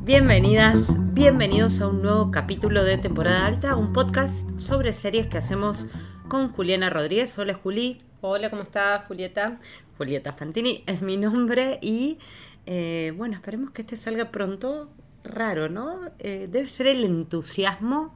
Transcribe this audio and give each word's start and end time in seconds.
Bienvenidas, 0.00 0.96
bienvenidos 1.12 1.82
a 1.82 1.88
un 1.88 2.00
nuevo 2.00 2.30
capítulo 2.30 2.84
de 2.84 2.96
Temporada 2.96 3.44
Alta, 3.44 3.76
un 3.76 3.92
podcast 3.92 4.58
sobre 4.58 4.94
series 4.94 5.26
que 5.26 5.36
hacemos 5.36 5.88
con 6.28 6.52
Juliana 6.52 6.88
Rodríguez. 6.88 7.38
Hola 7.38 7.52
Juli. 7.52 7.98
Hola, 8.22 8.48
¿cómo 8.48 8.62
estás, 8.62 9.04
Julieta? 9.04 9.60
Julieta 9.98 10.32
Fantini 10.32 10.84
es 10.86 11.02
mi 11.02 11.18
nombre 11.18 11.78
y 11.82 12.18
eh, 12.64 13.12
bueno, 13.18 13.34
esperemos 13.34 13.70
que 13.72 13.82
este 13.82 13.96
salga 13.96 14.30
pronto. 14.30 14.88
Raro, 15.22 15.68
¿no? 15.68 16.00
Eh, 16.20 16.48
debe 16.50 16.68
ser 16.68 16.86
el 16.86 17.04
entusiasmo 17.04 18.14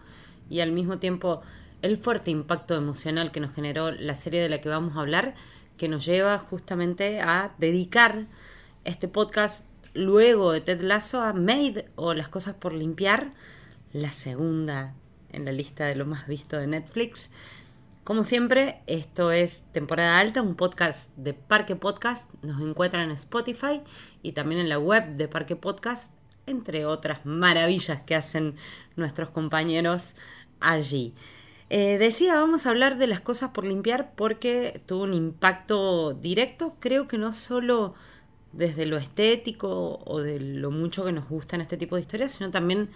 y 0.49 0.61
al 0.61 0.73
mismo 0.73 0.99
tiempo 0.99 1.43
el 1.83 1.99
fuerte 1.99 2.31
impacto 2.31 2.75
emocional 2.75 3.31
que 3.31 3.41
nos 3.41 3.55
generó 3.55 3.91
la 3.91 4.15
serie 4.15 4.41
de 4.41 4.49
la 4.49 4.61
que 4.63 4.71
vamos 4.71 4.97
a 4.97 5.01
hablar, 5.01 5.35
que 5.77 5.89
nos 5.89 6.05
lleva 6.05 6.39
justamente 6.39 7.21
a 7.21 7.55
dedicar 7.59 8.27
este 8.85 9.09
podcast 9.09 9.65
luego 9.95 10.53
de 10.53 10.61
Ted 10.61 10.81
Lasso 10.81 11.23
a 11.23 11.33
Made 11.33 11.91
o 11.97 12.15
Las 12.15 12.29
cosas 12.29 12.55
por 12.55 12.73
limpiar, 12.73 13.33
la 13.93 14.13
segunda 14.13 14.95
en 15.31 15.45
la 15.45 15.53
lista 15.53 15.87
de 15.87 15.97
lo 15.97 16.07
más 16.07 16.27
visto 16.27 16.57
de 16.57 16.67
Netflix. 16.67 17.31
Como 18.05 18.25
siempre, 18.25 18.83
esto 18.87 19.31
es 19.31 19.63
Temporada 19.73 20.19
Alta, 20.19 20.43
un 20.43 20.57
podcast 20.57 21.15
de 21.17 21.35
Parque 21.35 21.77
Podcast. 21.77 22.29
Nos 22.43 22.61
encuentran 22.61 23.05
en 23.05 23.13
Spotify 23.13 23.81
y 24.23 24.33
también 24.33 24.61
en 24.61 24.69
la 24.69 24.79
web 24.79 25.17
de 25.17 25.29
Parque 25.29 25.55
Podcast, 25.55 26.13
entre 26.47 26.85
otras 26.85 27.25
maravillas 27.25 28.01
que 28.03 28.17
hacen 28.17 28.57
nuestros 28.97 29.31
compañeros 29.31 30.17
allí. 30.59 31.15
Eh, 31.75 31.97
decía, 31.97 32.35
vamos 32.35 32.67
a 32.67 32.69
hablar 32.69 32.99
de 32.99 33.07
las 33.07 33.21
cosas 33.21 33.53
por 33.53 33.65
limpiar 33.65 34.13
porque 34.15 34.83
tuvo 34.85 35.05
un 35.05 35.15
impacto 35.15 36.13
directo, 36.13 36.77
creo 36.81 37.09
que 37.09 37.17
no 37.17 37.33
solo 37.33 37.95
desde 38.53 38.85
lo 38.85 38.99
estético 38.99 39.99
o 40.05 40.21
de 40.21 40.39
lo 40.39 40.71
mucho 40.71 41.03
que 41.03 41.13
nos 41.13 41.31
gustan 41.31 41.63
este 41.63 41.79
tipo 41.79 41.97
de 41.97 42.03
historias, 42.03 42.33
sino 42.33 42.51
también 42.51 42.91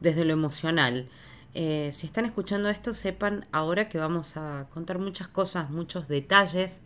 desde 0.00 0.24
lo 0.24 0.32
emocional. 0.32 1.10
Eh, 1.52 1.90
si 1.92 2.06
están 2.06 2.24
escuchando 2.24 2.70
esto, 2.70 2.94
sepan 2.94 3.46
ahora 3.52 3.90
que 3.90 3.98
vamos 3.98 4.38
a 4.38 4.66
contar 4.70 4.98
muchas 4.98 5.28
cosas, 5.28 5.68
muchos 5.68 6.08
detalles 6.08 6.80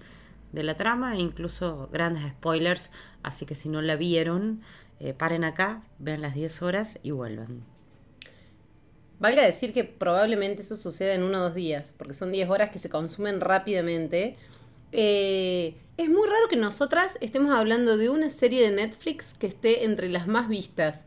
de 0.51 0.65
la 0.65 0.77
trama 0.77 1.15
e 1.15 1.21
incluso 1.21 1.89
grandes 1.93 2.29
spoilers, 2.29 2.91
así 3.23 3.47
que 3.47 3.55
si 3.55 3.69
no 3.69 3.83
la 3.83 3.95
vieron, 3.95 4.63
eh, 4.99 5.15
paren 5.15 5.45
acá, 5.45 5.85
vean 6.01 6.23
las 6.23 6.35
10 6.35 6.63
horas 6.63 6.99
y 7.05 7.13
vuelvan. 7.13 7.76
Valga 9.19 9.43
decir 9.43 9.73
que 9.73 9.85
probablemente 9.85 10.63
eso 10.63 10.77
suceda 10.77 11.15
en 11.15 11.23
uno 11.23 11.39
o 11.39 11.43
dos 11.43 11.55
días, 11.55 11.95
porque 11.97 12.13
son 12.13 12.33
10 12.33 12.51
horas 12.51 12.71
que 12.71 12.79
se 12.79 12.91
consumen 12.91 13.41
rápidamente. 13.41 14.37
Eh, 14.93 15.75
es 15.97 16.09
muy 16.09 16.27
raro 16.27 16.49
que 16.51 16.57
nosotras 16.57 17.17
estemos 17.23 17.57
hablando 17.57 17.97
de 17.97 18.11
una 18.11 18.29
serie 18.29 18.63
de 18.63 18.77
Netflix 18.77 19.33
que 19.33 19.47
esté 19.47 19.85
entre 19.85 20.11
las 20.11 20.27
más 20.27 20.49
vistas. 20.49 21.07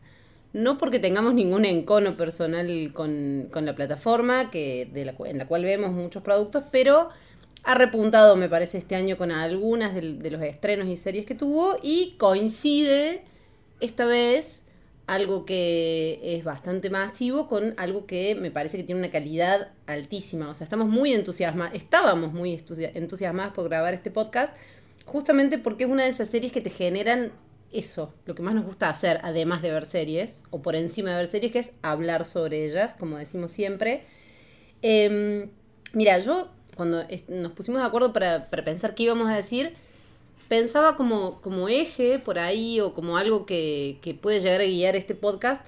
No 0.52 0.78
porque 0.78 0.98
tengamos 0.98 1.34
ningún 1.34 1.64
encono 1.64 2.16
personal 2.16 2.90
con, 2.92 3.48
la 3.52 3.74
plataforma, 3.76 4.50
que, 4.50 4.90
en 4.92 5.38
la 5.38 5.46
cual 5.46 5.64
vemos 5.64 5.92
muchos 5.92 6.24
productos, 6.24 6.64
pero 6.72 7.10
ha 7.62 7.74
repuntado, 7.76 8.34
me 8.34 8.48
parece, 8.48 8.78
este 8.78 8.96
año 8.96 9.16
con 9.16 9.30
algunas 9.30 9.94
de 9.94 10.30
los 10.30 10.42
estrenos 10.42 10.88
y 10.88 10.96
series 10.96 11.26
que 11.26 11.36
tuvo 11.36 11.76
y 11.80 12.16
coincide 12.18 13.22
esta 13.78 14.06
vez 14.06 14.64
algo 15.06 15.44
que 15.44 16.20
es 16.22 16.44
bastante 16.44 16.88
masivo 16.90 17.48
con 17.48 17.74
algo 17.76 18.06
que 18.06 18.34
me 18.34 18.50
parece 18.50 18.76
que 18.76 18.84
tiene 18.84 19.00
una 19.00 19.10
calidad 19.10 19.72
altísima. 19.86 20.48
O 20.48 20.54
sea, 20.54 20.64
estamos 20.64 20.88
muy 20.88 21.12
entusiasmados, 21.12 21.74
estábamos 21.74 22.32
muy 22.32 22.62
entusiasmados 22.94 23.52
por 23.52 23.68
grabar 23.68 23.94
este 23.94 24.10
podcast, 24.10 24.54
justamente 25.04 25.58
porque 25.58 25.84
es 25.84 25.90
una 25.90 26.04
de 26.04 26.10
esas 26.10 26.28
series 26.28 26.52
que 26.52 26.60
te 26.60 26.70
generan 26.70 27.32
eso, 27.72 28.14
lo 28.26 28.34
que 28.34 28.42
más 28.42 28.54
nos 28.54 28.66
gusta 28.66 28.88
hacer, 28.88 29.20
además 29.22 29.62
de 29.62 29.70
ver 29.70 29.84
series, 29.84 30.42
o 30.50 30.62
por 30.62 30.74
encima 30.76 31.10
de 31.10 31.16
ver 31.16 31.26
series, 31.26 31.52
que 31.52 31.58
es 31.60 31.72
hablar 31.82 32.24
sobre 32.24 32.64
ellas, 32.64 32.96
como 32.98 33.16
decimos 33.18 33.52
siempre. 33.52 34.04
Em, 34.82 35.50
mira, 35.92 36.18
yo 36.18 36.50
cuando 36.76 37.04
nos 37.28 37.52
pusimos 37.52 37.80
de 37.80 37.86
acuerdo 37.86 38.12
para, 38.12 38.48
para 38.50 38.64
pensar 38.64 38.94
qué 38.94 39.04
íbamos 39.04 39.28
a 39.28 39.36
decir, 39.36 39.74
pensaba 40.50 40.96
como, 40.96 41.40
como 41.42 41.68
eje 41.68 42.18
por 42.18 42.40
ahí 42.40 42.80
o 42.80 42.92
como 42.92 43.16
algo 43.16 43.46
que, 43.46 44.18
puede 44.20 44.40
llegar 44.40 44.60
a 44.60 44.64
guiar 44.64 44.96
este 44.96 45.14
podcast. 45.14 45.64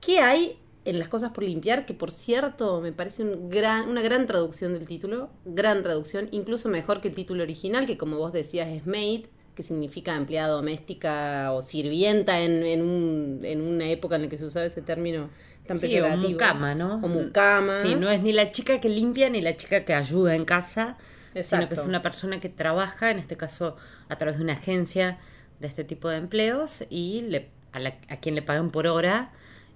¿Qué 0.00 0.20
hay 0.20 0.56
en 0.84 1.00
las 1.00 1.08
cosas 1.08 1.32
por 1.32 1.42
limpiar? 1.42 1.84
Que 1.84 1.94
por 1.94 2.12
cierto 2.12 2.80
me 2.80 2.92
parece 2.92 3.24
un 3.24 3.50
gran, 3.50 3.88
una 3.88 4.02
gran 4.02 4.26
traducción 4.26 4.72
del 4.72 4.86
título, 4.86 5.30
gran 5.44 5.82
traducción, 5.82 6.28
incluso 6.30 6.68
mejor 6.68 7.00
que 7.00 7.08
el 7.08 7.16
título 7.16 7.42
original, 7.42 7.86
que 7.86 7.98
como 7.98 8.18
vos 8.18 8.32
decías 8.32 8.68
es 8.68 8.86
maid, 8.86 9.26
que 9.56 9.64
significa 9.64 10.14
empleada 10.14 10.52
doméstica 10.54 11.50
o 11.50 11.60
sirvienta 11.60 12.40
en, 12.40 12.62
en, 12.62 12.82
un, 12.82 13.40
en 13.42 13.60
una 13.60 13.90
época 13.90 14.14
en 14.14 14.22
la 14.22 14.28
que 14.28 14.38
se 14.38 14.44
usaba 14.44 14.64
ese 14.64 14.80
término 14.80 15.28
tan 15.66 15.80
sí, 15.80 15.98
O 15.98 16.16
mucama, 16.18 16.76
¿no? 16.76 17.00
O 17.02 17.08
mucama. 17.08 17.82
Sí, 17.82 17.96
no 17.96 18.08
es 18.12 18.22
ni 18.22 18.32
la 18.32 18.52
chica 18.52 18.78
que 18.78 18.88
limpia 18.88 19.28
ni 19.28 19.42
la 19.42 19.56
chica 19.56 19.84
que 19.84 19.92
ayuda 19.92 20.36
en 20.36 20.44
casa, 20.44 20.96
sino 21.42 21.68
que 21.68 21.74
es 21.74 21.84
una 21.84 22.02
persona 22.02 22.40
que 22.40 22.48
trabaja, 22.48 23.10
en 23.10 23.18
este 23.18 23.36
caso 23.36 23.76
a 24.08 24.16
través 24.16 24.38
de 24.38 24.44
una 24.44 24.54
agencia 24.54 25.18
de 25.60 25.66
este 25.66 25.84
tipo 25.84 26.08
de 26.08 26.16
empleos 26.16 26.84
y 26.90 27.22
le, 27.22 27.50
a, 27.72 28.16
quien 28.16 28.34
le 28.34 28.42
pagan 28.42 28.70
por 28.70 28.86
hora 28.86 29.32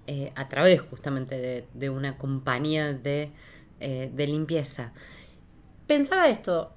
eh, 0.06 0.32
a 0.34 0.48
través 0.48 0.80
justamente 0.80 1.66
de, 1.72 1.90
una 1.90 2.18
compañía 2.18 2.92
de, 2.92 3.30
eh, 3.80 4.10
de 4.12 4.26
limpieza. 4.26 4.92
Pensaba 5.86 6.28
esto, 6.28 6.74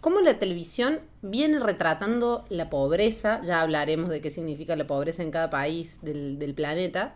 ¿cómo 0.00 0.20
la 0.20 0.38
televisión 0.38 1.00
viene 1.22 1.58
retratando 1.58 2.44
la 2.48 2.70
pobreza? 2.70 3.40
Ya 3.42 3.60
hablaremos 3.62 4.10
de 4.10 4.20
qué 4.20 4.30
significa 4.30 4.76
la 4.76 4.86
pobreza 4.86 5.22
en 5.22 5.30
cada 5.30 5.50
país 5.50 6.00
del, 6.02 6.38
del 6.38 6.54
planeta. 6.54 7.14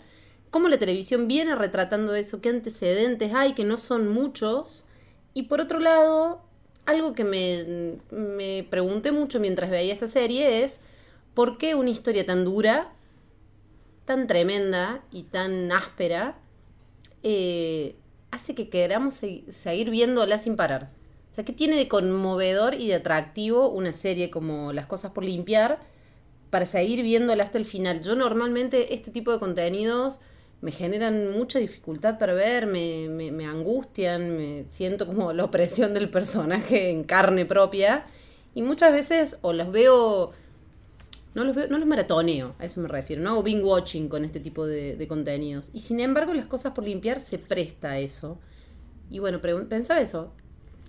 ¿Cómo 0.51 0.69
la 0.69 0.79
televisión 0.79 1.29
viene 1.29 1.55
retratando 1.55 2.15
eso? 2.15 2.41
¿Qué 2.41 2.49
antecedentes 2.49 3.35
hay 3.35 3.53
que 3.53 3.65
no 3.65 3.77
son 3.77 4.09
muchos? 4.09 4.87
Y 5.35 5.45
por 5.45 5.61
otro 5.61 5.81
lado, 5.81 6.46
algo 6.87 7.15
que 7.15 7.25
me, 7.25 8.67
pregunté 8.71 9.13
mucho 9.13 9.41
mientras 9.41 9.71
veía 9.71 9.93
esta 9.93 10.09
serie 10.09 10.63
es 10.63 10.81
por 11.35 11.59
qué 11.59 11.75
una 11.75 11.91
historia 11.91 12.25
tan 12.25 12.45
dura, 12.45 12.93
tan 14.05 14.27
tremenda 14.27 15.03
y 15.11 15.25
tan 15.25 15.71
áspera 15.73 16.39
eh, 17.23 17.97
hace 18.31 18.55
que 18.55 18.69
queramos 18.69 19.21
seguir 19.49 19.91
viéndola 19.91 20.39
sin 20.39 20.57
parar. 20.57 20.91
O 21.31 21.35
sea, 21.35 21.45
¿qué 21.45 21.53
tiene 21.53 21.77
de 21.77 21.89
conmovedor 21.89 22.75
y 22.75 22.89
de 22.89 22.95
atractivo 22.95 23.69
una 23.69 23.93
serie 23.93 24.31
como 24.31 24.73
Las 24.73 24.87
cosas 24.87 25.11
por 25.11 25.25
limpiar 25.25 25.81
para 26.51 26.65
seguir 26.65 27.03
viéndola 27.03 27.43
hasta 27.43 27.59
el 27.59 27.65
final? 27.65 28.03
Yo 28.03 28.15
normalmente 28.15 28.95
este 28.95 29.11
tipo 29.11 29.33
de 29.33 29.39
contenidos 29.39 30.21
me 30.67 30.73
generan 30.73 31.31
mucha 31.31 31.61
dificultad 31.61 32.19
para 32.19 32.35
ver, 32.35 32.67
me, 32.67 33.09
me, 33.09 33.47
angustian, 33.47 34.37
me 34.37 34.65
siento 34.67 35.07
como 35.07 35.33
la 35.33 35.45
opresión 35.45 35.95
del 35.95 36.11
personaje 36.11 36.91
en 36.91 37.05
carne 37.05 37.47
propia. 37.47 38.05
Y 38.53 38.63
muchas 38.63 38.91
veces 38.91 39.39
o 39.43 39.53
los 39.53 39.71
veo, 39.71 40.33
no 41.37 41.45
los 41.45 41.55
veo, 41.55 41.69
no 41.69 41.79
los 41.79 41.87
maratoneo, 41.87 42.57
a 42.59 42.65
eso 42.65 42.81
me 42.81 42.89
refiero, 42.89 43.23
no 43.23 43.31
hago 43.31 43.45
binge 43.45 43.63
watching 43.63 44.09
con 44.09 44.25
este 44.25 44.41
tipo 44.41 44.67
de, 44.67 45.07
contenidos. 45.07 45.71
Y 45.73 45.79
sin 45.79 46.01
embargo, 46.01 46.35
las 46.35 46.47
cosas 46.47 46.73
por 46.73 46.83
limpiar 46.83 47.21
se 47.21 47.39
presta 47.39 47.91
a 47.91 47.99
eso. 48.01 48.41
Y 49.09 49.21
bueno, 49.21 49.41
pensaba 49.41 50.01
eso. 50.01 50.33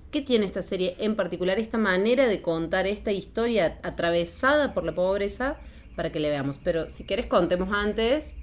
¿Qué 0.10 0.24
tiene 0.24 0.48
esta 0.48 0.64
serie 0.64 0.96
en 0.98 1.16
particular, 1.16 1.60
esta 1.60 1.78
manera 1.78 2.26
de 2.26 2.42
contar 2.42 2.88
esta 2.88 3.12
historia 3.12 3.78
atravesada 3.84 4.74
por 4.74 4.86
la 4.86 4.96
pobreza 4.96 5.58
para 5.96 6.12
que 6.12 6.20
le 6.20 6.30
veamos? 6.30 6.58
Pero 6.64 6.90
si 6.90 7.04
querés 7.04 7.28
contemos 7.28 7.70
antes 7.72 8.34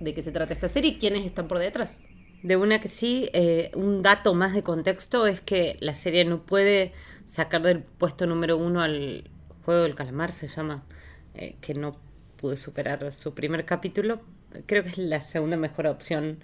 de 0.00 0.14
qué 0.14 0.22
se 0.22 0.32
trata 0.32 0.52
esta 0.52 0.68
serie 0.68 0.92
y 0.92 0.98
quiénes 0.98 1.24
están 1.24 1.48
por 1.48 1.58
detrás. 1.58 2.06
De 2.42 2.56
una 2.56 2.80
que 2.80 2.88
sí, 2.88 3.28
eh, 3.32 3.70
un 3.74 4.02
dato 4.02 4.32
más 4.34 4.54
de 4.54 4.62
contexto 4.62 5.26
es 5.26 5.40
que 5.40 5.76
la 5.80 5.94
serie 5.94 6.24
no 6.24 6.42
puede 6.42 6.92
sacar 7.26 7.62
del 7.62 7.82
puesto 7.82 8.26
número 8.26 8.56
uno 8.56 8.80
al 8.80 9.28
juego 9.64 9.82
del 9.82 9.96
calamar, 9.96 10.32
se 10.32 10.46
llama, 10.46 10.84
eh, 11.34 11.56
que 11.60 11.74
no 11.74 11.96
pude 12.36 12.56
superar 12.56 13.12
su 13.12 13.34
primer 13.34 13.64
capítulo. 13.64 14.20
Creo 14.66 14.84
que 14.84 14.90
es 14.90 14.98
la 14.98 15.20
segunda 15.20 15.56
mejor 15.56 15.88
opción, 15.88 16.38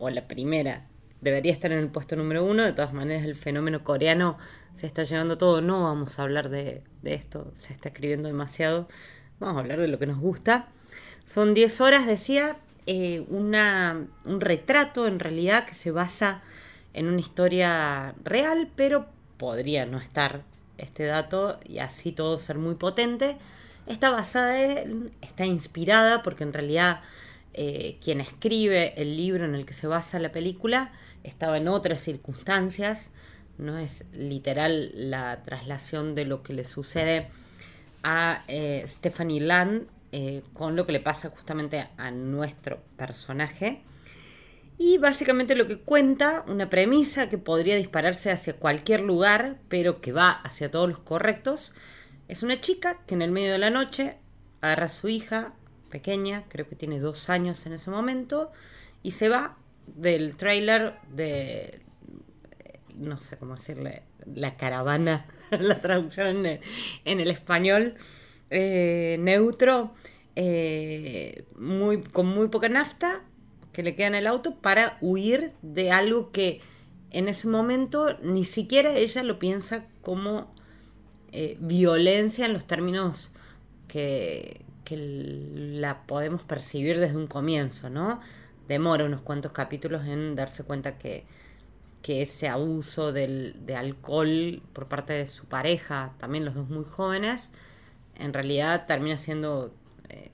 o 0.00 0.10
la 0.10 0.26
primera. 0.26 0.86
Debería 1.20 1.52
estar 1.52 1.70
en 1.70 1.78
el 1.78 1.88
puesto 1.88 2.16
número 2.16 2.44
uno. 2.44 2.64
De 2.64 2.72
todas 2.72 2.92
maneras, 2.92 3.24
el 3.24 3.36
fenómeno 3.36 3.84
coreano 3.84 4.38
se 4.74 4.86
está 4.86 5.02
llevando 5.02 5.38
todo. 5.38 5.60
No 5.60 5.84
vamos 5.84 6.18
a 6.18 6.22
hablar 6.22 6.48
de, 6.48 6.82
de 7.02 7.14
esto, 7.14 7.52
se 7.54 7.72
está 7.72 7.90
escribiendo 7.90 8.28
demasiado. 8.28 8.88
Vamos 9.38 9.56
a 9.56 9.60
hablar 9.60 9.78
de 9.78 9.88
lo 9.88 9.98
que 9.98 10.06
nos 10.06 10.18
gusta. 10.18 10.68
Son 11.26 11.54
10 11.54 11.80
horas, 11.82 12.06
decía, 12.06 12.56
eh, 12.92 13.24
una, 13.28 14.08
un 14.24 14.40
retrato 14.40 15.06
en 15.06 15.20
realidad 15.20 15.64
que 15.64 15.74
se 15.74 15.92
basa 15.92 16.42
en 16.92 17.06
una 17.06 17.20
historia 17.20 18.16
real, 18.24 18.68
pero 18.74 19.06
podría 19.36 19.86
no 19.86 19.98
estar 19.98 20.42
este 20.76 21.04
dato 21.04 21.60
y 21.64 21.78
así 21.78 22.10
todo 22.10 22.36
ser 22.40 22.58
muy 22.58 22.74
potente. 22.74 23.36
Está 23.86 24.10
basada, 24.10 24.60
en, 24.60 25.12
está 25.20 25.46
inspirada 25.46 26.24
porque 26.24 26.42
en 26.42 26.52
realidad 26.52 27.02
eh, 27.54 27.96
quien 28.02 28.20
escribe 28.20 29.00
el 29.00 29.16
libro 29.16 29.44
en 29.44 29.54
el 29.54 29.66
que 29.66 29.72
se 29.72 29.86
basa 29.86 30.18
la 30.18 30.32
película 30.32 30.90
estaba 31.22 31.58
en 31.58 31.68
otras 31.68 32.00
circunstancias, 32.00 33.12
no 33.56 33.78
es 33.78 34.06
literal 34.12 34.90
la 34.96 35.44
traslación 35.44 36.16
de 36.16 36.24
lo 36.24 36.42
que 36.42 36.54
le 36.54 36.64
sucede 36.64 37.28
a 38.02 38.42
eh, 38.48 38.82
Stephanie 38.88 39.42
Land 39.42 39.86
eh, 40.12 40.42
con 40.54 40.76
lo 40.76 40.86
que 40.86 40.92
le 40.92 41.00
pasa 41.00 41.30
justamente 41.30 41.88
a 41.96 42.10
nuestro 42.10 42.80
personaje. 42.96 43.82
Y 44.78 44.98
básicamente 44.98 45.54
lo 45.54 45.66
que 45.66 45.78
cuenta, 45.78 46.44
una 46.46 46.70
premisa 46.70 47.28
que 47.28 47.38
podría 47.38 47.76
dispararse 47.76 48.30
hacia 48.30 48.56
cualquier 48.56 49.00
lugar, 49.00 49.58
pero 49.68 50.00
que 50.00 50.12
va 50.12 50.30
hacia 50.30 50.70
todos 50.70 50.88
los 50.88 51.00
correctos, 51.00 51.74
es 52.28 52.42
una 52.42 52.60
chica 52.60 52.98
que 53.06 53.14
en 53.14 53.22
el 53.22 53.30
medio 53.30 53.52
de 53.52 53.58
la 53.58 53.70
noche 53.70 54.16
agarra 54.60 54.86
a 54.86 54.88
su 54.88 55.08
hija 55.08 55.54
pequeña, 55.90 56.44
creo 56.48 56.68
que 56.68 56.76
tiene 56.76 56.98
dos 56.98 57.28
años 57.28 57.66
en 57.66 57.74
ese 57.74 57.90
momento, 57.90 58.52
y 59.02 59.10
se 59.10 59.28
va 59.28 59.56
del 59.86 60.36
trailer 60.36 60.94
de, 61.12 61.80
no 62.94 63.16
sé 63.16 63.36
cómo 63.36 63.54
decirle, 63.54 64.02
la 64.34 64.56
caravana, 64.56 65.26
la 65.50 65.80
traducción 65.80 66.46
en 66.46 66.60
el, 67.04 67.30
español 67.30 67.96
eh, 68.50 69.16
neutro, 69.20 69.92
eh, 70.36 71.44
muy, 71.56 72.02
con 72.02 72.26
muy 72.26 72.48
poca 72.48 72.68
nafta, 72.68 73.22
que 73.72 73.82
le 73.82 73.94
queda 73.94 74.08
en 74.08 74.14
el 74.16 74.26
auto 74.26 74.56
para 74.56 74.98
huir 75.00 75.52
de 75.62 75.92
algo 75.92 76.32
que 76.32 76.60
en 77.10 77.28
ese 77.28 77.48
momento 77.48 78.16
ni 78.22 78.44
siquiera 78.44 78.94
ella 78.94 79.22
lo 79.22 79.38
piensa 79.38 79.86
como 80.02 80.52
eh, 81.32 81.56
violencia 81.60 82.46
en 82.46 82.52
los 82.52 82.64
términos 82.66 83.30
que, 83.88 84.64
que, 84.84 84.96
la 84.96 86.06
podemos 86.06 86.42
percibir 86.42 86.98
desde 86.98 87.16
un 87.16 87.26
comienzo, 87.26 87.90
¿no? 87.90 88.20
Demora 88.68 89.04
unos 89.04 89.20
cuantos 89.20 89.52
capítulos 89.52 90.06
en 90.06 90.34
darse 90.34 90.64
cuenta 90.64 90.98
que, 90.98 91.24
que 92.02 92.22
ese 92.22 92.48
abuso 92.48 93.12
del, 93.12 93.56
de 93.66 93.76
alcohol 93.76 94.62
por 94.72 94.88
parte 94.88 95.12
de 95.12 95.26
su 95.26 95.46
pareja, 95.46 96.14
también 96.18 96.44
los 96.44 96.54
dos 96.54 96.68
muy 96.68 96.84
jóvenes, 96.84 97.50
en 98.20 98.32
realidad 98.32 98.86
termina 98.86 99.18
siendo 99.18 99.74
eh, 100.08 100.30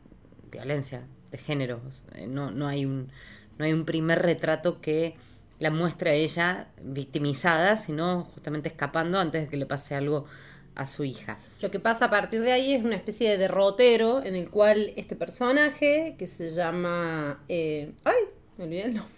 violencia 0.51 1.07
de 1.31 1.39
género. 1.39 1.81
No, 2.29 2.51
no, 2.51 2.67
hay 2.69 2.85
un, 2.85 3.11
no 3.59 3.65
hay 3.65 3.73
un 3.73 3.85
primer 3.85 4.23
retrato 4.23 4.81
que 4.81 5.17
la 5.59 5.71
muestre 5.71 6.11
a 6.11 6.15
ella 6.15 6.69
victimizada, 6.83 7.77
sino 7.77 8.25
justamente 8.25 8.69
escapando 8.69 9.19
antes 9.19 9.45
de 9.45 9.49
que 9.49 9.57
le 9.57 9.67
pase 9.67 9.95
algo 9.95 10.27
a 10.75 10.85
su 10.85 11.05
hija. 11.05 11.39
Lo 11.63 11.71
que 11.71 11.81
pasa 11.81 12.07
a 12.07 12.11
partir 12.11 12.43
de 12.43 12.53
ahí 12.53 12.75
es 12.75 12.85
una 12.85 12.97
especie 12.97 13.31
de 13.31 13.39
derrotero 13.39 14.23
en 14.23 14.37
el 14.37 14.51
cual 14.51 14.93
este 14.97 15.17
personaje, 15.17 16.15
que 16.19 16.29
se 16.29 16.51
llama... 16.51 17.43
Eh, 17.49 17.93
¡Ay! 18.05 18.15
Me 18.59 18.65
olvidé 18.65 18.83
el 18.83 18.95
nombre. 18.95 19.15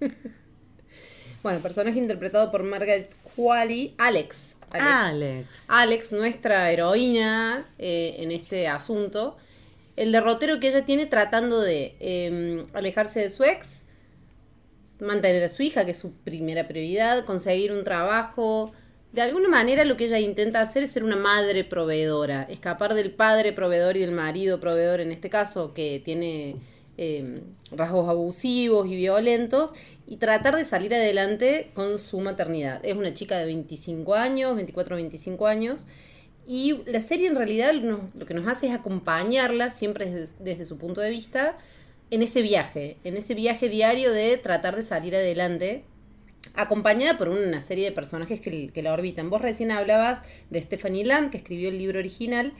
bueno, 1.42 1.58
personaje 1.60 1.98
interpretado 1.98 2.50
por 2.52 2.62
Margaret 2.62 3.12
Qualley, 3.38 3.94
Alex. 3.98 4.56
Alex. 4.72 5.66
Alex, 5.68 6.12
nuestra 6.12 6.72
heroína 6.72 7.64
eh, 7.78 8.16
en 8.18 8.32
este 8.32 8.66
asunto, 8.66 9.36
el 9.94 10.10
derrotero 10.10 10.58
que 10.58 10.66
ella 10.66 10.84
tiene 10.84 11.06
tratando 11.06 11.60
de 11.60 11.94
em, 12.00 12.66
alejarse 12.72 13.20
de 13.20 13.30
su 13.30 13.44
ex, 13.44 13.84
mantener 14.98 15.44
a 15.44 15.48
su 15.48 15.62
hija, 15.62 15.84
que 15.84 15.92
es 15.92 15.98
su 15.98 16.10
primera 16.10 16.66
prioridad, 16.66 17.24
conseguir 17.24 17.70
un 17.70 17.84
trabajo. 17.84 18.72
De 19.12 19.22
alguna 19.22 19.48
manera 19.48 19.84
lo 19.84 19.96
que 19.96 20.06
ella 20.06 20.18
intenta 20.18 20.60
hacer 20.60 20.82
es 20.82 20.90
ser 20.90 21.04
una 21.04 21.16
madre 21.16 21.62
proveedora, 21.62 22.42
escapar 22.50 22.94
del 22.94 23.12
padre 23.12 23.52
proveedor 23.52 23.96
y 23.96 24.00
del 24.00 24.10
marido 24.10 24.58
proveedor 24.58 25.00
en 25.00 25.12
este 25.12 25.30
caso, 25.30 25.72
que 25.74 26.02
tiene 26.04 26.56
em, 26.96 27.40
rasgos 27.70 28.08
abusivos 28.08 28.88
y 28.88 28.96
violentos, 28.96 29.74
y 30.08 30.16
tratar 30.16 30.56
de 30.56 30.64
salir 30.64 30.94
adelante 30.94 31.70
con 31.74 31.98
su 31.98 32.18
maternidad. 32.20 32.80
Es 32.82 32.96
una 32.96 33.12
chica 33.12 33.38
de 33.38 33.44
25 33.44 34.14
años, 34.14 34.56
24 34.56 34.94
o 34.94 34.96
25 34.96 35.46
años, 35.46 35.86
y 36.46 36.80
la 36.86 37.02
serie 37.02 37.28
en 37.28 37.36
realidad 37.36 37.74
lo 37.74 38.24
que 38.24 38.32
nos 38.32 38.48
hace 38.48 38.68
es 38.68 38.72
acompañarla 38.72 39.70
siempre 39.70 40.10
desde, 40.10 40.64
su 40.64 40.78
punto 40.78 41.02
de 41.02 41.10
vista 41.10 41.58
en 42.10 42.22
ese 42.22 42.40
viaje, 42.40 42.96
en 43.04 43.18
ese 43.18 43.34
viaje 43.34 43.68
diario 43.68 44.10
de 44.10 44.38
tratar 44.38 44.74
de 44.76 44.82
salir 44.82 45.14
adelante, 45.14 45.84
acompañada 46.54 47.18
por 47.18 47.28
una 47.28 47.60
serie 47.60 47.84
de 47.84 47.92
personajes 47.92 48.40
que, 48.40 48.82
la 48.82 48.94
orbitan. 48.94 49.28
Vos 49.28 49.42
recién 49.42 49.70
hablabas 49.70 50.22
de 50.48 50.62
Stephanie 50.62 51.04
Land, 51.04 51.30
que 51.32 51.36
escribió 51.36 51.68
el 51.68 51.76
libro 51.76 51.98
original. 51.98 52.54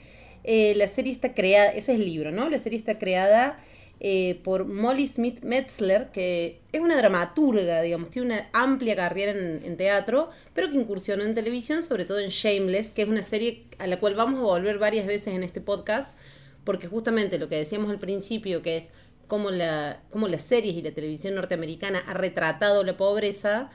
Eh, 0.44 0.74
la 0.76 0.86
serie 0.86 1.12
está 1.12 1.32
creada, 1.32 1.70
ese 1.70 1.94
es 1.94 1.98
el 1.98 2.04
libro, 2.04 2.30
¿no? 2.30 2.50
La 2.50 2.58
serie 2.58 2.78
está 2.78 2.98
creada 2.98 3.58
eh, 4.00 4.40
por 4.44 4.64
Molly 4.64 5.08
Smith 5.08 5.42
Metzler, 5.42 6.10
que 6.12 6.60
es 6.72 6.80
una 6.80 6.96
dramaturga, 6.96 7.82
digamos, 7.82 8.10
tiene 8.10 8.26
una 8.34 8.48
amplia 8.52 8.94
carrera 8.94 9.32
en, 9.32 9.76
teatro, 9.76 10.30
pero 10.54 10.70
que 10.70 10.76
incursionó 10.76 11.24
en 11.24 11.34
televisión, 11.34 11.82
sobre 11.82 12.04
todo 12.04 12.20
en 12.20 12.30
Shameless, 12.30 12.92
que 12.92 13.02
es 13.02 13.08
una 13.08 13.22
serie 13.22 13.64
a 13.78 13.88
la 13.88 13.98
cual 13.98 14.14
vamos 14.14 14.38
a 14.38 14.44
volver 14.44 14.78
varias 14.78 15.06
veces 15.06 15.34
en 15.34 15.42
este 15.42 15.60
podcast, 15.60 16.16
porque 16.62 16.86
justamente 16.86 17.38
lo 17.38 17.48
que 17.48 17.56
decíamos 17.56 17.90
al 17.90 17.98
principio, 17.98 18.62
que 18.62 18.76
es 18.76 18.92
cómo, 19.26 19.50
la, 19.50 20.00
cómo 20.10 20.28
las 20.28 20.42
series 20.42 20.76
y 20.76 20.82
la 20.82 20.92
televisión 20.92 21.34
norteamericana 21.34 21.98
ha 22.06 22.14
retratado 22.14 22.84
la 22.84 22.96
pobreza, 22.96 23.70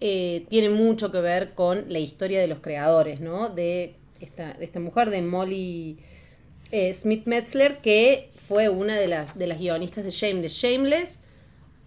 eh, 0.00 0.46
tiene 0.48 0.68
mucho 0.68 1.10
que 1.10 1.20
ver 1.20 1.54
con 1.54 1.86
la 1.88 1.98
historia 1.98 2.40
de 2.40 2.46
los 2.46 2.60
creadores, 2.60 3.20
¿no? 3.20 3.48
De 3.48 3.96
esta, 4.20 4.54
de 4.54 4.64
esta 4.64 4.78
mujer, 4.78 5.10
de 5.10 5.22
Molly 5.22 5.98
eh, 6.70 6.92
Smith 6.94 7.26
Metzler, 7.26 7.78
que 7.78 8.30
fue 8.46 8.68
una 8.68 8.96
de 8.96 9.08
las, 9.08 9.38
de 9.38 9.46
las 9.46 9.58
guionistas 9.58 10.04
de 10.04 10.10
Shameless. 10.10 10.52
Shameless, 10.52 11.20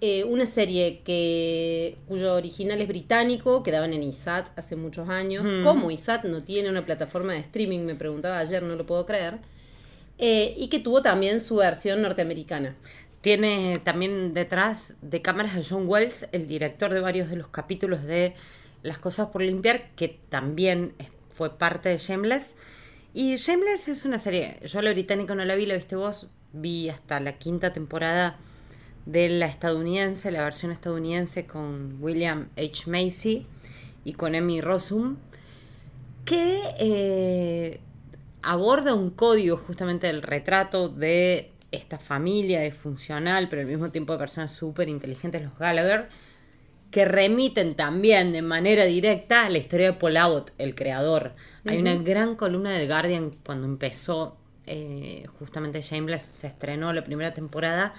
eh, 0.02 0.24
una 0.24 0.46
serie 0.46 1.02
que 1.04 1.98
cuyo 2.08 2.36
original 2.36 2.82
es 2.82 2.88
británico, 2.88 3.64
que 3.64 3.72
daban 3.72 3.94
en 3.94 4.04
ISAT 4.04 4.58
hace 4.58 4.76
muchos 4.76 5.10
años. 5.10 5.46
Mm. 5.46 5.64
¿Cómo 5.64 5.92
ISAT 5.92 6.24
no 6.26 6.44
tiene 6.44 6.70
una 6.70 6.86
plataforma 6.86 7.34
de 7.34 7.40
streaming? 7.40 7.80
Me 7.80 7.96
preguntaba 7.96 8.40
ayer, 8.40 8.64
no 8.64 8.76
lo 8.76 8.86
puedo 8.86 9.06
creer. 9.06 9.40
Eh, 10.18 10.54
y 10.58 10.68
que 10.68 10.80
tuvo 10.80 11.02
también 11.02 11.40
su 11.40 11.58
versión 11.58 12.02
norteamericana. 12.02 12.76
Tiene 13.22 13.82
también 13.84 14.34
detrás 14.34 14.96
de 15.02 15.22
cámaras 15.22 15.56
a 15.56 15.62
John 15.68 15.84
Wells, 15.88 16.28
el 16.32 16.48
director 16.48 16.94
de 16.94 17.02
varios 17.02 17.30
de 17.30 17.36
los 17.36 17.48
capítulos 17.48 18.04
de 18.04 18.34
Las 18.84 18.98
Cosas 18.98 19.28
por 19.28 19.42
Limpiar, 19.42 19.92
que 19.96 20.18
también 20.30 20.94
fue 21.34 21.58
parte 21.58 21.90
de 21.90 21.98
Shameless. 21.98 22.56
Y 23.14 23.36
Shameless 23.38 23.88
es 23.88 24.06
una 24.06 24.20
serie, 24.20 24.60
yo 24.64 24.82
la 24.84 24.92
británica 24.92 25.34
no 25.34 25.44
la 25.44 25.56
vi, 25.56 25.66
la 25.66 25.76
viste 25.76 25.96
vos, 25.96 26.28
vi 26.54 26.90
hasta 26.90 27.20
la 27.20 27.40
quinta 27.40 27.74
temporada 27.74 28.38
de 29.08 29.30
la 29.30 29.48
estadounidense, 29.48 30.30
la 30.30 30.44
versión 30.44 30.72
estadounidense 30.72 31.48
con 31.48 31.98
William 32.00 32.50
H. 32.56 32.88
Macy 32.88 33.48
y 34.06 34.14
con 34.14 34.36
Emmy 34.36 34.62
Rossum, 34.62 35.18
que 36.24 36.60
eh, 36.80 37.80
aborda 38.44 38.94
un 38.94 39.10
código 39.10 39.58
justamente 39.58 40.06
del 40.06 40.22
retrato 40.22 40.88
de 40.88 41.52
esta 41.72 41.98
familia 41.98 42.62
disfuncional, 42.62 43.50
pero 43.50 43.64
al 43.64 43.68
mismo 43.68 43.90
tiempo 43.90 44.14
de 44.14 44.20
personas 44.20 44.52
súper 44.52 44.88
inteligentes, 44.88 45.42
los 45.42 45.58
Gallagher, 45.58 46.10
que 46.92 47.06
remiten 47.06 47.76
también 47.76 48.32
de 48.32 48.42
manera 48.42 48.86
directa 48.86 49.46
a 49.46 49.50
la 49.50 49.58
historia 49.58 49.92
de 49.92 49.94
Paul 49.94 50.18
Abbott, 50.18 50.52
el 50.58 50.76
creador. 50.76 51.36
Hay 51.66 51.78
una 51.78 51.96
gran 51.96 52.36
columna 52.36 52.72
de 52.72 52.88
Guardian 52.88 53.32
cuando 53.46 53.68
empezó 53.68 54.38
eh, 54.66 55.28
justamente 55.38 55.82
Shameless, 55.82 56.24
se 56.24 56.48
estrenó 56.48 56.92
la 56.94 57.04
primera 57.04 57.32
temporada, 57.32 57.94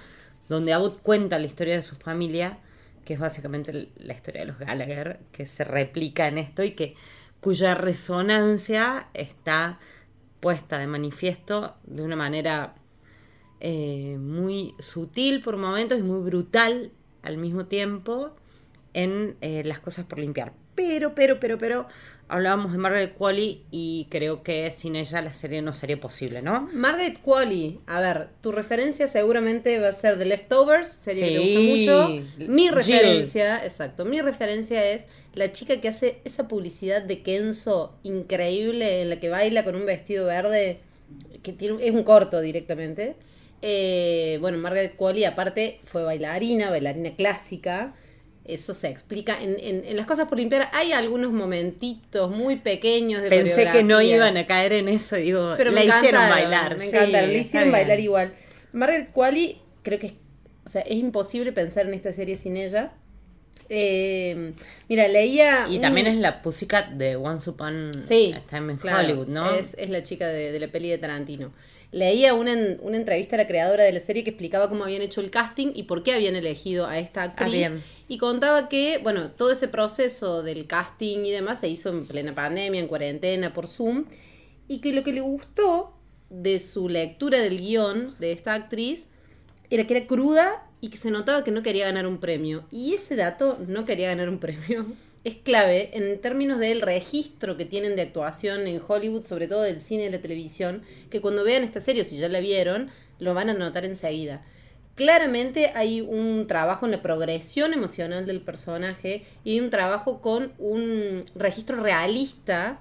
donde 0.49 0.73
Abbott 0.73 1.01
cuenta 1.01 1.39
la 1.39 1.45
historia 1.45 1.75
de 1.75 1.83
su 1.83 1.95
familia, 1.95 2.59
que 3.05 3.13
es 3.13 3.19
básicamente 3.19 3.89
la 3.95 4.13
historia 4.13 4.41
de 4.41 4.47
los 4.47 4.59
Gallagher, 4.59 5.19
que 5.31 5.45
se 5.45 5.63
replica 5.63 6.27
en 6.27 6.37
esto 6.37 6.63
y 6.63 6.71
que 6.71 6.95
cuya 7.39 7.75
resonancia 7.75 9.07
está 9.13 9.79
puesta 10.39 10.79
de 10.79 10.87
manifiesto 10.87 11.75
de 11.83 12.03
una 12.03 12.15
manera 12.15 12.75
eh, 13.59 14.17
muy 14.19 14.75
sutil 14.79 15.41
por 15.41 15.55
momentos 15.55 15.99
y 15.99 16.03
muy 16.03 16.21
brutal 16.21 16.91
al 17.21 17.37
mismo 17.37 17.65
tiempo 17.65 18.35
en 18.93 19.35
eh, 19.41 19.63
las 19.65 19.79
cosas 19.79 20.05
por 20.05 20.19
limpiar. 20.19 20.53
Pero, 20.75 21.13
pero, 21.15 21.39
pero, 21.39 21.57
pero, 21.57 21.87
hablábamos 22.31 22.71
de 22.71 22.77
Margaret 22.77 23.13
Qualley 23.13 23.65
y 23.71 24.07
creo 24.09 24.41
que 24.41 24.71
sin 24.71 24.95
ella 24.95 25.21
la 25.21 25.33
serie 25.33 25.61
no 25.61 25.73
sería 25.73 25.99
posible, 25.99 26.41
¿no? 26.41 26.69
Margaret 26.73 27.19
Qualley, 27.21 27.79
a 27.87 27.99
ver, 27.99 28.29
tu 28.41 28.51
referencia 28.53 29.07
seguramente 29.07 29.77
va 29.79 29.89
a 29.89 29.93
ser 29.93 30.17
The 30.17 30.25
Leftovers, 30.25 30.87
serie 30.87 31.27
que 31.27 31.33
te 31.35 31.39
gusta 31.39 32.07
mucho. 32.07 32.51
Mi 32.51 32.69
referencia, 32.69 33.63
exacto, 33.65 34.05
mi 34.05 34.21
referencia 34.21 34.83
es 34.91 35.07
la 35.33 35.51
chica 35.51 35.81
que 35.81 35.89
hace 35.89 36.21
esa 36.23 36.47
publicidad 36.47 37.01
de 37.01 37.21
Kenzo 37.21 37.97
increíble 38.03 39.01
en 39.01 39.09
la 39.09 39.19
que 39.19 39.29
baila 39.29 39.65
con 39.65 39.75
un 39.75 39.85
vestido 39.85 40.25
verde, 40.25 40.79
que 41.43 41.51
tiene, 41.51 41.85
es 41.85 41.93
un 41.93 42.03
corto 42.03 42.39
directamente. 42.39 43.15
Eh, 43.61 44.37
bueno, 44.39 44.57
Margaret 44.57 44.95
Qualley 44.95 45.25
aparte 45.25 45.81
fue 45.83 46.03
bailarina, 46.03 46.69
bailarina 46.69 47.15
clásica. 47.15 47.93
Eso 48.43 48.73
se 48.73 48.87
explica. 48.89 49.39
En, 49.41 49.57
en, 49.85 49.95
las 49.95 50.05
cosas 50.07 50.27
por 50.27 50.37
limpiar 50.37 50.69
hay 50.73 50.93
algunos 50.93 51.31
momentitos 51.31 52.31
muy 52.31 52.55
pequeños 52.57 53.21
de 53.21 53.29
Pensé 53.29 53.69
que 53.71 53.83
no 53.83 54.01
iban 54.01 54.35
a 54.35 54.45
caer 54.45 54.73
en 54.73 54.89
eso, 54.89 55.15
digo, 55.15 55.53
Pero 55.57 55.71
la 55.71 55.83
hicieron 55.85 56.27
bailar. 56.29 56.77
Me 56.77 56.85
encantaron, 56.87 57.31
la 57.33 57.37
hicieron 57.39 57.71
bailar 57.71 57.99
igual. 57.99 58.33
Margaret 58.73 59.11
Qualley, 59.11 59.59
creo 59.83 59.99
que 59.99 60.07
es, 60.07 60.13
o 60.65 60.69
sea, 60.69 60.81
es 60.81 60.95
imposible 60.95 61.51
pensar 61.51 61.85
en 61.85 61.93
esta 61.93 62.11
serie 62.13 62.35
sin 62.35 62.57
ella. 62.57 62.93
Eh, 63.69 64.53
mira, 64.89 65.07
leía. 65.07 65.65
Y 65.69 65.75
un- 65.77 65.81
también 65.81 66.07
es 66.07 66.17
la 66.17 66.41
Pussycat 66.41 66.89
de 66.91 67.15
Once 67.15 67.49
Upon 67.49 67.91
Sí, 68.03 68.33
a 68.35 68.41
Time 68.41 68.73
in 68.73 68.79
claro, 68.79 68.99
Hollywood, 69.07 69.27
¿no? 69.27 69.53
Es, 69.53 69.75
es 69.77 69.89
la 69.89 70.03
chica 70.03 70.27
de, 70.27 70.51
de 70.51 70.59
la 70.59 70.67
peli 70.67 70.89
de 70.89 70.97
Tarantino. 70.97 71.53
Leía 71.93 72.33
una, 72.33 72.53
en- 72.53 72.79
una 72.81 72.97
entrevista 72.97 73.35
a 73.35 73.39
la 73.39 73.47
creadora 73.47 73.83
de 73.83 73.91
la 73.93 73.99
serie 73.99 74.23
que 74.23 74.29
explicaba 74.31 74.67
cómo 74.69 74.83
habían 74.83 75.01
hecho 75.01 75.21
el 75.21 75.29
casting 75.29 75.71
y 75.73 75.83
por 75.83 76.03
qué 76.03 76.13
habían 76.13 76.35
elegido 76.35 76.85
a 76.87 76.99
esta 76.99 77.23
actriz. 77.23 77.47
Ah, 77.47 77.51
bien. 77.69 77.83
Y 78.11 78.17
contaba 78.17 78.67
que, 78.67 78.97
bueno, 78.97 79.31
todo 79.31 79.53
ese 79.53 79.69
proceso 79.69 80.43
del 80.43 80.67
casting 80.67 81.19
y 81.19 81.31
demás 81.31 81.61
se 81.61 81.69
hizo 81.69 81.87
en 81.87 82.05
plena 82.05 82.35
pandemia, 82.35 82.81
en 82.81 82.89
cuarentena, 82.89 83.53
por 83.53 83.69
Zoom. 83.69 84.03
Y 84.67 84.79
que 84.79 84.91
lo 84.91 85.01
que 85.01 85.13
le 85.13 85.21
gustó 85.21 85.93
de 86.29 86.59
su 86.59 86.89
lectura 86.89 87.39
del 87.39 87.57
guion 87.57 88.17
de 88.19 88.33
esta 88.33 88.53
actriz 88.53 89.07
era 89.69 89.87
que 89.87 89.95
era 89.95 90.07
cruda 90.07 90.69
y 90.81 90.89
que 90.89 90.97
se 90.97 91.09
notaba 91.09 91.45
que 91.45 91.51
no 91.51 91.63
quería 91.63 91.85
ganar 91.85 92.05
un 92.05 92.17
premio. 92.17 92.65
Y 92.69 92.95
ese 92.95 93.15
dato, 93.15 93.57
no 93.65 93.85
quería 93.85 94.09
ganar 94.09 94.27
un 94.27 94.39
premio, 94.41 94.87
es 95.23 95.35
clave 95.35 95.91
en 95.93 96.19
términos 96.19 96.59
del 96.59 96.81
registro 96.81 97.55
que 97.55 97.63
tienen 97.63 97.95
de 97.95 98.01
actuación 98.01 98.67
en 98.67 98.81
Hollywood, 98.85 99.23
sobre 99.23 99.47
todo 99.47 99.61
del 99.61 99.79
cine 99.79 100.07
y 100.07 100.09
la 100.09 100.19
televisión, 100.19 100.81
que 101.09 101.21
cuando 101.21 101.45
vean 101.45 101.63
esta 101.63 101.79
serie, 101.79 102.03
si 102.03 102.17
ya 102.17 102.27
la 102.27 102.41
vieron, 102.41 102.91
lo 103.19 103.33
van 103.33 103.49
a 103.49 103.53
notar 103.53 103.85
enseguida. 103.85 104.45
Claramente 105.01 105.71
hay 105.73 106.01
un 106.01 106.45
trabajo 106.45 106.85
en 106.85 106.91
la 106.91 107.01
progresión 107.01 107.73
emocional 107.73 108.27
del 108.27 108.39
personaje 108.39 109.25
y 109.43 109.59
un 109.59 109.71
trabajo 109.71 110.21
con 110.21 110.51
un 110.59 111.25
registro 111.33 111.81
realista 111.81 112.79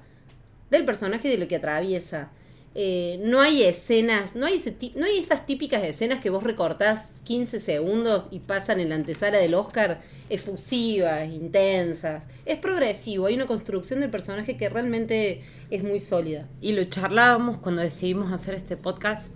del 0.70 0.84
personaje 0.84 1.28
y 1.28 1.30
de 1.30 1.38
lo 1.38 1.48
que 1.48 1.56
atraviesa. 1.56 2.30
Eh, 2.74 3.18
no 3.22 3.40
hay 3.40 3.62
escenas, 3.62 4.36
no 4.36 4.44
hay, 4.44 4.62
no 4.96 5.06
hay 5.06 5.18
esas 5.18 5.46
típicas 5.46 5.82
escenas 5.82 6.20
que 6.20 6.28
vos 6.28 6.44
recortás 6.44 7.22
15 7.24 7.58
segundos 7.58 8.28
y 8.30 8.40
pasan 8.40 8.80
en 8.80 8.90
la 8.90 8.96
antesala 8.96 9.38
del 9.38 9.54
Oscar 9.54 10.02
efusivas, 10.28 11.26
intensas. 11.28 12.28
Es 12.44 12.58
progresivo, 12.58 13.26
hay 13.26 13.34
una 13.34 13.46
construcción 13.46 14.00
del 14.00 14.10
personaje 14.10 14.58
que 14.58 14.68
realmente 14.68 15.42
es 15.70 15.82
muy 15.82 16.00
sólida. 16.00 16.48
Y 16.60 16.72
lo 16.72 16.84
charlábamos 16.84 17.58
cuando 17.58 17.80
decidimos 17.80 18.30
hacer 18.30 18.54
este 18.54 18.76
podcast 18.76 19.34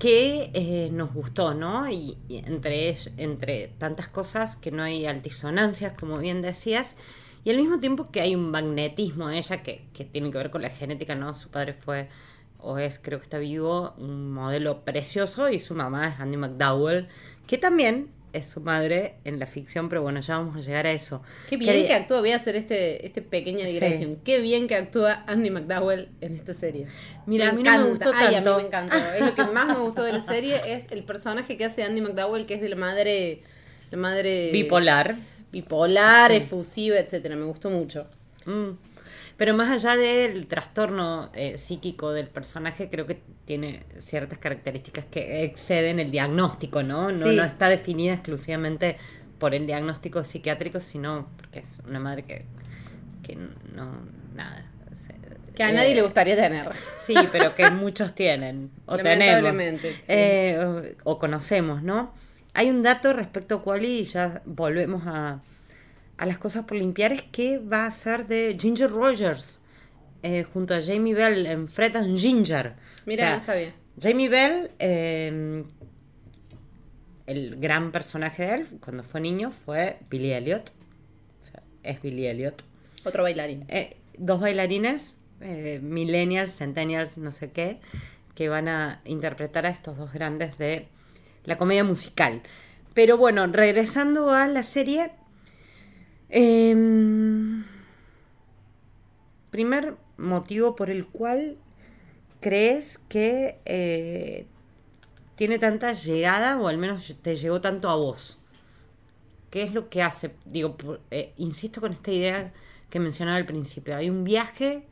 que 0.00 0.50
eh, 0.54 0.88
nos 0.90 1.12
gustó, 1.12 1.52
¿no? 1.52 1.88
Y, 1.90 2.16
entre, 2.30 2.96
entre 3.18 3.68
tantas 3.78 4.08
cosas 4.08 4.56
que 4.56 4.70
no 4.70 4.82
hay 4.82 5.04
altisonancias, 5.04 5.92
como 5.92 6.16
bien 6.18 6.40
decías, 6.40 6.96
y 7.44 7.50
al 7.50 7.58
mismo 7.58 7.78
tiempo 7.78 8.10
que 8.10 8.22
hay 8.22 8.34
un 8.34 8.50
magnetismo 8.50 9.28
de 9.28 9.36
ella 9.36 9.62
que, 9.62 9.84
que 9.92 10.06
tiene 10.06 10.30
que 10.30 10.38
ver 10.38 10.50
con 10.50 10.62
la 10.62 10.70
genética, 10.70 11.14
¿no? 11.14 11.34
Su 11.34 11.50
padre 11.50 11.74
fue, 11.74 12.08
o 12.58 12.78
es, 12.78 12.98
creo 12.98 13.18
que 13.18 13.24
está 13.24 13.38
vivo, 13.38 13.92
un 13.98 14.32
modelo 14.32 14.86
precioso 14.86 15.50
y 15.50 15.58
su 15.58 15.74
mamá 15.74 16.08
es 16.08 16.18
Andy 16.18 16.38
McDowell, 16.38 17.08
que 17.46 17.58
también 17.58 18.08
es 18.32 18.46
su 18.48 18.60
madre 18.60 19.14
en 19.24 19.38
la 19.38 19.46
ficción, 19.46 19.88
pero 19.88 20.02
bueno, 20.02 20.20
ya 20.20 20.36
vamos 20.38 20.56
a 20.56 20.60
llegar 20.60 20.86
a 20.86 20.92
eso. 20.92 21.22
Qué 21.48 21.56
bien 21.56 21.86
que 21.86 21.92
actúa, 21.94 22.20
voy 22.20 22.32
a 22.32 22.36
hacer 22.36 22.56
este, 22.56 23.04
este 23.06 23.22
pequeña 23.22 23.66
Sí. 23.66 23.72
digresión. 23.72 24.16
Qué 24.24 24.38
bien 24.40 24.68
que 24.68 24.76
actúa 24.76 25.24
Andy 25.26 25.50
McDowell 25.50 26.08
en 26.20 26.34
esta 26.36 26.54
serie. 26.54 26.86
Mira, 27.26 27.48
a 27.50 27.52
mí 27.52 27.62
no 27.62 27.78
me 27.78 27.90
gustó 27.90 28.12
Ay, 28.14 28.34
tanto. 28.34 28.54
a 28.54 28.56
mí 28.56 28.62
me 28.62 28.68
encantó. 28.68 28.96
Es 28.96 29.20
lo 29.20 29.34
que 29.34 29.44
más 29.44 29.66
me 29.66 29.78
gustó 29.82 30.02
de 30.04 30.12
la 30.12 30.20
serie, 30.20 30.60
es 30.66 30.86
el 30.90 31.02
personaje 31.04 31.56
que 31.56 31.64
hace 31.64 31.82
Andy 31.82 32.00
McDowell, 32.00 32.46
que 32.46 32.54
es 32.54 32.60
de 32.60 32.68
la 32.68 32.76
madre... 32.76 33.42
La 33.90 33.98
madre... 33.98 34.50
Bipolar. 34.52 35.16
Bipolar, 35.52 36.30
Sí. 36.30 36.36
efusiva, 36.36 36.96
etcétera. 36.98 37.34
Me 37.36 37.44
gustó 37.44 37.70
mucho. 37.70 38.06
Mm. 38.46 38.70
Pero 39.40 39.54
más 39.54 39.70
allá 39.70 39.96
del 39.96 40.46
trastorno 40.48 41.30
eh, 41.32 41.56
psíquico 41.56 42.12
del 42.12 42.28
personaje, 42.28 42.90
creo 42.90 43.06
que 43.06 43.22
tiene 43.46 43.84
ciertas 43.98 44.36
características 44.36 45.06
que 45.06 45.44
exceden 45.44 45.98
el 45.98 46.10
diagnóstico, 46.10 46.82
¿no? 46.82 47.10
No, 47.10 47.26
Sí. 47.26 47.36
no 47.36 47.44
está 47.44 47.70
definida 47.70 48.12
exclusivamente 48.12 48.98
por 49.38 49.54
el 49.54 49.66
diagnóstico 49.66 50.24
psiquiátrico, 50.24 50.78
sino 50.78 51.26
porque 51.38 51.60
es 51.60 51.80
una 51.88 51.98
madre 51.98 52.24
que, 52.24 52.44
que 53.22 53.36
no, 53.74 53.90
nada. 54.34 54.66
Que 55.54 55.62
a 55.62 55.70
eh, 55.70 55.72
nadie 55.72 55.94
le 55.94 56.02
gustaría 56.02 56.36
tener. 56.36 56.68
Sí, 57.00 57.14
pero 57.32 57.54
que 57.54 57.70
muchos 57.70 58.14
tienen, 58.14 58.70
o 58.84 58.98
tenemos, 58.98 59.56
sí. 59.58 59.88
eh, 60.08 60.94
o, 61.02 61.12
o 61.12 61.18
conocemos, 61.18 61.82
¿no? 61.82 62.12
Hay 62.52 62.68
un 62.68 62.82
dato 62.82 63.14
respecto 63.14 63.54
a 63.54 63.62
Quali 63.62 64.00
y 64.00 64.04
ya 64.04 64.42
volvemos 64.44 65.04
a, 65.06 65.40
a 66.20 66.26
las 66.26 66.36
cosas 66.36 66.66
por 66.66 66.76
limpiar, 66.76 67.12
es 67.14 67.22
que 67.22 67.58
va 67.58 67.86
a 67.86 67.90
ser 67.90 68.26
de 68.26 68.54
Ginger 68.60 68.90
Rogers, 68.90 69.58
eh, 70.22 70.44
junto 70.44 70.74
a 70.74 70.80
Jamie 70.82 71.14
Bell 71.14 71.46
en 71.46 71.66
Fred 71.66 71.96
and 71.96 72.18
Ginger. 72.18 72.74
Mira, 73.06 73.24
O 73.24 73.26
sea, 73.26 73.34
no 73.36 73.40
sabía. 73.40 73.74
Jamie 73.98 74.28
Bell, 74.28 74.70
eh, 74.78 75.64
el 77.24 77.56
gran 77.56 77.90
personaje 77.90 78.42
de 78.42 78.52
él, 78.52 78.66
cuando 78.84 79.02
fue 79.02 79.22
niño, 79.22 79.50
fue 79.50 80.00
Billy 80.10 80.32
Elliot. 80.32 80.74
O 81.40 81.42
sea, 81.42 81.62
es 81.82 82.02
Billy 82.02 82.26
Elliot. 82.26 82.64
Otro 83.04 83.22
bailarín. 83.22 83.64
Eh, 83.68 83.96
dos 84.18 84.40
bailarines, 84.40 85.16
eh, 85.40 85.80
millennials, 85.82 86.54
centennials, 86.54 87.16
no 87.16 87.32
sé 87.32 87.50
qué, 87.50 87.80
que 88.34 88.50
van 88.50 88.68
a 88.68 89.00
interpretar 89.06 89.64
a 89.64 89.70
estos 89.70 89.96
dos 89.96 90.12
grandes 90.12 90.58
de 90.58 90.88
la 91.44 91.56
comedia 91.56 91.82
musical. 91.82 92.42
Pero 92.92 93.16
bueno, 93.16 93.46
regresando 93.46 94.30
a 94.32 94.48
la 94.48 94.62
serie, 94.64 95.12
em, 96.30 97.64
primer 99.50 99.96
motivo 100.16 100.76
por 100.76 100.90
el 100.90 101.06
cual 101.06 101.56
crees 102.40 102.98
que 102.98 103.58
eh, 103.64 104.46
tiene 105.34 105.58
tanta 105.58 105.92
llegada, 105.92 106.60
o 106.60 106.68
al 106.68 106.78
menos 106.78 107.16
te 107.22 107.36
llegó 107.36 107.60
tanto 107.60 107.88
a 107.88 107.96
vos. 107.96 108.38
¿Qué 109.50 109.62
es 109.62 109.74
lo 109.74 109.88
que 109.88 110.02
hace? 110.02 110.34
Digo, 110.44 110.76
eh, 111.10 111.32
insisto 111.36 111.80
con 111.80 111.92
esta 111.92 112.12
idea 112.12 112.52
que 112.88 113.00
mencionaba 113.00 113.36
al 113.36 113.46
principio. 113.46 113.96
Hay 113.96 114.10
un 114.10 114.24
viaje 114.24 114.86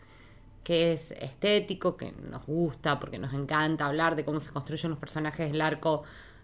que 0.64 0.92
es 0.92 1.12
estético, 1.12 1.96
que 1.96 2.12
nos 2.12 2.44
gusta, 2.44 2.98
porque 2.98 3.18
nos 3.18 3.32
encanta 3.32 3.86
hablar 3.86 4.16
de 4.16 4.24
cómo 4.24 4.40
se 4.40 4.50
construyen 4.50 4.90
los 4.90 4.98
personajes, 4.98 5.50
el 5.50 5.60
arco 5.60 6.02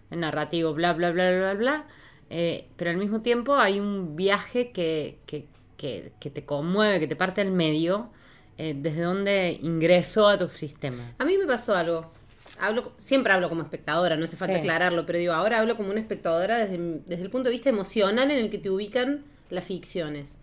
narrativo, 0.09 0.73
bla, 0.73 0.93
bla, 0.93 1.11
bla, 1.11 1.31
bla, 1.31 1.53
bla. 1.53 1.85
Eh, 2.29 2.67
pero 2.75 2.91
al 2.91 2.97
mismo 2.97 3.21
tiempo 3.21 3.55
hay 3.55 3.79
un 3.79 4.15
viaje 4.15 4.71
que, 4.71 5.19
que, 5.25 5.45
que, 5.77 6.11
que 6.19 6.29
te 6.29 6.45
conmueve, 6.45 6.99
que 6.99 7.07
te 7.07 7.15
parte 7.15 7.41
al 7.41 7.51
medio, 7.51 8.09
eh, 8.57 8.73
desde 8.77 9.01
donde 9.01 9.59
ingresó 9.61 10.27
a 10.27 10.37
tu 10.37 10.47
sistema. 10.47 11.13
A 11.19 11.25
mí 11.25 11.37
me 11.37 11.45
pasó 11.45 11.75
algo. 11.75 12.11
Hablo, 12.59 12.93
siempre 12.97 13.33
hablo 13.33 13.49
como 13.49 13.63
espectadora, 13.63 14.15
no 14.15 14.23
hace 14.25 14.37
falta 14.37 14.53
Sí. 14.55 14.61
aclararlo, 14.61 15.05
pero 15.05 15.19
digo, 15.19 15.33
ahora 15.33 15.59
hablo 15.59 15.75
como 15.75 15.91
una 15.91 15.99
espectadora 15.99 16.57
desde, 16.57 16.77
desde 17.05 17.23
el 17.23 17.29
punto 17.29 17.49
de 17.49 17.53
vista 17.53 17.69
emocional 17.69 18.31
en 18.31 18.39
el 18.39 18.49
que 18.49 18.57
te 18.57 18.69
ubican 18.69 19.25
las 19.49 19.65
ficciones. 19.65 20.37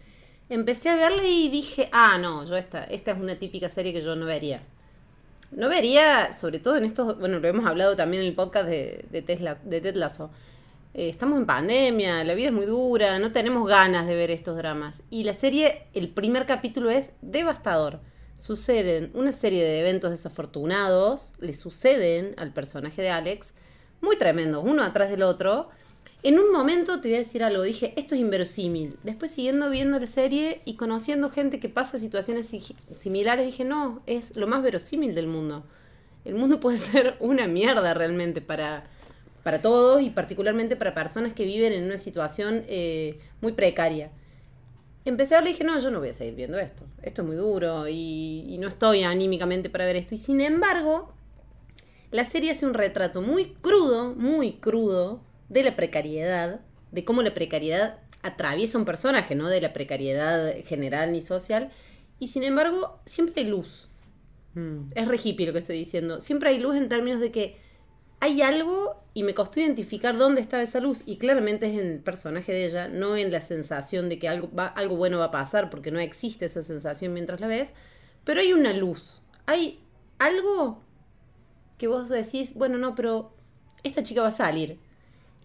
Empecé 0.50 0.90
a 0.90 0.96
verla 0.96 1.24
y 1.26 1.48
dije, 1.48 1.88
ah, 1.92 2.18
no, 2.20 2.44
yo 2.44 2.56
esta, 2.58 2.84
esta 2.84 3.12
es 3.12 3.18
una 3.18 3.36
típica 3.36 3.70
serie 3.70 3.94
que 3.94 4.02
yo 4.02 4.14
no 4.14 4.26
vería. 4.26 4.62
No 5.50 5.70
vería, 5.70 6.34
sobre 6.34 6.58
todo 6.58 6.76
en 6.76 6.84
estos, 6.84 7.18
bueno, 7.18 7.38
lo 7.40 7.48
hemos 7.48 7.64
hablado 7.66 7.96
también 7.96 8.22
en 8.22 8.28
el 8.28 8.34
podcast 8.34 8.66
de, 8.68 9.06
de, 9.10 9.22
Tesla, 9.22 9.54
de 9.64 9.80
Ted 9.80 9.96
Lasso. 9.96 10.30
Eh, 10.94 11.08
estamos 11.08 11.38
en 11.38 11.46
pandemia, 11.46 12.22
la 12.24 12.34
vida 12.34 12.48
es 12.48 12.52
muy 12.52 12.66
dura, 12.66 13.18
no 13.18 13.32
tenemos 13.32 13.66
ganas 13.66 14.06
de 14.06 14.14
ver 14.14 14.30
estos 14.30 14.56
dramas. 14.56 15.02
Y 15.10 15.24
la 15.24 15.34
serie, 15.34 15.84
el 15.94 16.08
primer 16.08 16.46
capítulo 16.46 16.90
es 16.90 17.12
devastador. 17.22 18.00
Suceden 18.36 19.10
una 19.14 19.32
serie 19.32 19.62
de 19.64 19.80
eventos 19.80 20.10
desafortunados, 20.10 21.32
le 21.38 21.54
suceden 21.54 22.34
al 22.36 22.52
personaje 22.52 23.00
de 23.02 23.10
Alex, 23.10 23.54
muy 24.00 24.16
tremendos, 24.18 24.64
uno 24.66 24.82
atrás 24.82 25.10
del 25.10 25.22
otro. 25.22 25.68
En 26.24 26.38
un 26.38 26.52
momento 26.52 27.00
te 27.00 27.08
voy 27.08 27.16
a 27.16 27.20
decir 27.20 27.42
algo, 27.42 27.62
dije, 27.62 27.94
esto 27.96 28.14
es 28.14 28.20
inverosímil. 28.20 28.96
Después 29.02 29.30
siguiendo 29.32 29.70
viendo 29.70 29.98
la 29.98 30.06
serie 30.06 30.60
y 30.64 30.74
conociendo 30.74 31.30
gente 31.30 31.58
que 31.58 31.68
pasa 31.68 31.98
situaciones 31.98 32.46
si- 32.46 32.76
similares, 32.96 33.46
dije, 33.46 33.64
no, 33.64 34.02
es 34.06 34.36
lo 34.36 34.46
más 34.46 34.62
verosímil 34.62 35.14
del 35.14 35.26
mundo. 35.26 35.64
El 36.24 36.34
mundo 36.34 36.60
puede 36.60 36.76
ser 36.78 37.16
una 37.20 37.46
mierda 37.48 37.94
realmente 37.94 38.40
para, 38.40 38.84
para 39.42 39.60
todos 39.60 40.02
y 40.02 40.10
particularmente 40.10 40.76
para 40.76 40.94
personas 40.94 41.32
que 41.32 41.44
viven 41.44 41.72
en 41.72 41.84
una 41.84 41.98
situación 41.98 42.64
eh, 42.68 43.18
muy 43.40 43.52
precaria. 43.52 44.10
Empecé 45.04 45.34
a 45.34 45.38
hablar 45.38 45.50
y 45.50 45.52
dije, 45.54 45.64
no, 45.64 45.78
yo 45.78 45.90
no 45.90 45.98
voy 45.98 46.10
a 46.10 46.12
seguir 46.12 46.34
viendo 46.34 46.58
esto. 46.58 46.84
Esto 47.02 47.22
es 47.22 47.28
muy 47.28 47.36
duro 47.36 47.88
y, 47.88 48.46
y 48.48 48.58
no 48.58 48.68
estoy 48.68 49.02
anímicamente 49.02 49.68
para 49.68 49.84
ver 49.84 49.96
esto. 49.96 50.14
Y 50.14 50.18
sin 50.18 50.40
embargo, 50.40 51.12
la 52.12 52.24
serie 52.24 52.52
hace 52.52 52.66
un 52.66 52.74
retrato 52.74 53.20
muy 53.20 53.54
crudo, 53.60 54.14
muy 54.14 54.54
crudo 54.54 55.20
de 55.48 55.64
la 55.64 55.74
precariedad, 55.74 56.60
de 56.92 57.04
cómo 57.04 57.22
la 57.22 57.34
precariedad 57.34 57.98
atraviesa 58.22 58.78
un 58.78 58.84
personaje, 58.84 59.34
no 59.34 59.48
de 59.48 59.60
la 59.60 59.72
precariedad 59.72 60.54
general 60.64 61.10
ni 61.10 61.20
social. 61.20 61.70
Y 62.20 62.28
sin 62.28 62.44
embargo, 62.44 63.00
siempre 63.04 63.42
hay 63.42 63.48
luz. 63.48 63.88
Mm. 64.54 64.90
Es 64.94 65.08
re 65.08 65.18
hippie 65.22 65.46
lo 65.46 65.52
que 65.52 65.58
estoy 65.58 65.78
diciendo. 65.78 66.20
Siempre 66.20 66.50
hay 66.50 66.58
luz 66.58 66.76
en 66.76 66.88
términos 66.88 67.20
de 67.20 67.32
que 67.32 67.56
hay 68.22 68.40
algo 68.40 69.02
y 69.14 69.24
me 69.24 69.34
costó 69.34 69.58
identificar 69.58 70.16
dónde 70.16 70.40
estaba 70.40 70.62
esa 70.62 70.78
luz. 70.78 71.02
Y 71.06 71.16
claramente 71.16 71.66
es 71.66 71.72
en 71.80 71.88
el 71.88 71.98
personaje 71.98 72.52
de 72.52 72.66
ella, 72.66 72.86
no 72.86 73.16
en 73.16 73.32
la 73.32 73.40
sensación 73.40 74.08
de 74.08 74.20
que 74.20 74.28
algo, 74.28 74.48
va, 74.54 74.66
algo 74.66 74.94
bueno 74.94 75.18
va 75.18 75.24
a 75.24 75.30
pasar, 75.32 75.70
porque 75.70 75.90
no 75.90 75.98
existe 75.98 76.46
esa 76.46 76.62
sensación 76.62 77.12
mientras 77.14 77.40
la 77.40 77.48
ves. 77.48 77.74
Pero 78.22 78.40
hay 78.40 78.52
una 78.52 78.74
luz. 78.74 79.22
Hay 79.46 79.80
algo 80.20 80.84
que 81.78 81.88
vos 81.88 82.08
decís, 82.10 82.54
bueno, 82.54 82.78
no, 82.78 82.94
pero 82.94 83.34
esta 83.82 84.04
chica 84.04 84.22
va 84.22 84.28
a 84.28 84.30
salir. 84.30 84.78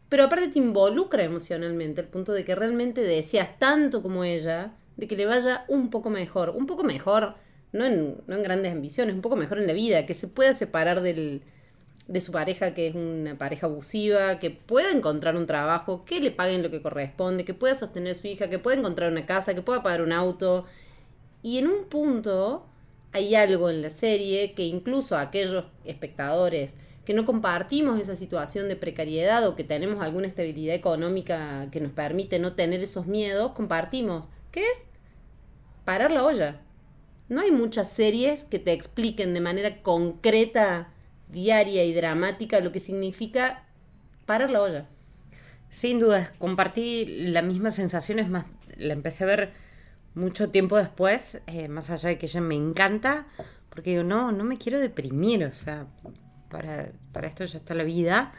pero 0.08 0.26
aparte 0.26 0.50
te 0.50 0.60
involucra 0.60 1.24
emocionalmente, 1.24 2.02
al 2.02 2.10
punto 2.10 2.32
de 2.32 2.46
que 2.46 2.54
realmente 2.54 3.02
deseas 3.02 3.58
tanto 3.58 4.04
como 4.04 4.24
ella, 4.24 4.76
de 4.98 5.08
que 5.08 5.18
le 5.18 5.26
vaya 5.26 5.66
un 5.68 5.90
poco 5.90 6.12
mejor, 6.12 6.52
un 6.52 6.68
poco 6.68 6.84
mejor, 6.84 7.38
no 7.72 7.86
en, 7.86 8.22
no 8.28 8.36
en 8.36 8.44
grandes 8.44 8.72
ambiciones, 8.72 9.16
un 9.16 9.22
poco 9.22 9.36
mejor 9.36 9.58
en 9.58 9.66
la 9.66 9.74
vida, 9.74 10.06
que 10.06 10.14
se 10.14 10.28
pueda 10.28 10.54
separar 10.54 11.02
del, 11.02 11.42
de 12.08 12.22
su 12.22 12.32
pareja, 12.32 12.74
que 12.74 12.88
es 12.88 12.96
una 12.96 13.38
pareja 13.38 13.68
abusiva, 13.68 14.40
que 14.40 14.50
pueda 14.50 14.92
encontrar 14.92 15.36
un 15.36 15.46
trabajo, 15.46 16.06
que 16.06 16.20
le 16.20 16.32
paguen 16.32 16.64
lo 16.64 16.72
que 16.72 16.82
corresponde, 16.82 17.46
que 17.46 17.54
pueda 17.54 17.76
sostener 17.76 18.12
a 18.12 18.16
su 18.16 18.28
hija, 18.28 18.50
que 18.50 18.60
pueda 18.60 18.78
encontrar 18.78 19.12
una 19.12 19.26
casa, 19.26 19.54
que 19.54 19.62
pueda 19.62 19.84
pagar 19.84 20.02
un 20.02 20.14
auto. 20.14 20.66
Y 21.44 21.58
en 21.58 21.68
un 21.68 21.86
punto 21.86 22.66
hay 23.12 23.36
algo 23.36 23.70
en 23.70 23.82
la 23.82 23.90
serie 23.90 24.54
que 24.54 24.64
incluso 24.64 25.18
aquellos 25.18 25.66
espectadores 25.86 26.78
que 27.08 27.14
no 27.14 27.26
compartimos 27.26 28.02
esa 28.02 28.18
situación 28.18 28.68
de 28.68 28.76
precariedad 28.76 29.48
o 29.48 29.56
que 29.56 29.64
tenemos 29.64 30.04
alguna 30.04 30.28
estabilidad 30.28 30.76
económica 30.76 31.70
que 31.72 31.80
nos 31.80 31.94
permite 31.94 32.38
no 32.38 32.52
tener 32.54 32.82
esos 32.82 33.08
miedos, 33.08 33.54
compartimos. 33.54 34.28
¿Qué 34.52 34.60
es? 34.60 34.82
Parar 35.86 36.12
la 36.12 36.26
olla. 36.26 36.60
No 37.30 37.40
hay 37.40 37.52
muchas 37.52 37.90
series 37.90 38.44
que 38.44 38.60
te 38.60 38.74
expliquen 38.74 39.34
de 39.34 39.40
manera 39.40 39.82
concreta, 39.82 40.94
diaria 41.30 41.84
y 41.84 41.94
dramática 41.94 42.60
lo 42.60 42.72
que 42.72 42.80
significa 42.80 43.64
parar 44.26 44.52
la 44.52 44.62
olla. 44.62 44.90
Sin 45.70 46.00
duda, 46.00 46.32
compartí 46.38 47.06
la 47.06 47.42
misma 47.42 47.72
sensación, 47.72 48.20
es 48.20 48.30
más, 48.30 48.46
la 48.78 48.94
empecé 48.94 49.24
a 49.24 49.28
ver 49.28 49.54
mucho 50.16 50.50
tiempo 50.50 50.78
después, 50.78 51.42
eh, 51.48 51.68
más 51.68 51.90
allá 51.90 52.10
de 52.10 52.18
que 52.18 52.26
ella 52.26 52.42
me 52.42 52.56
encanta, 52.56 53.28
porque 53.70 53.92
digo, 53.92 54.04
no, 54.04 54.32
no 54.32 54.44
me 54.44 54.58
quiero 54.58 54.80
deprimir, 54.80 55.44
o 55.44 55.52
sea, 55.52 55.86
para, 56.50 56.92
esto 57.24 57.46
ya 57.46 57.60
está 57.60 57.74
la 57.74 57.84
vida. 57.84 58.32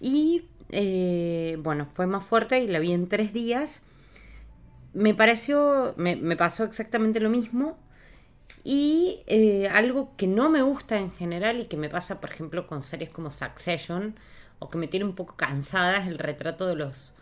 Y 0.00 0.48
eh, 0.70 1.56
bueno, 1.60 1.86
fue 1.86 2.06
más 2.06 2.24
fuerte 2.24 2.60
y 2.60 2.66
la 2.66 2.78
vi 2.78 2.92
en 2.92 3.08
tres 3.08 3.32
días. 3.32 3.82
Me 4.92 5.14
pareció, 5.14 5.94
me, 5.96 6.36
pasó 6.36 6.64
exactamente 6.64 7.20
lo 7.20 7.30
mismo. 7.30 7.78
Y 8.72 9.24
eh, 9.26 9.66
algo 9.66 10.14
que 10.16 10.28
no 10.28 10.48
me 10.48 10.62
gusta 10.62 10.96
en 10.96 11.10
general 11.10 11.58
y 11.58 11.64
que 11.64 11.76
me 11.76 11.88
pasa, 11.88 12.20
por 12.20 12.30
ejemplo, 12.30 12.68
con 12.68 12.84
series 12.84 13.10
como 13.10 13.32
Succession, 13.32 14.14
o 14.60 14.70
que 14.70 14.78
me 14.78 14.86
tiene 14.86 15.06
un 15.06 15.16
poco 15.16 15.34
cansada, 15.36 15.96
es 15.96 16.06
el 16.06 16.20
retrato 16.20 16.68
de 16.68 16.76
los 16.76 17.12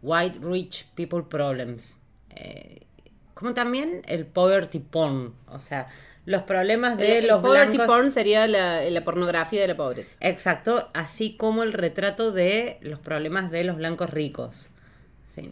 white 0.00 0.38
rich 0.40 0.86
people 0.94 1.24
problems. 1.28 1.98
Eh, 2.30 2.86
como 3.34 3.52
también 3.52 4.00
el 4.06 4.24
poverty 4.24 4.78
porn, 4.78 5.34
o 5.48 5.58
sea, 5.58 5.88
los 6.24 6.44
problemas 6.44 6.96
de 6.96 7.20
los 7.20 7.36
el 7.36 7.42
poverty 7.42 7.78
porn 7.86 8.10
sería 8.10 8.48
la, 8.48 9.04
pornografía 9.04 9.60
de 9.60 9.68
la 9.68 9.76
pobreza. 9.76 10.16
Exacto, 10.20 10.88
así 10.94 11.36
como 11.36 11.64
el 11.64 11.74
retrato 11.74 12.32
de 12.32 12.78
los 12.80 12.98
problemas 12.98 13.50
de 13.50 13.62
los 13.64 13.76
blancos 13.76 14.08
ricos. 14.08 14.70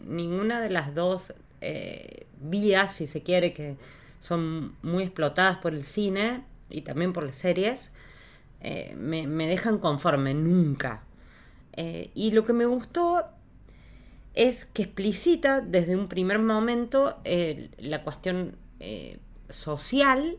ninguna 0.03 0.61
de 0.61 0.71
las 0.71 0.95
dos 0.95 1.35
eh, 1.61 2.25
vías, 2.39 2.95
si 2.95 3.05
se 3.05 3.21
quiere, 3.21 3.53
que 3.53 3.77
son 4.23 4.75
muy 4.81 5.03
explotadas 5.03 5.57
por 5.57 5.73
el 5.73 5.83
cine 5.83 6.43
y 6.69 6.81
también 6.81 7.11
por 7.11 7.23
las 7.23 7.35
series, 7.35 7.91
eh, 8.61 8.95
me, 8.97 9.47
dejan 9.47 9.79
conforme, 9.79 10.33
nunca. 10.33 11.03
Eh, 11.73 12.11
y 12.15 12.31
lo 12.31 12.45
que 12.45 12.53
me 12.53 12.65
gustó 12.65 13.25
es 14.33 14.65
que 14.65 14.83
explicita 14.83 15.61
desde 15.61 15.95
un 15.95 16.07
primer 16.07 16.39
momento 16.39 17.19
la 17.77 18.03
cuestión 18.03 18.55
social 19.49 20.37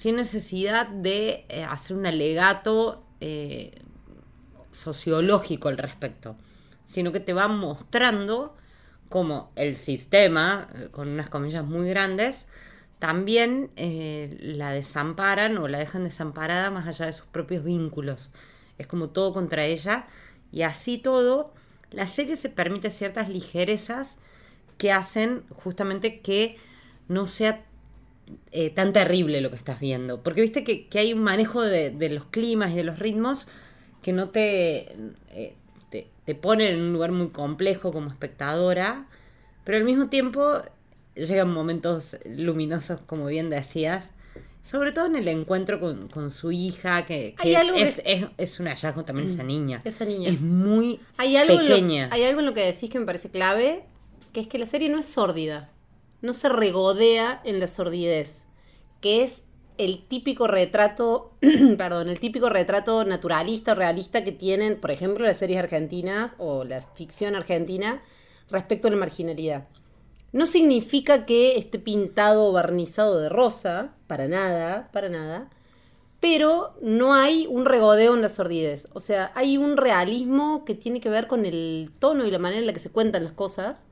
sin 0.00 0.16
necesidad 0.16 0.88
de 0.88 1.44
eh, 1.50 1.62
hacer 1.62 1.94
un 1.94 2.06
alegato 2.06 3.04
eh, 3.20 3.82
sociológico 4.72 5.68
al 5.68 5.76
respecto, 5.76 6.36
sino 6.86 7.12
que 7.12 7.20
te 7.20 7.34
va 7.34 7.48
mostrando 7.48 8.56
cómo 9.10 9.52
el 9.56 9.76
sistema, 9.76 10.70
eh, 10.74 10.88
con 10.90 11.08
unas 11.08 11.28
comillas 11.28 11.66
muy 11.66 11.86
grandes, 11.86 12.48
también 13.00 13.70
la 13.76 14.70
desamparan 14.70 15.58
o 15.58 15.66
la 15.66 15.78
dejan 15.78 16.04
desamparada 16.04 16.70
más 16.70 16.86
allá 16.86 17.06
de 17.06 17.12
sus 17.14 17.26
propios 17.26 17.64
vínculos. 17.64 18.30
Es 18.78 18.86
como 18.86 19.08
todo 19.08 19.32
contra 19.32 19.64
ella 19.64 20.06
y 20.52 20.62
así 20.62 20.98
todo, 20.98 21.52
la 21.90 22.06
serie 22.06 22.36
se 22.36 22.50
permite 22.50 22.90
ciertas 22.90 23.28
ligerezas 23.28 24.18
que 24.78 24.92
hacen 24.92 25.42
justamente 25.50 26.20
que 26.20 26.56
no 27.08 27.26
sea 27.26 27.64
eh, 28.52 28.70
tan 28.70 28.92
terrible 28.92 29.40
lo 29.40 29.50
que 29.50 29.56
estás 29.56 29.80
viendo. 29.80 30.22
Porque 30.22 30.42
viste 30.42 30.62
que, 30.62 30.86
hay 30.98 31.12
un 31.12 31.22
manejo 31.22 31.62
de, 31.62 32.08
los 32.10 32.26
climas 32.26 32.72
y 32.72 32.76
de 32.76 32.84
los 32.84 32.98
ritmos 32.98 33.48
que 34.02 34.12
no 34.12 34.28
te, 34.28 34.96
eh, 35.30 35.54
te, 35.90 36.08
te, 36.24 36.34
pone 36.34 36.70
en 36.70 36.80
un 36.80 36.92
lugar 36.92 37.12
muy 37.12 37.28
complejo 37.30 37.92
como 37.92 38.08
espectadora, 38.08 39.06
pero 39.64 39.78
al 39.78 39.84
mismo 39.84 40.08
tiempo 40.08 40.62
llegan 41.14 41.52
momentos 41.52 42.16
luminosos, 42.24 43.00
como 43.06 43.26
bien 43.26 43.50
decías. 43.50 44.14
Sobre 44.62 44.92
todo 44.92 45.06
en 45.06 45.16
el 45.16 45.26
encuentro 45.28 45.80
con, 45.80 46.30
su 46.30 46.52
hija, 46.52 47.06
que, 47.06 47.34
es, 47.42 48.02
es, 48.36 48.60
un 48.60 48.66
hallazgo 48.66 49.04
también 49.04 49.28
esa 49.28 49.42
niña. 49.42 49.80
Esa 49.84 50.04
niña. 50.04 50.28
Es 50.28 50.40
muy 50.40 51.00
hay 51.16 51.36
algo 51.38 51.58
pequeña. 51.58 52.10
hay 52.12 52.24
algo 52.24 52.40
en 52.40 52.46
lo 52.46 52.52
que 52.52 52.66
decís 52.66 52.90
que 52.90 53.00
me 53.00 53.06
parece 53.06 53.30
clave, 53.30 53.84
que 54.34 54.40
es 54.40 54.46
que 54.48 54.58
la 54.58 54.66
serie 54.66 54.90
no 54.90 54.98
es 54.98 55.06
sórdida 55.06 55.70
no 56.22 56.32
se 56.32 56.48
regodea 56.48 57.40
en 57.44 57.60
la 57.60 57.66
sordidez, 57.66 58.46
que 59.00 59.22
es 59.22 59.44
el 59.78 60.04
típico 60.04 60.46
retrato, 60.46 61.32
perdón, 61.78 62.10
el 62.10 62.20
típico 62.20 62.50
retrato 62.50 63.04
naturalista 63.04 63.72
o 63.72 63.74
realista 63.74 64.24
que 64.24 64.32
tienen, 64.32 64.78
por 64.78 64.90
ejemplo, 64.90 65.24
las 65.24 65.38
series 65.38 65.58
argentinas 65.58 66.34
o 66.38 66.64
la 66.64 66.82
ficción 66.82 67.34
argentina 67.34 68.02
respecto 68.50 68.88
a 68.88 68.90
la 68.90 68.98
marginalidad. 68.98 69.66
No 70.32 70.46
significa 70.46 71.26
que 71.26 71.56
esté 71.56 71.78
pintado 71.78 72.46
o 72.46 72.52
barnizado 72.52 73.18
de 73.18 73.28
rosa, 73.28 73.94
para 74.06 74.28
nada, 74.28 74.88
para 74.92 75.08
nada, 75.08 75.50
pero 76.20 76.74
no 76.82 77.14
hay 77.14 77.46
un 77.48 77.64
regodeo 77.64 78.14
en 78.14 78.22
la 78.22 78.28
sordidez. 78.28 78.88
O 78.92 79.00
sea, 79.00 79.32
hay 79.34 79.56
un 79.56 79.76
realismo 79.76 80.64
que 80.64 80.74
tiene 80.74 81.00
que 81.00 81.08
ver 81.08 81.26
con 81.26 81.46
el 81.46 81.90
tono 81.98 82.26
y 82.26 82.30
la 82.30 82.38
manera 82.38 82.60
en 82.60 82.66
la 82.66 82.72
que 82.72 82.78
se 82.78 82.90
cuentan 82.90 83.24
las 83.24 83.32
cosas, 83.32 83.86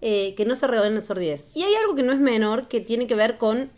eh, 0.00 0.34
que 0.34 0.44
no 0.44 0.56
se 0.56 0.66
en 0.66 0.94
la 0.94 1.00
sordidez. 1.00 1.46
Y 1.54 1.62
hay 1.62 1.74
algo 1.74 1.94
que 1.94 2.02
no 2.02 2.12
es 2.12 2.18
menor 2.18 2.66
que 2.66 2.80
tiene 2.80 3.06
que 3.06 3.14
ver 3.14 3.38
con 3.38 3.70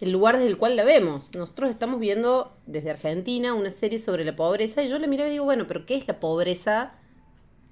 el 0.00 0.10
lugar 0.12 0.36
desde 0.36 0.48
el 0.48 0.56
cual 0.56 0.76
la 0.76 0.84
vemos. 0.84 1.34
Nosotros 1.34 1.68
estamos 1.70 2.00
viendo 2.00 2.52
desde 2.66 2.90
Argentina 2.90 3.54
una 3.54 3.70
serie 3.70 3.98
sobre 3.98 4.24
la 4.24 4.36
pobreza 4.36 4.82
y 4.82 4.88
yo 4.88 4.98
le 4.98 5.08
miraba 5.08 5.28
y 5.28 5.32
digo, 5.32 5.44
bueno, 5.44 5.66
pero 5.66 5.84
¿qué 5.84 5.96
es 5.96 6.06
la 6.06 6.20
pobreza? 6.20 6.92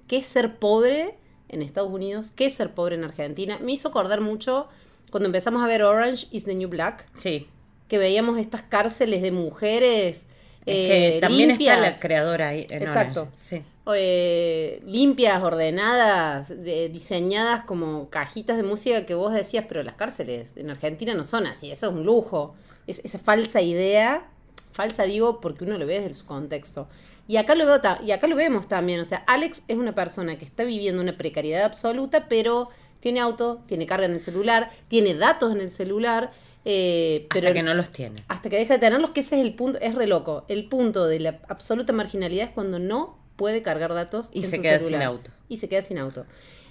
¿Qué 0.07 0.17
es 0.17 0.27
ser 0.27 0.59
pobre 0.59 1.17
en 1.51 1.61
Estados 1.61 1.91
Unidos? 1.91 2.31
¿Qué 2.35 2.45
es 2.45 2.53
ser 2.53 2.73
pobre 2.73 2.95
en 2.95 3.03
Argentina? 3.03 3.59
Me 3.61 3.73
hizo 3.73 3.89
acordar 3.89 4.21
mucho 4.21 4.67
cuando 5.11 5.27
empezamos 5.27 5.63
a 5.63 5.67
ver 5.67 5.83
Orange 5.83 6.27
is 6.31 6.45
the 6.45 6.55
New 6.55 6.69
Black. 6.69 7.07
Sí. 7.15 7.47
Que 7.87 7.97
veíamos 7.97 8.39
estas 8.39 8.61
cárceles 8.61 9.21
de 9.21 9.31
mujeres. 9.31 10.25
que 10.65 11.17
eh, 11.17 11.19
también 11.21 11.51
está 11.51 11.77
la 11.77 11.97
creadora 11.99 12.49
ahí. 12.49 12.65
En 12.69 12.81
Exacto. 12.81 13.27
Sí. 13.33 13.63
Eh, 13.93 14.81
limpias, 14.85 15.41
ordenadas, 15.41 16.53
diseñadas 16.63 17.63
como 17.63 18.09
cajitas 18.09 18.57
de 18.57 18.63
música 18.63 19.05
que 19.05 19.15
vos 19.15 19.33
decías, 19.33 19.65
pero 19.67 19.83
las 19.83 19.95
cárceles 19.95 20.55
en 20.55 20.69
Argentina 20.69 21.13
no 21.13 21.23
son 21.23 21.47
así, 21.47 21.71
eso 21.71 21.89
es 21.89 21.93
un 21.93 22.03
lujo. 22.05 22.55
Es, 22.87 22.99
esa 23.03 23.19
falsa 23.19 23.61
idea, 23.61 24.30
falsa 24.71 25.03
digo 25.03 25.41
porque 25.41 25.63
uno 25.63 25.77
lo 25.77 25.85
ve 25.85 25.99
desde 25.99 26.13
su 26.13 26.25
contexto. 26.25 26.87
Y 27.27 27.37
acá 27.37 27.55
lo 27.55 27.65
veo 27.65 27.79
y 28.03 28.11
acá 28.11 28.27
lo 28.27 28.35
vemos 28.35 28.67
también, 28.67 28.99
o 28.99 29.05
sea, 29.05 29.19
Alex 29.27 29.61
es 29.67 29.77
una 29.77 29.95
persona 29.95 30.37
que 30.37 30.45
está 30.45 30.63
viviendo 30.63 31.01
una 31.01 31.17
precariedad 31.17 31.63
absoluta, 31.63 32.27
pero 32.27 32.69
tiene 32.99 33.19
auto, 33.19 33.61
tiene 33.67 33.85
carga 33.85 34.05
en 34.05 34.13
el 34.13 34.19
celular, 34.19 34.69
tiene 34.87 35.13
datos 35.15 35.51
en 35.51 35.61
el 35.61 35.71
celular. 35.71 36.31
Eh, 36.65 37.27
pero 37.33 37.47
hasta 37.47 37.53
que 37.53 37.63
no 37.63 37.73
los 37.73 37.91
tiene. 37.91 38.23
Hasta 38.27 38.49
que 38.49 38.57
deja 38.57 38.75
de 38.75 38.79
tenerlos, 38.79 39.11
que 39.11 39.21
ese 39.21 39.37
es 39.37 39.41
el 39.41 39.53
punto, 39.55 39.79
es 39.81 39.95
re 39.95 40.07
loco. 40.07 40.45
El 40.47 40.67
punto 40.67 41.07
de 41.07 41.19
la 41.19 41.39
absoluta 41.47 41.93
marginalidad 41.93 42.47
es 42.47 42.51
cuando 42.51 42.79
no 42.79 43.17
puede 43.35 43.63
cargar 43.63 43.93
datos 43.93 44.29
y 44.33 44.43
se 44.43 44.59
queda 44.59 44.79
sin 44.79 45.01
auto. 45.01 45.31
Y 45.49 45.57
se 45.57 45.67
queda 45.67 45.81
sin 45.81 45.97
auto. 45.97 46.25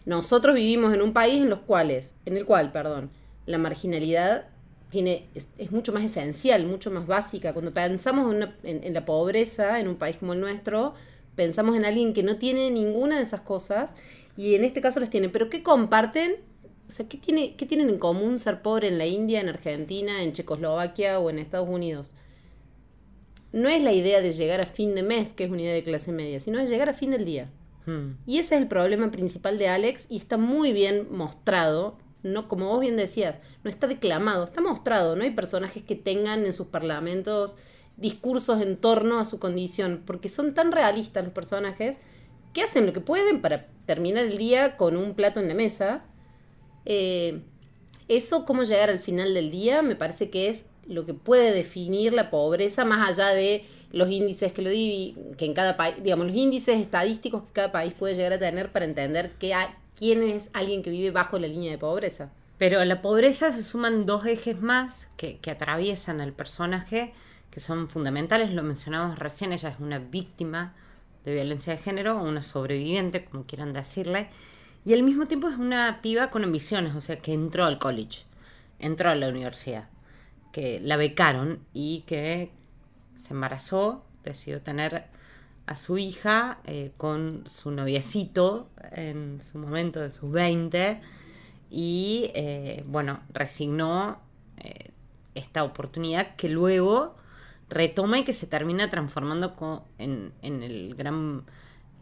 Nosotros 0.07 0.55
vivimos 0.55 0.95
en 0.95 1.03
un 1.03 1.13
país 1.13 1.43
en 1.43 1.51
los 1.51 1.61
cuales, 1.61 2.15
en 2.25 2.37
el 2.37 2.47
cual, 2.47 2.71
perdón, 2.73 3.11
la 3.47 3.59
marginalidad 3.59 4.47
tiene, 4.91 5.29
es, 5.35 5.71
mucho 5.71 5.93
más 5.93 6.05
esencial, 6.05 6.67
mucho 6.67 6.91
más 6.91 7.07
básica. 7.07 7.53
Cuando 7.53 7.73
pensamos 7.73 8.35
en, 8.63 8.95
la 8.95 9.05
pobreza 9.05 9.81
en 9.81 9.89
un 9.89 9.97
país 9.97 10.17
como 10.17 10.33
el 10.33 10.41
nuestro, 10.41 10.95
pensamos 11.37 11.77
en 11.77 11.85
alguien 11.85 12.13
que 12.13 12.23
no 12.23 12.37
tiene 12.37 12.71
ninguna 12.71 13.17
de 13.17 13.23
esas 13.23 13.41
cosas 13.41 13.95
y 14.37 14.55
en 14.55 14.65
este 14.65 14.81
caso 14.81 15.01
las 15.01 15.11
tiene. 15.11 15.29
Pero 15.29 15.49
¿qué 15.49 15.63
comparten? 15.63 16.37
O 16.89 16.93
sea, 16.93 17.09
¿qué, 17.09 17.17
tiene, 17.17 17.55
¿qué 17.57 17.67
tienen 17.67 17.89
en 17.89 17.99
común 17.99 18.39
ser 18.39 18.63
pobre 18.63 18.89
en 18.89 18.99
la 18.99 19.07
India, 19.07 19.41
en 19.41 19.49
Argentina, 19.49 20.23
en 20.23 20.33
Checoslovaquia 20.33 21.21
o 21.21 21.31
en 21.31 21.39
Estados 21.39 21.69
Unidos? 21.69 22.15
no 23.53 23.69
es 23.69 23.83
la 23.83 23.93
idea 23.93 24.21
de 24.21 24.33
llegar 24.33 24.61
a 24.61 24.67
fin 24.67 24.95
de 24.95 25.03
mes, 25.03 25.33
que 25.33 25.45
es 25.45 25.51
una 25.51 25.63
idea 25.63 25.75
de 25.75 25.83
clase 25.83 26.13
media, 26.13 26.41
sino 26.41 26.61
es 26.61 26.71
llegar 26.71 26.89
a 26.89 26.93
fin 26.93 27.11
del 27.11 27.25
día. 27.25 27.51
Hmm. 27.87 28.13
Y 28.27 28.39
ese 28.39 28.55
es 28.55 28.61
el 28.61 28.69
problema 28.69 29.11
principal 29.11 29.59
de 29.59 29.69
Alex 29.69 30.07
y 30.09 30.17
está 30.17 30.37
muy 30.37 30.73
bien 30.73 31.09
mostrado, 31.11 31.99
no 32.23 32.49
como 32.49 32.67
vos 32.67 32.81
bien 32.81 32.97
decías, 32.97 33.41
no 33.65 33.71
está 33.71 33.87
declamado, 33.87 34.45
está 34.45 34.61
mostrado, 34.61 35.17
no 35.17 35.25
hay 35.25 35.31
personajes 35.31 35.83
que 35.83 35.97
tengan 35.97 36.45
en 36.45 36.53
sus 36.53 36.67
parlamentos 36.67 37.57
discursos 37.97 38.61
en 38.63 38.77
torno 38.77 39.19
a 39.21 39.25
su 39.25 39.39
condición, 39.39 40.03
porque 40.07 40.29
son 40.29 40.55
tan 40.55 40.73
realistas 40.73 41.25
los 41.25 41.33
personajes 41.33 41.99
que 42.53 42.63
hacen 42.63 42.87
lo 42.87 42.93
que 42.93 43.01
pueden 43.01 43.41
para 43.41 43.67
terminar 43.87 44.25
el 44.25 44.39
día 44.39 44.77
con 44.77 44.97
un 44.97 45.15
plato 45.15 45.41
en 45.41 45.49
la 45.49 45.55
mesa. 45.55 46.05
Eh, 46.87 47.43
eso, 48.09 48.45
cómo 48.45 48.65
llegar 48.65 48.91
al 48.91 48.99
final 48.99 49.35
del 49.35 49.51
día, 49.51 49.83
me 49.83 49.97
parece 49.97 50.31
que 50.31 50.49
es 50.49 50.65
lo 50.87 51.07
que 51.07 51.15
puede 51.15 51.53
definir 51.53 52.13
la 52.13 52.31
pobreza, 52.31 52.85
más 52.85 53.09
allá 53.09 53.29
de 53.29 53.65
los 53.93 54.11
índices 54.11 54.53
que 54.53 54.63
lo 54.63 54.71
que 55.37 55.45
en 55.45 55.55
cada 55.55 55.77
país, 55.77 55.97
digamos, 56.03 56.27
los 56.27 56.37
índices 56.37 56.81
estadísticos 56.81 57.45
que 57.45 57.53
cada 57.53 57.73
país 57.73 57.93
puede 57.93 58.15
llegar 58.15 58.33
a 58.33 58.39
tener 58.39 58.73
para 58.73 58.85
entender 58.85 59.33
que 59.33 59.55
quién 60.01 60.23
es 60.23 60.49
alguien 60.55 60.83
que 60.83 60.89
vive 60.89 61.11
bajo 61.11 61.39
la 61.39 61.47
línea 61.47 61.71
de 61.71 61.77
pobreza. 61.77 62.33
Pero 62.57 62.81
a 62.81 62.87
la 62.87 63.03
pobreza 63.03 63.53
se 63.53 63.63
suman 63.63 64.07
dos 64.07 64.25
ejes 64.25 64.61
más 64.61 65.09
que, 65.19 65.39
atraviesan 65.49 66.23
al 66.23 66.33
personaje, 66.33 67.13
que 67.51 67.61
son 67.61 67.87
fundamentales, 67.87 68.51
lo 68.51 68.63
mencionamos 68.63 69.19
recién, 69.19 69.53
ella 69.53 69.69
es 69.69 69.79
una 69.79 69.99
víctima 69.99 70.75
de 71.27 71.35
violencia 71.35 71.75
de 71.75 71.83
género, 71.83 72.23
una 72.23 72.43
sobreviviente, 72.43 73.27
como 73.27 73.45
quieran 73.45 73.75
decirle, 73.75 74.31
y 74.87 74.95
al 74.95 75.03
mismo 75.03 75.27
tiempo 75.27 75.51
es 75.51 75.57
una 75.57 76.01
piba 76.01 76.31
con 76.31 76.45
ambiciones, 76.45 76.97
o 76.97 77.03
sea, 77.03 77.19
que 77.19 77.35
entró 77.35 77.67
al 77.67 77.79
college, 77.79 78.25
entró 78.79 79.11
a 79.11 79.15
la 79.15 79.29
universidad, 79.29 79.91
que 80.51 80.81
la 80.81 80.97
becaron 80.97 81.61
y 81.75 82.05
que 82.07 82.51
se 83.17 83.35
embarazó, 83.35 84.07
decidió 84.25 84.63
tener 84.63 85.05
a 85.67 85.77
su 85.77 85.99
hija 85.99 86.59
eh, 86.65 86.93
con 86.97 87.49
su 87.49 87.71
noviecito 87.71 88.69
en 88.93 89.41
su 89.41 89.59
momento 89.59 90.01
de 90.01 90.11
sus 90.11 90.31
20 90.31 91.01
y 91.71 92.31
eh, 92.35 92.85
bueno, 92.87 93.21
resignó 93.33 94.21
eh, 94.59 94.91
esta 95.35 95.63
oportunidad 95.63 96.35
que 96.35 96.49
luego 96.49 97.15
retoma 97.69 98.19
y 98.19 98.25
que 98.25 98.33
se 98.33 98.49
termina 98.49 98.91
transformando 98.91 99.87
en, 99.99 100.33
en, 100.43 100.63
el 100.65 100.97
gran 100.97 101.45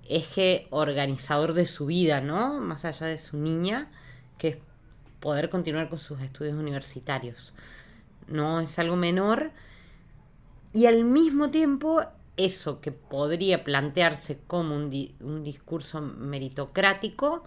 eje 0.08 0.66
organizador 0.70 1.52
de 1.52 1.66
su 1.66 1.86
vida, 1.86 2.22
¿no? 2.22 2.58
Más 2.60 2.86
allá 2.86 3.06
de 3.06 3.18
su 3.18 3.36
niña, 3.36 3.90
que 4.38 4.48
es 4.48 4.56
poder 5.20 5.50
continuar 5.50 5.90
con 5.90 5.98
sus 5.98 6.20
estudios 6.22 6.54
universitarios. 6.54 7.52
No 8.26 8.60
es 8.60 8.78
algo 8.78 8.96
menor. 8.96 9.52
Y 10.72 10.86
al 10.86 11.04
mismo 11.04 11.50
tiempo, 11.50 12.02
eso 12.38 12.80
que 12.80 12.92
podría 12.92 13.64
plantearse 13.64 14.38
como 14.46 14.74
un, 14.74 14.90
un 15.20 15.44
discurso 15.44 16.00
meritocrático, 16.00 17.44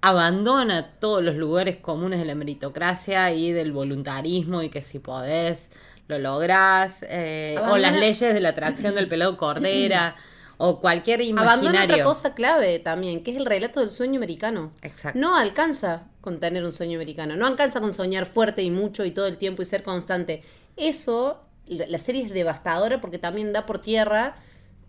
abandona 0.00 0.92
todos 1.00 1.22
los 1.22 1.34
lugares 1.34 1.78
comunes 1.78 2.20
de 2.20 2.26
la 2.26 2.34
meritocracia 2.34 3.32
y 3.32 3.50
del 3.50 3.72
voluntarismo 3.72 4.62
y 4.62 4.68
que 4.68 4.82
si 4.82 5.00
podés 5.00 5.70
lo 6.06 6.18
lográs, 6.18 7.04
eh, 7.08 7.58
o 7.70 7.76
las 7.76 7.94
leyes 7.94 8.32
de 8.32 8.40
la 8.40 8.50
atracción 8.50 8.94
del 8.94 9.08
pelado 9.08 9.36
cordera, 9.36 10.16
o 10.56 10.80
cualquier 10.80 11.20
imaginario. 11.20 11.68
Abandona 11.68 11.84
otra 11.84 12.04
cosa 12.04 12.34
clave 12.34 12.78
también, 12.78 13.22
que 13.22 13.30
es 13.30 13.36
el 13.36 13.44
relato 13.44 13.80
del 13.80 13.90
sueño 13.90 14.16
americano. 14.16 14.72
Exacto. 14.82 15.18
No 15.18 15.36
alcanza 15.36 16.04
con 16.22 16.40
tener 16.40 16.64
un 16.64 16.72
sueño 16.72 16.98
americano, 16.98 17.36
no 17.36 17.46
alcanza 17.46 17.80
con 17.80 17.92
soñar 17.92 18.24
fuerte 18.24 18.62
y 18.62 18.70
mucho 18.70 19.04
y 19.04 19.10
todo 19.10 19.26
el 19.26 19.36
tiempo 19.36 19.60
y 19.62 19.66
ser 19.66 19.82
constante. 19.82 20.42
Eso, 20.76 21.42
la 21.68 21.98
serie 21.98 22.22
es 22.22 22.30
devastadora 22.30 23.00
porque 23.00 23.18
también 23.18 23.52
da 23.52 23.66
por 23.66 23.80
tierra 23.80 24.36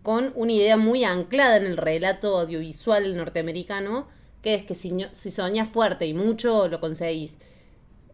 con 0.03 0.31
una 0.35 0.51
idea 0.51 0.77
muy 0.77 1.03
anclada 1.03 1.57
en 1.57 1.65
el 1.65 1.77
relato 1.77 2.39
audiovisual 2.39 3.15
norteamericano, 3.15 4.07
que 4.41 4.55
es 4.55 4.63
que 4.63 4.75
si, 4.75 4.91
si 5.11 5.31
soñas 5.31 5.69
fuerte 5.69 6.05
y 6.05 6.13
mucho, 6.13 6.67
lo 6.67 6.79
conseguís. 6.79 7.37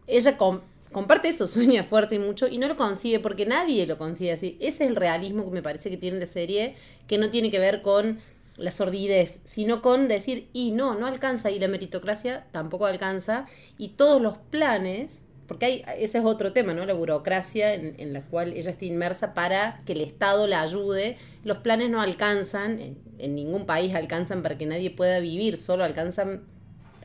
Ella 0.06 0.36
con, 0.36 0.62
comparte 0.92 1.28
eso, 1.28 1.46
sueña 1.48 1.84
fuerte 1.84 2.16
y 2.16 2.18
mucho 2.18 2.48
y 2.48 2.58
no 2.58 2.68
lo 2.68 2.76
consigue 2.76 3.20
porque 3.20 3.46
nadie 3.46 3.86
lo 3.86 3.98
consigue 3.98 4.32
así. 4.32 4.56
Ese 4.60 4.84
es 4.84 4.90
el 4.90 4.96
realismo 4.96 5.44
que 5.44 5.50
me 5.50 5.62
parece 5.62 5.90
que 5.90 5.96
tiene 5.96 6.18
la 6.18 6.26
serie, 6.26 6.74
que 7.06 7.18
no 7.18 7.30
tiene 7.30 7.50
que 7.50 7.58
ver 7.58 7.82
con 7.82 8.20
la 8.56 8.70
sordidez, 8.70 9.40
sino 9.44 9.82
con 9.82 10.08
decir, 10.08 10.48
y 10.52 10.70
no, 10.70 10.94
no 10.94 11.06
alcanza, 11.06 11.50
y 11.50 11.58
la 11.58 11.68
meritocracia 11.68 12.46
tampoco 12.52 12.86
alcanza, 12.86 13.46
y 13.76 13.88
todos 13.88 14.20
los 14.20 14.38
planes, 14.38 15.22
porque 15.46 15.66
hay, 15.66 15.84
ese 15.98 16.18
es 16.18 16.24
otro 16.24 16.52
tema, 16.52 16.74
¿no? 16.74 16.84
La 16.86 16.94
burocracia 16.94 17.74
en, 17.74 18.12
la 18.12 18.22
cual 18.22 18.52
ella 18.52 18.70
está 18.70 18.84
inmersa 18.84 19.34
para 19.34 19.80
que 19.86 19.92
el 19.92 20.00
Estado 20.00 20.46
la 20.46 20.62
ayude, 20.62 21.18
los 21.44 21.58
planes 21.58 21.90
no 21.90 22.00
alcanzan, 22.00 22.80
en, 22.80 22.98
en 23.18 23.34
ningún 23.34 23.66
país 23.66 23.94
alcanzan 23.94 24.42
para 24.42 24.58
que 24.58 24.66
nadie 24.66 24.90
pueda 24.90 25.20
vivir, 25.20 25.56
solo 25.56 25.84
alcanzan 25.84 26.42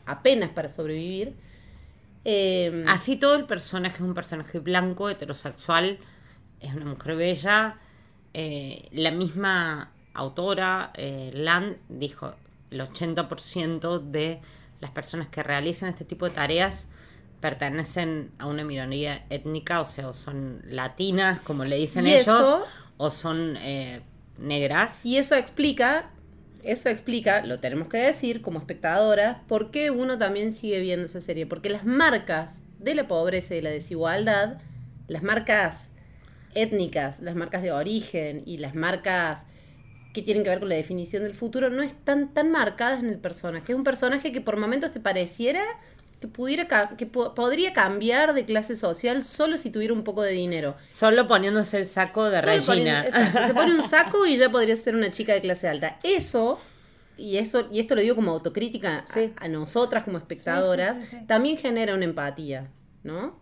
apenas 0.05 0.51
para 0.51 0.69
sobrevivir. 0.69 1.35
Em, 2.23 2.87
Así 2.87 3.15
todo 3.15 3.35
el 3.35 3.45
personaje 3.45 3.95
es 3.95 4.01
un 4.01 4.13
personaje 4.13 4.59
blanco, 4.59 5.09
heterosexual, 5.09 5.99
es 6.59 6.73
una 6.73 6.85
mujer 6.85 7.15
bella. 7.15 7.79
Eh, 8.33 8.87
la 8.91 9.11
misma 9.11 9.91
autora, 10.13 10.91
eh, 10.95 11.31
Land, 11.33 11.77
dijo, 11.89 12.33
el 12.69 12.81
80% 12.81 13.99
de 13.99 14.39
las 14.79 14.91
personas 14.91 15.27
que 15.27 15.43
realizan 15.43 15.89
este 15.89 16.05
tipo 16.05 16.25
de 16.25 16.31
tareas 16.31 16.87
pertenecen 17.41 18.31
a 18.37 18.45
una 18.45 18.63
minoría 18.63 19.25
étnica, 19.29 19.81
o 19.81 19.85
sea, 19.85 20.07
o 20.07 20.13
son 20.13 20.61
latinas, 20.69 21.41
como 21.41 21.65
le 21.65 21.75
dicen 21.75 22.07
ellos, 22.07 22.57
o 22.97 23.09
son 23.09 23.57
eh, 23.57 24.01
negras. 24.37 25.05
Y 25.05 25.17
eso 25.17 25.35
explica 25.35 26.11
eso 26.63 26.89
explica, 26.89 27.45
lo 27.45 27.59
tenemos 27.59 27.87
que 27.87 27.97
decir 27.97 28.41
como 28.41 28.59
espectadora, 28.59 29.43
por 29.47 29.71
qué 29.71 29.91
uno 29.91 30.17
también 30.17 30.51
sigue 30.51 30.79
viendo 30.79 31.05
esa 31.07 31.21
serie. 31.21 31.45
Porque 31.45 31.69
las 31.69 31.85
marcas 31.85 32.61
de 32.79 32.95
la 32.95 33.07
pobreza 33.07 33.53
y 33.53 33.57
de 33.57 33.63
la 33.63 33.69
desigualdad, 33.69 34.59
las 35.07 35.23
marcas 35.23 35.91
étnicas, 36.53 37.19
las 37.19 37.35
marcas 37.35 37.61
de 37.61 37.71
origen 37.71 38.43
y 38.45 38.57
las 38.57 38.75
marcas 38.75 39.47
que 40.13 40.21
tienen 40.21 40.43
que 40.43 40.49
ver 40.49 40.59
con 40.59 40.69
la 40.69 40.75
definición 40.75 41.23
del 41.23 41.33
futuro, 41.33 41.69
no 41.69 41.81
están 41.81 42.33
tan 42.33 42.51
marcadas 42.51 42.99
en 42.99 43.09
el 43.09 43.17
personaje. 43.17 43.71
Es 43.71 43.77
un 43.77 43.83
personaje 43.83 44.31
que 44.31 44.41
por 44.41 44.57
momentos 44.57 44.91
te 44.91 44.99
pareciera 44.99 45.63
que 46.21 46.27
pudiera 46.27 46.89
que 46.97 47.07
podría 47.07 47.73
cambiar 47.73 48.35
de 48.35 48.45
clase 48.45 48.75
social 48.75 49.23
solo 49.23 49.57
si 49.57 49.71
tuviera 49.71 49.93
un 49.93 50.03
poco 50.03 50.21
de 50.21 50.31
dinero. 50.31 50.75
Solo 50.91 51.27
poniéndose 51.27 51.77
el 51.77 51.87
saco 51.87 52.29
de 52.29 52.41
Regina. 52.41 53.05
se 53.47 53.53
pone 53.55 53.73
un 53.73 53.81
saco 53.81 54.27
y 54.27 54.37
ya 54.37 54.51
podría 54.51 54.77
ser 54.77 54.95
una 54.95 55.09
chica 55.09 55.33
de 55.33 55.41
clase 55.41 55.67
alta. 55.67 55.99
Eso 56.03 56.59
y 57.17 57.37
eso 57.37 57.67
y 57.71 57.79
esto 57.79 57.95
lo 57.95 58.01
digo 58.01 58.15
como 58.15 58.31
autocrítica 58.31 59.03
a, 59.37 59.47
nosotras 59.47 60.03
como 60.03 60.19
espectadoras, 60.19 60.99
también 61.27 61.57
genera 61.57 61.95
una 61.95 62.05
empatía, 62.05 62.69
¿no? 63.03 63.39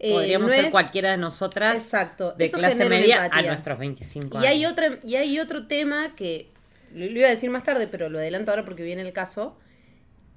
Eh, 0.00 0.12
Podríamos 0.12 0.50
ser 0.50 0.70
cualquiera 0.70 1.12
de 1.12 1.16
nosotras 1.16 1.76
exacto, 1.76 2.32
de 2.32 2.50
clase 2.50 2.88
media 2.88 3.30
a 3.30 3.40
nuestros 3.40 3.78
25 3.78 4.38
años. 4.38 4.44
Y 4.44 4.52
hay, 4.52 4.66
otro, 4.66 4.86
y 5.04 5.14
hay 5.14 5.38
otro 5.38 5.68
tema 5.68 6.16
que 6.16 6.50
lo 6.92 7.04
iba 7.04 7.28
a 7.28 7.30
decir 7.30 7.50
más 7.50 7.62
tarde, 7.62 7.86
pero 7.86 8.08
lo 8.08 8.18
adelanto 8.18 8.50
ahora 8.50 8.64
porque 8.64 8.82
viene 8.82 9.02
el 9.02 9.12
caso, 9.12 9.56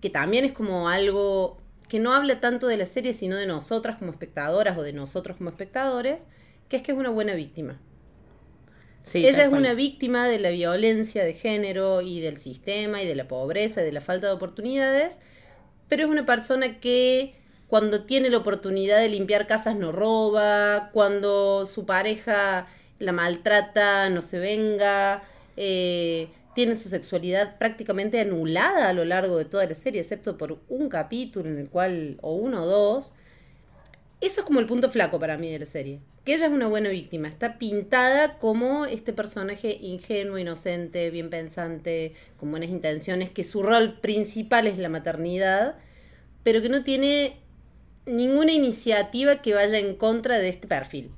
que 0.01 0.09
también 0.09 0.45
es 0.45 0.51
como 0.51 0.89
algo 0.89 1.57
que 1.87 1.99
no 1.99 2.13
habla 2.13 2.39
tanto 2.39 2.67
de 2.67 2.77
la 2.77 2.85
serie, 2.85 3.13
sino 3.13 3.35
de 3.35 3.47
nosotras 3.47 3.97
como 3.97 4.11
espectadoras 4.11 4.77
o 4.77 4.83
de 4.83 4.93
nosotros 4.93 5.37
como 5.37 5.49
espectadores, 5.49 6.27
que 6.69 6.77
es 6.77 6.81
que 6.81 6.91
es 6.91 6.97
una 6.97 7.09
buena 7.09 7.33
víctima. 7.33 7.79
Ella 9.13 9.45
es 9.45 9.51
una 9.51 9.73
víctima 9.73 10.27
de 10.27 10.37
la 10.37 10.49
violencia 10.49 11.23
de 11.23 11.33
género 11.33 12.01
y 12.01 12.19
del 12.19 12.37
sistema 12.37 13.01
y 13.01 13.07
de 13.07 13.15
la 13.15 13.27
pobreza 13.27 13.81
y 13.81 13.85
de 13.85 13.93
la 13.93 14.01
falta 14.01 14.27
de 14.27 14.33
oportunidades, 14.33 15.21
pero 15.87 16.03
es 16.03 16.09
una 16.09 16.25
persona 16.25 16.79
que 16.79 17.35
cuando 17.69 18.03
tiene 18.03 18.29
la 18.29 18.37
oportunidad 18.37 18.99
de 18.99 19.07
limpiar 19.07 19.47
casas 19.47 19.77
no 19.77 19.93
roba, 19.93 20.89
cuando 20.91 21.65
su 21.65 21.85
pareja 21.85 22.67
la 22.99 23.11
maltrata 23.13 24.09
no 24.09 24.21
se 24.21 24.39
venga, 24.39 25.23
eh, 25.55 26.29
tiene 26.57 26.75
su 26.75 26.89
sexualidad 26.89 27.59
prácticamente 27.59 28.19
anulada 28.19 28.89
a 28.89 28.93
lo 28.93 29.05
largo 29.05 29.37
de 29.37 29.45
toda 29.45 29.67
la 29.67 29.75
serie, 29.75 30.01
excepto 30.01 30.39
por 30.39 30.59
un 30.69 30.89
capítulo 30.89 31.47
en 31.47 31.59
el 31.59 31.69
cual, 31.69 32.17
o 32.23 32.33
uno 32.33 32.63
o 32.63 32.65
dos. 32.65 33.13
Eso 34.21 34.41
es 34.41 34.47
como 34.47 34.59
el 34.59 34.65
punto 34.65 34.89
flaco 34.89 35.19
para 35.19 35.37
mí 35.37 35.51
de 35.51 35.59
la 35.59 35.67
serie. 35.67 35.99
Que 36.25 36.33
ella 36.33 36.47
es 36.47 36.51
una 36.51 36.65
buena 36.65 36.89
víctima. 36.89 37.27
Está 37.27 37.59
pintada 37.59 38.39
como 38.39 38.87
este 38.87 39.13
personaje 39.13 39.77
ingenuo, 39.79 40.39
inocente, 40.39 41.11
bien 41.11 41.29
pensante, 41.29 42.15
con 42.39 42.49
buenas 42.49 42.71
intenciones, 42.71 43.29
que 43.29 43.43
su 43.43 43.61
rol 43.61 43.99
principal 43.99 44.65
es 44.65 44.79
la 44.79 44.89
maternidad, 44.89 45.75
pero 46.41 46.63
que 46.63 46.69
no 46.69 46.83
tiene 46.83 47.37
ninguna 48.07 48.51
iniciativa 48.51 49.43
que 49.43 49.53
vaya 49.53 49.77
en 49.77 49.95
contra 49.95 50.39
de 50.39 50.49
este 50.49 50.67
perfil. 50.67 51.11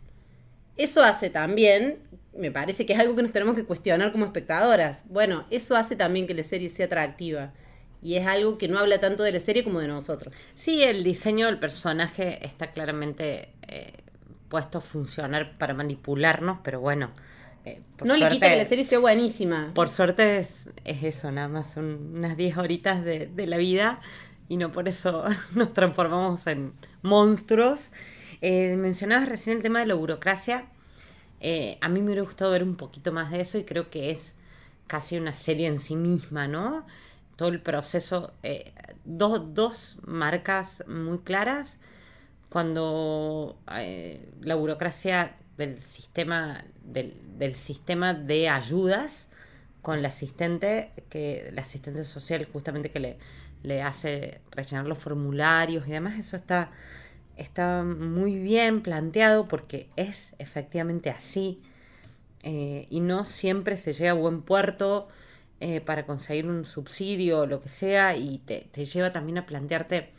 Eso 0.75 1.02
hace 1.02 1.30
también 1.30 1.99
me 2.38 2.52
parece 2.52 2.86
que 2.86 2.94
es 2.94 3.00
algo 3.00 3.15
que 3.15 3.22
nos 3.22 3.32
tenemos 3.32 3.56
que 3.56 3.65
cuestionar 3.65 4.12
como 4.12 4.26
espectadoras. 4.26 5.04
Bueno, 5.10 5.46
eso 5.50 5.76
hace 5.76 5.96
también 5.96 6.28
que 6.28 6.34
la 6.34 6.44
serie 6.44 6.70
sea 6.70 6.86
atractiva. 6.86 7.54
Y 8.02 8.15
es 8.15 8.26
algo 8.28 8.58
que 8.58 8.68
no 8.68 8.80
habla 8.80 9.00
tanto 9.00 9.24
de 9.24 9.32
la 9.32 9.39
serie 9.39 9.63
como 9.63 9.80
de 9.80 9.88
nosotros. 9.88 10.34
Sí, 10.56 10.84
el 10.84 11.04
diseño 11.04 11.48
del 11.48 11.60
personaje 11.60 12.46
está 12.46 12.72
claramente 12.72 13.50
eh, 13.68 13.94
puesto 14.48 14.78
a 14.78 14.82
funcionar 14.82 15.58
para 15.58 15.74
manipularnos, 15.74 16.60
pero 16.63 16.80
bueno. 16.80 17.12
Eh, 17.65 17.82
no 18.06 18.15
le 18.15 18.30
quita 18.30 18.50
que 18.50 18.56
la 18.56 18.65
serie 18.65 18.86
sea 18.86 19.00
buenísima. 19.00 19.72
Por 19.74 19.89
suerte 19.89 20.39
es, 20.39 20.70
eso, 20.86 21.32
nada 21.32 21.50
más 21.50 21.74
son 21.74 22.13
unas 22.15 22.38
10 22.38 22.58
horitas 22.58 23.04
de, 23.04 23.28
de, 23.28 23.48
la 23.48 23.58
vida 23.58 24.00
y 24.48 24.56
no 24.56 24.72
por 24.72 24.88
eso 24.88 25.26
nos 25.56 25.74
transformamos 25.74 26.48
en 26.48 26.74
monstruos. 27.02 27.92
Eh, 28.42 28.78
mencionabas 28.78 29.28
recién 29.28 29.58
el 29.58 29.63
tema 29.63 29.80
de 29.80 29.88
la 29.88 29.96
burocracia. 29.96 30.68
Eh, 31.39 31.78
a 31.82 31.89
mí 31.89 31.99
me 31.99 32.08
hubiera 32.08 32.21
gustado 32.23 32.52
ver 32.52 32.63
un 32.63 32.75
poquito 32.75 33.12
más 33.12 33.32
de 33.32 33.41
eso 33.41 33.58
y 33.58 33.63
creo 33.63 33.89
que 33.89 34.12
es 34.12 34.36
casi 34.88 35.17
una 35.17 35.34
serie 35.34 35.67
en 35.67 35.78
sí 35.78 35.95
misma, 35.95 36.47
¿no? 36.47 36.86
Todo 37.36 37.49
el 37.49 37.62
proceso, 37.62 38.34
eh, 38.43 38.73
dos, 39.06 39.54
dos 39.54 39.99
marcas 40.06 40.84
muy 40.88 41.19
claras 41.19 41.80
cuando 42.49 43.58
eh, 43.75 44.28
la 44.41 44.56
burocracia 44.56 45.36
del 45.58 45.80
sistema, 45.80 46.65
del, 46.84 47.15
del, 47.38 47.56
sistema 47.56 48.13
de 48.13 48.49
ayudas 48.49 49.30
con 49.82 50.02
la 50.02 50.08
asistente, 50.10 50.91
que 51.10 51.49
la 51.54 51.62
asistente 51.62 52.04
social 52.04 52.47
justamente 52.52 52.91
que 52.91 52.99
le, 52.99 53.17
le 53.63 53.82
hace 53.82 54.41
rellenar 54.52 54.86
los 54.88 54.97
formularios 54.97 55.88
y 55.88 55.91
demás, 55.91 56.17
eso 56.17 56.36
está, 56.38 56.71
está 57.39 57.84
muy 57.84 58.38
bien 58.38 58.82
planteado 58.82 59.47
porque 59.47 59.88
es 59.95 60.36
efectivamente 60.39 61.10
así 61.10 61.62
eh, 62.43 62.86
y 62.89 62.99
no 62.99 63.25
siempre 63.25 63.78
se 63.78 63.93
llega 63.93 64.12
a 64.12 64.13
buen 64.13 64.41
puerto 64.41 65.08
eh, 65.62 65.82
para 65.82 66.06
conseguir 66.06 66.47
un 66.47 66.65
subsidio 66.65 67.41
o 67.41 67.45
lo 67.45 67.62
que 67.62 67.69
sea 67.69 68.15
y 68.15 68.39
te, 68.39 68.67
te 68.71 68.86
lleva 68.86 69.12
también 69.12 69.38
a 69.38 69.45
plantearte 69.45 70.10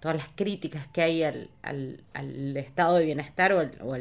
todas 0.00 0.16
las 0.16 0.28
críticas 0.34 0.86
que 0.88 1.02
hay 1.02 1.22
al, 1.22 1.50
al, 1.62 2.04
al 2.12 2.56
estado 2.56 2.96
de 2.96 3.06
bienestar 3.06 3.52
o, 3.52 3.60
al, 3.60 3.78
o, 3.80 3.96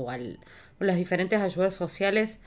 o, 0.00 0.84
las 0.84 0.96
diferentes 0.96 1.40
ayudas 1.40 1.74
sociales 1.74 2.40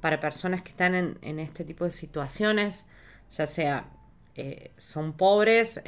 para 0.00 0.20
personas 0.20 0.62
que 0.62 0.70
están 0.70 0.94
en, 0.94 1.18
en 1.22 1.38
este 1.38 1.64
tipo 1.64 1.84
de 1.84 1.90
situaciones, 1.90 2.86
ya 3.30 3.46
sea 3.46 3.88
eh, 4.34 4.72
son 4.76 5.12
pobres, 5.12 5.80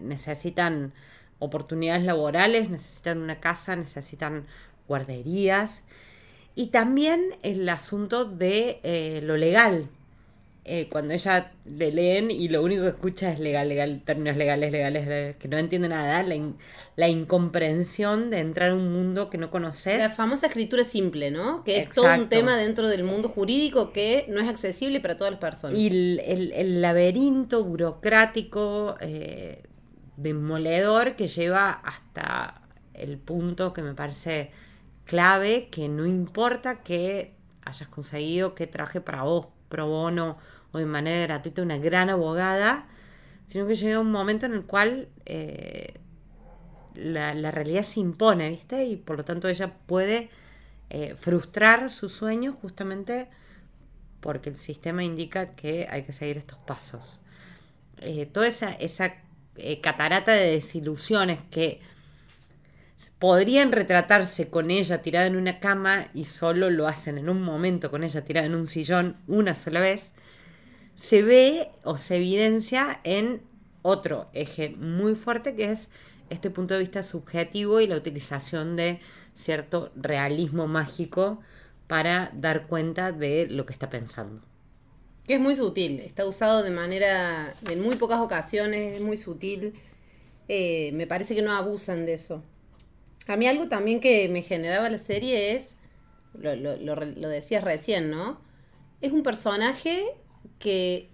necesitan 0.00 0.92
oportunidades 1.40 2.04
laborales, 2.04 2.70
necesitan 2.70 3.18
una 3.18 3.40
casa, 3.40 3.74
necesitan 3.74 4.46
guarderías 4.86 5.82
y 6.54 6.66
también 6.66 7.34
el 7.42 7.68
asunto 7.68 8.24
de 8.24 8.80
eh, 8.82 9.20
lo 9.22 9.36
legal, 9.36 9.88
eh, 10.66 10.88
cuando 10.90 11.14
ella 11.14 11.52
le 11.64 11.90
leen 11.90 12.30
y 12.30 12.48
lo 12.48 12.62
único 12.62 12.82
que 12.82 12.90
escucha 12.90 13.32
es 13.32 13.40
legal, 13.40 13.68
legal, 13.68 14.02
términos 14.04 14.36
legales, 14.36 14.70
legales, 14.70 15.36
que 15.36 15.48
no 15.48 15.56
entiende 15.56 15.88
nada, 15.88 16.22
la, 16.22 16.34
in, 16.34 16.56
la, 16.96 17.08
incomprensión 17.08 18.28
de 18.28 18.40
entrar 18.40 18.70
a 18.70 18.74
un 18.74 18.92
mundo 18.92 19.30
que 19.30 19.38
no 19.38 19.50
conoces. 19.50 19.98
La 19.98 20.10
famosa 20.10 20.48
escritura 20.48 20.84
simple, 20.84 21.30
¿no? 21.30 21.64
Que 21.64 21.78
es 21.78 21.86
Exacto. 21.86 22.02
todo 22.02 22.22
un 22.22 22.28
tema 22.28 22.56
dentro 22.56 22.88
del 22.88 23.04
mundo 23.04 23.30
jurídico 23.30 23.92
que 23.92 24.26
no 24.28 24.38
es 24.38 24.48
accesible 24.48 25.00
para 25.00 25.16
todas 25.16 25.30
las 25.30 25.40
personas. 25.40 25.78
Y 25.78 25.86
el, 25.86 26.20
el, 26.26 26.52
el 26.52 26.82
laberinto 26.82 27.64
burocrático 27.64 28.96
eh, 29.00 29.62
demoledor 30.22 31.16
que 31.16 31.28
lleva 31.28 31.70
hasta 31.70 32.62
el 32.94 33.18
punto 33.18 33.72
que 33.72 33.82
me 33.82 33.94
parece 33.94 34.50
clave, 35.04 35.68
que 35.70 35.88
no 35.88 36.06
importa 36.06 36.82
que 36.82 37.34
hayas 37.64 37.88
conseguido 37.88 38.54
que 38.54 38.66
trabaje 38.66 39.00
para 39.00 39.22
vos 39.22 39.46
pro 39.68 39.86
bono 39.86 40.38
o 40.72 40.78
de 40.78 40.86
manera 40.86 41.22
gratuita 41.22 41.62
una 41.62 41.78
gran 41.78 42.10
abogada, 42.10 42.86
sino 43.46 43.66
que 43.66 43.74
llega 43.74 43.98
un 43.98 44.10
momento 44.10 44.46
en 44.46 44.54
el 44.54 44.64
cual 44.64 45.08
eh, 45.26 45.94
la, 46.94 47.34
la, 47.34 47.50
realidad 47.50 47.82
se 47.82 48.00
impone, 48.00 48.50
¿viste? 48.50 48.84
Y 48.84 48.96
por 48.96 49.16
lo 49.16 49.24
tanto 49.24 49.48
ella 49.48 49.74
puede 49.86 50.30
eh, 50.90 51.14
frustrar 51.16 51.90
sus 51.90 52.12
sueños 52.12 52.54
justamente 52.60 53.28
porque 54.20 54.50
el 54.50 54.56
sistema 54.56 55.02
indica 55.02 55.54
que 55.54 55.88
hay 55.90 56.02
que 56.02 56.12
seguir 56.12 56.36
estos 56.36 56.58
pasos. 56.58 57.20
Eh, 57.98 58.26
toda 58.26 58.46
esa, 58.46 58.72
esa 58.72 59.14
catarata 59.82 60.32
de 60.32 60.52
desilusiones 60.52 61.38
que 61.50 61.80
podrían 63.18 63.72
retratarse 63.72 64.48
con 64.48 64.70
ella 64.70 65.02
tirada 65.02 65.26
en 65.26 65.36
una 65.36 65.60
cama 65.60 66.08
y 66.14 66.24
solo 66.24 66.70
lo 66.70 66.86
hacen 66.86 67.18
en 67.18 67.28
un 67.28 67.42
momento 67.42 67.90
con 67.90 68.04
ella 68.04 68.24
tirada 68.24 68.46
en 68.46 68.54
un 68.54 68.66
sillón 68.66 69.16
una 69.26 69.54
sola 69.54 69.80
vez, 69.80 70.14
se 70.94 71.22
ve 71.22 71.70
o 71.84 71.98
se 71.98 72.16
evidencia 72.16 73.00
en 73.04 73.42
otro 73.82 74.28
eje 74.34 74.70
muy 74.70 75.14
fuerte 75.14 75.54
que 75.54 75.72
es 75.72 75.88
este 76.28 76.50
punto 76.50 76.74
de 76.74 76.80
vista 76.80 77.02
subjetivo 77.02 77.80
y 77.80 77.86
la 77.86 77.96
utilización 77.96 78.76
de 78.76 79.00
cierto 79.34 79.90
realismo 79.96 80.66
mágico 80.66 81.40
para 81.86 82.30
dar 82.34 82.66
cuenta 82.66 83.12
de 83.12 83.46
lo 83.48 83.66
que 83.66 83.72
está 83.72 83.90
pensando. 83.90 84.49
Que 85.30 85.36
es 85.36 85.40
muy 85.40 85.54
sutil, 85.54 86.00
está 86.00 86.26
usado 86.26 86.64
de 86.64 86.72
manera, 86.72 87.54
en 87.68 87.80
muy 87.80 87.94
pocas 87.94 88.18
ocasiones, 88.18 88.96
es 88.96 89.00
muy 89.00 89.16
sutil. 89.16 89.74
Eh, 90.48 90.90
me 90.94 91.06
parece 91.06 91.36
que 91.36 91.40
no 91.40 91.52
abusan 91.52 92.04
de 92.04 92.14
eso. 92.14 92.42
A 93.28 93.36
mí 93.36 93.46
algo 93.46 93.68
también 93.68 94.00
que 94.00 94.28
me 94.28 94.42
generaba 94.42 94.90
la 94.90 94.98
serie 94.98 95.52
es, 95.52 95.76
lo, 96.34 96.56
lo, 96.56 96.74
lo, 96.78 96.96
lo 96.96 97.28
decías 97.28 97.62
recién, 97.62 98.10
¿no? 98.10 98.40
Es 99.00 99.12
un 99.12 99.22
personaje 99.22 100.04
que 100.58 101.10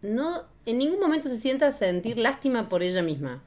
no 0.00 0.44
en 0.64 0.78
ningún 0.78 1.00
momento 1.00 1.28
se 1.28 1.36
sienta 1.36 1.66
a 1.66 1.72
sentir 1.72 2.16
lástima 2.16 2.68
por 2.68 2.84
ella 2.84 3.02
misma. 3.02 3.42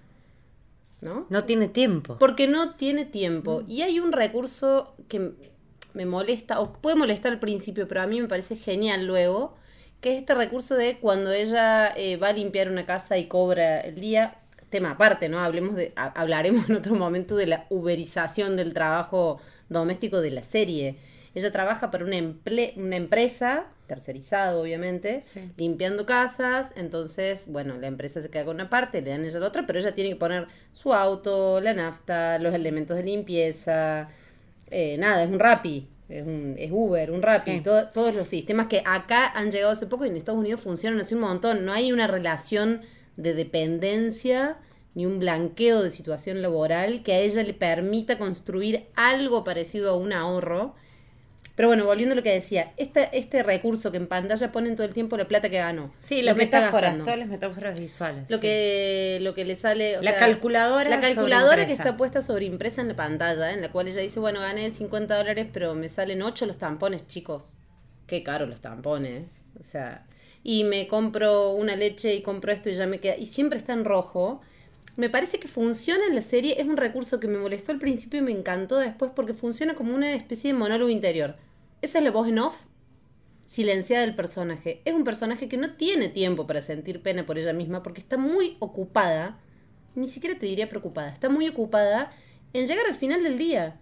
¿No? 1.00 1.26
No 1.30 1.46
tiene 1.46 1.70
tiempo. 1.70 2.18
Porque 2.20 2.48
no 2.48 2.74
tiene 2.74 3.06
tiempo. 3.06 3.62
Mm. 3.62 3.72
Y 3.72 3.82
hay 3.84 4.02
un 4.02 4.12
recurso 4.12 4.94
que 5.08 5.32
me 5.98 6.06
molesta, 6.06 6.60
o 6.62 6.74
puede 6.74 6.96
molestar 6.96 7.32
al 7.34 7.40
principio, 7.40 7.88
pero 7.88 8.02
a 8.02 8.08
mí 8.08 8.22
me 8.22 8.28
parece 8.28 8.56
genial 8.56 9.08
luego, 9.08 9.56
que 10.00 10.14
es 10.14 10.20
este 10.20 10.36
recurso 10.36 10.76
de 10.76 11.00
cuando 11.00 11.32
ella 11.32 11.92
eh, 11.98 12.18
va 12.18 12.30
a 12.30 12.34
limpiar 12.34 12.70
una 12.70 12.86
casa 12.86 13.18
y 13.18 13.26
cobra 13.26 13.82
el 13.82 13.96
día, 13.96 14.36
tema 14.70 14.92
aparte, 14.92 15.28
¿no? 15.28 15.40
Hablemos 15.40 15.76
de, 15.76 15.94
hablaremos 15.96 16.70
en 16.70 16.76
otro 16.76 16.94
momento 16.94 17.36
de 17.36 17.48
la 17.48 17.66
uberización 17.70 18.56
del 18.56 18.74
trabajo 18.74 19.42
doméstico 19.70 20.22
de 20.22 20.32
la 20.32 20.44
serie. 20.44 20.98
Ella 21.34 21.52
trabaja 21.52 21.90
para 21.90 22.06
una, 22.06 22.18
emple 22.18 22.74
una 22.78 22.96
empresa, 22.96 23.66
tercerizado 23.88 24.62
obviamente, 24.62 25.22
sí. 25.24 25.52
limpiando 25.58 26.06
casas, 26.06 26.74
entonces, 26.76 27.48
bueno, 27.48 27.76
la 27.80 27.88
empresa 27.88 28.22
se 28.22 28.30
queda 28.30 28.46
con 28.46 28.56
una 28.56 28.70
parte, 28.70 29.02
le 29.02 29.10
dan 29.10 29.26
ella 29.26 29.40
la 29.40 29.48
otra, 29.48 29.66
pero 29.66 29.80
ella 29.80 29.96
tiene 29.96 30.12
que 30.12 30.16
poner 30.16 30.48
su 30.74 30.94
auto, 30.94 31.60
la 31.60 31.74
nafta, 31.74 32.38
los 32.38 32.54
elementos 32.54 32.98
de 32.98 33.04
limpieza, 33.04 34.10
eh, 34.71 34.97
nada, 34.97 35.23
es 35.23 35.30
un 35.30 35.39
Rappi, 35.39 35.88
es, 36.10 36.23
un, 36.25 36.56
es 36.58 36.69
Uber, 36.71 37.12
un 37.12 37.21
Rappi, 37.21 37.51
sí. 37.51 37.62
todo, 37.62 37.89
todos 37.89 38.15
los 38.15 38.27
sistemas 38.27 38.67
que 38.67 38.82
acá 38.86 39.27
han 39.27 39.51
llegado 39.51 39.71
hace 39.71 39.88
poco 39.88 40.06
y 40.06 40.10
en 40.10 40.17
Estados 40.17 40.39
Unidos 40.39 40.62
funcionan 40.62 40.99
así 40.99 41.15
un 41.15 41.21
montón, 41.21 41.65
no 41.65 41.73
hay 41.73 41.91
una 41.91 42.08
relación 42.08 42.82
de 43.15 43.34
dependencia 43.34 44.58
ni 44.97 45.06
un 45.06 45.19
blanqueo 45.19 45.84
de 45.84 45.91
situación 45.91 46.41
laboral 46.41 47.03
que 47.03 47.13
a 47.13 47.19
ella 47.19 47.43
le 47.43 47.53
permita 47.53 48.17
construir 48.17 48.88
algo 48.95 49.43
parecido 49.43 49.91
a 49.91 49.95
un 49.95 50.12
ahorro. 50.12 50.73
Pero 51.58 51.70
bueno, 51.70 51.86
volviendo 51.86 52.13
a 52.13 52.15
lo 52.15 52.22
que 52.22 52.32
decía, 52.32 52.72
este, 52.78 53.10
este 53.13 53.41
recurso 53.41 53.89
que 53.89 53.98
en 53.98 54.06
pantalla 54.06 54.52
ponen 54.52 54.76
todo 54.76 54.86
el 54.86 54.93
tiempo 54.93 55.17
la 55.17 55.28
plata 55.28 55.50
que 55.50 55.58
ganó. 55.58 55.91
Sí, 56.02 56.22
lo 56.22 56.36
que 56.36 56.43
metáforas, 56.43 56.91
está 56.91 57.04
todas 57.04 57.17
las 57.17 57.28
metáforas 57.28 57.80
visuales. 57.80 58.30
Lo, 58.30 58.38
sí. 58.38 58.41
que, 58.41 59.17
lo 59.22 59.34
que 59.34 59.43
le 59.43 59.56
sale. 59.56 59.98
O 59.98 60.04
la 60.04 60.12
sea, 60.12 60.20
calculadora. 60.20 60.88
La 60.88 61.02
calculadora 61.02 61.65
que 61.65 61.74
está 61.74 61.98
puesta 61.98 62.22
sobre 62.22 62.46
impresa 62.46 62.82
en 62.82 62.89
la 62.89 62.96
pantalla, 62.96 63.52
en 63.54 63.62
la 63.62 63.72
cual 63.72 63.88
ella 63.88 64.02
dice, 64.02 64.20
bueno, 64.20 64.39
gané 64.39 64.70
50 64.70 65.17
dólares, 65.17 65.48
pero 65.52 65.74
me 65.74 65.89
salen 65.89 66.22
8 66.22 66.46
los 66.46 66.60
tampones, 66.60 67.08
chicos. 67.08 67.58
Qué 68.06 68.22
caro 68.22 68.46
los 68.46 68.62
tampones. 68.62 69.41
O 69.60 69.63
sea, 69.63 70.06
y 70.43 70.63
me 70.63 70.88
compro 70.88 71.54
una 71.54 71.76
leche 71.76 72.13
y 72.13 72.22
compro 72.22 72.52
esto 72.52 72.70
y 72.70 72.76
ya 72.76 72.86
me 72.86 73.00
queda. 73.00 73.17
Y 73.17 73.26
siempre 73.26 73.58
está 73.58 73.74
en 73.74 73.84
rojo. 73.84 74.41
Me 74.96 75.10
parece 75.10 75.39
que 75.39 75.48
funciona 75.48 76.06
en 76.06 76.13
la 76.13 76.22
serie. 76.22 76.62
Es 76.62 76.67
un 76.67 76.78
recurso 76.78 77.20
que 77.20 77.28
me 77.28 77.39
molestó 77.39 77.72
al 77.72 77.80
principio 77.80 78.20
y 78.20 78.22
me 78.22 78.32
encantó 78.32 78.78
después 78.78 79.10
porque 79.15 79.34
funciona 79.34 79.74
como 79.74 79.96
una 79.96 80.13
especie 80.13 80.54
de 80.54 80.60
monólogo 80.60 80.91
interior. 80.91 81.36
Esa 81.82 82.00
es 82.00 82.04
la 82.04 82.12
voz 82.12 82.28
en 82.28 82.40
off 82.40 82.66
silenciada 83.46 84.06
del 84.06 84.16
personaje. 84.16 84.82
Es 84.86 84.94
un 84.94 85.04
personaje 85.04 85.48
que 85.48 85.58
no 85.58 85.72
tiene 85.72 86.10
tiempo 86.10 86.48
para 86.48 86.62
sentir 86.62 87.02
pena 87.02 87.26
por 87.26 87.38
ella 87.38 87.54
misma 87.54 87.82
porque 87.82 88.02
está 88.02 88.18
muy 88.18 88.58
ocupada, 88.60 89.40
ni 89.96 90.08
siquiera 90.08 90.38
te 90.38 90.46
diría 90.46 90.70
preocupada, 90.70 91.10
está 91.10 91.30
muy 91.30 91.48
ocupada 91.48 92.12
en 92.54 92.68
llegar 92.68 92.86
al 92.88 92.96
final 92.96 93.24
del 93.24 93.38
día, 93.38 93.80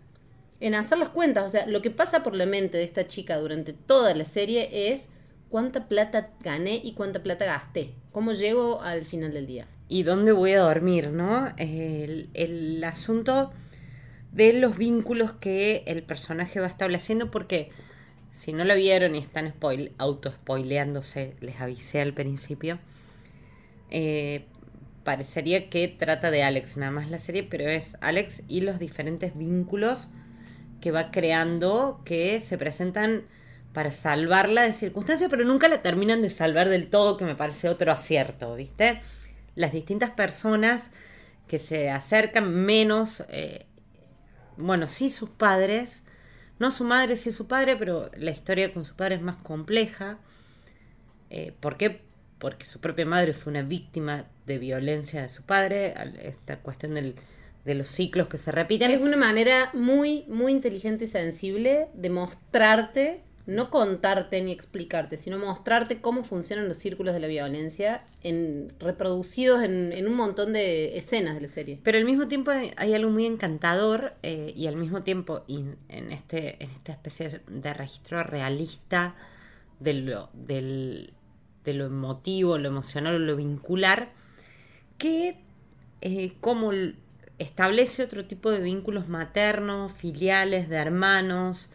en 0.59 0.75
hacer 0.75 0.97
las 0.97 1.09
cuentas. 1.09 1.45
O 1.45 1.49
sea, 1.49 1.65
lo 1.67 1.81
que 1.81 1.89
pasa 1.89 2.21
por 2.21 2.35
la 2.35 2.45
mente 2.45 2.77
de 2.77 2.83
esta 2.83 3.07
chica 3.07 3.37
durante 3.37 3.73
toda 3.73 4.13
la 4.13 4.25
serie 4.25 4.91
es 4.91 5.09
cuánta 5.49 5.87
plata 5.87 6.31
gané 6.41 6.79
y 6.83 6.93
cuánta 6.93 7.23
plata 7.23 7.45
gasté. 7.45 7.93
¿Cómo 8.11 8.33
llego 8.33 8.81
al 8.81 9.05
final 9.05 9.33
del 9.33 9.47
día? 9.47 9.67
¿Y 9.87 10.03
dónde 10.03 10.31
voy 10.31 10.51
a 10.51 10.61
dormir, 10.61 11.11
no? 11.11 11.53
El, 11.57 12.29
el 12.33 12.83
asunto 12.83 13.51
de 14.35 14.51
los 14.51 14.77
vínculos 14.77 15.31
que 15.31 15.83
el 15.87 16.03
personaje 16.03 16.59
va 16.59 16.67
estableciendo, 16.67 17.31
porque 17.31 17.69
si 18.31 18.51
no 18.51 18.65
lo 18.65 18.75
vieron 18.75 19.15
y 19.15 19.19
están 19.19 19.47
spoil, 19.49 19.93
auto-spoileándose, 19.97 21.35
les 21.39 21.61
avisé 21.61 22.01
al 22.01 22.13
principio, 22.13 22.77
eh, 23.89 24.45
parecería 25.05 25.69
que 25.69 25.87
trata 25.87 26.31
de 26.31 26.43
Alex 26.43 26.75
nada 26.75 26.91
más 26.91 27.09
la 27.09 27.17
serie, 27.17 27.43
pero 27.43 27.69
es 27.69 27.95
Alex 28.01 28.43
y 28.49 28.59
los 28.59 28.77
diferentes 28.77 29.37
vínculos 29.37 30.09
que 30.81 30.91
va 30.91 31.11
creando 31.11 32.01
que 32.03 32.41
se 32.41 32.57
presentan 32.57 33.23
para 33.71 33.91
salvarla 33.91 34.63
de 34.63 34.73
circunstancias, 34.73 35.29
pero 35.29 35.45
nunca 35.45 35.69
la 35.69 35.81
terminan 35.81 36.21
de 36.21 36.29
salvar 36.29 36.67
del 36.67 36.89
todo, 36.89 37.15
que 37.15 37.23
me 37.23 37.35
parece 37.35 37.69
otro 37.69 37.89
acierto, 37.93 38.53
¿viste? 38.55 39.01
Las 39.55 39.71
distintas 39.71 40.11
personas 40.11 40.91
que 41.47 41.57
se 41.57 41.89
acercan 41.89 42.49
menos, 42.53 43.23
eh, 43.29 43.65
bueno, 44.57 44.87
sí 44.87 45.09
sus 45.09 45.29
padres, 45.29 46.03
no 46.59 46.71
su 46.71 46.83
madre, 46.83 47.15
sí 47.15 47.31
su 47.31 47.47
padre, 47.47 47.75
pero 47.75 48.09
la 48.17 48.31
historia 48.31 48.73
con 48.73 48.85
su 48.85 48.95
padre 48.95 49.15
es 49.15 49.21
más 49.21 49.37
compleja. 49.37 50.17
Eh, 51.29 51.53
¿Por 51.59 51.77
qué? 51.77 52.01
Porque 52.39 52.65
su 52.65 52.79
propia 52.79 53.05
madre 53.05 53.33
fue 53.33 53.51
una 53.51 53.63
víctima 53.63 54.25
de 54.45 54.57
violencia 54.57 55.21
de 55.21 55.29
su 55.29 55.43
padre, 55.43 55.93
esta 56.21 56.59
cuestión 56.59 56.93
del, 56.95 57.15
de 57.65 57.75
los 57.75 57.89
ciclos 57.89 58.27
que 58.27 58.37
se 58.37 58.51
repiten. 58.51 58.91
Es 58.91 59.01
una 59.01 59.17
manera 59.17 59.69
muy, 59.73 60.23
muy 60.27 60.51
inteligente 60.51 61.05
y 61.05 61.07
sensible 61.07 61.87
de 61.93 62.09
mostrarte 62.09 63.21
no 63.47 63.69
contarte 63.69 64.41
ni 64.41 64.51
explicarte, 64.51 65.17
sino 65.17 65.37
mostrarte 65.37 66.01
cómo 66.01 66.23
funcionan 66.23 66.67
los 66.67 66.77
círculos 66.77 67.13
de 67.13 67.19
la 67.19 67.27
violencia 67.27 68.03
en, 68.23 68.73
reproducidos 68.79 69.63
en, 69.63 70.07
un 70.07 70.15
montón 70.15 70.53
de 70.53 70.97
escenas 70.97 71.35
de 71.35 71.41
la 71.41 71.47
serie. 71.47 71.79
Pero 71.83 71.97
al 71.99 72.05
mismo 72.05 72.27
tiempo 72.27 72.51
hay, 72.51 72.93
algo 72.93 73.11
muy 73.11 73.25
encantador 73.25 74.13
eh, 74.23 74.51
y 74.55 74.65
al 74.65 74.77
mismo 74.77 75.03
tiempo 75.03 75.43
en, 75.47 76.11
este, 76.11 76.63
en 76.63 76.71
esta 76.71 76.93
especie 76.93 77.41
de 77.47 77.73
registro 77.73 78.23
realista 78.23 79.15
de 79.79 79.93
lo, 79.93 80.29
del, 80.33 81.13
de 81.63 81.73
lo 81.73 81.85
emotivo, 81.85 82.57
lo 82.57 82.69
emocional, 82.69 83.23
lo 83.27 83.35
vincular, 83.35 84.11
que 84.97 85.37
eh, 86.01 86.33
como 86.41 86.71
establece 87.37 88.01
otro 88.01 88.25
tipo 88.25 88.49
de 88.49 88.59
vínculos 88.59 89.07
maternos, 89.07 89.91
filiales, 89.91 90.67
de 90.67 90.77
hermanos, 90.77 91.69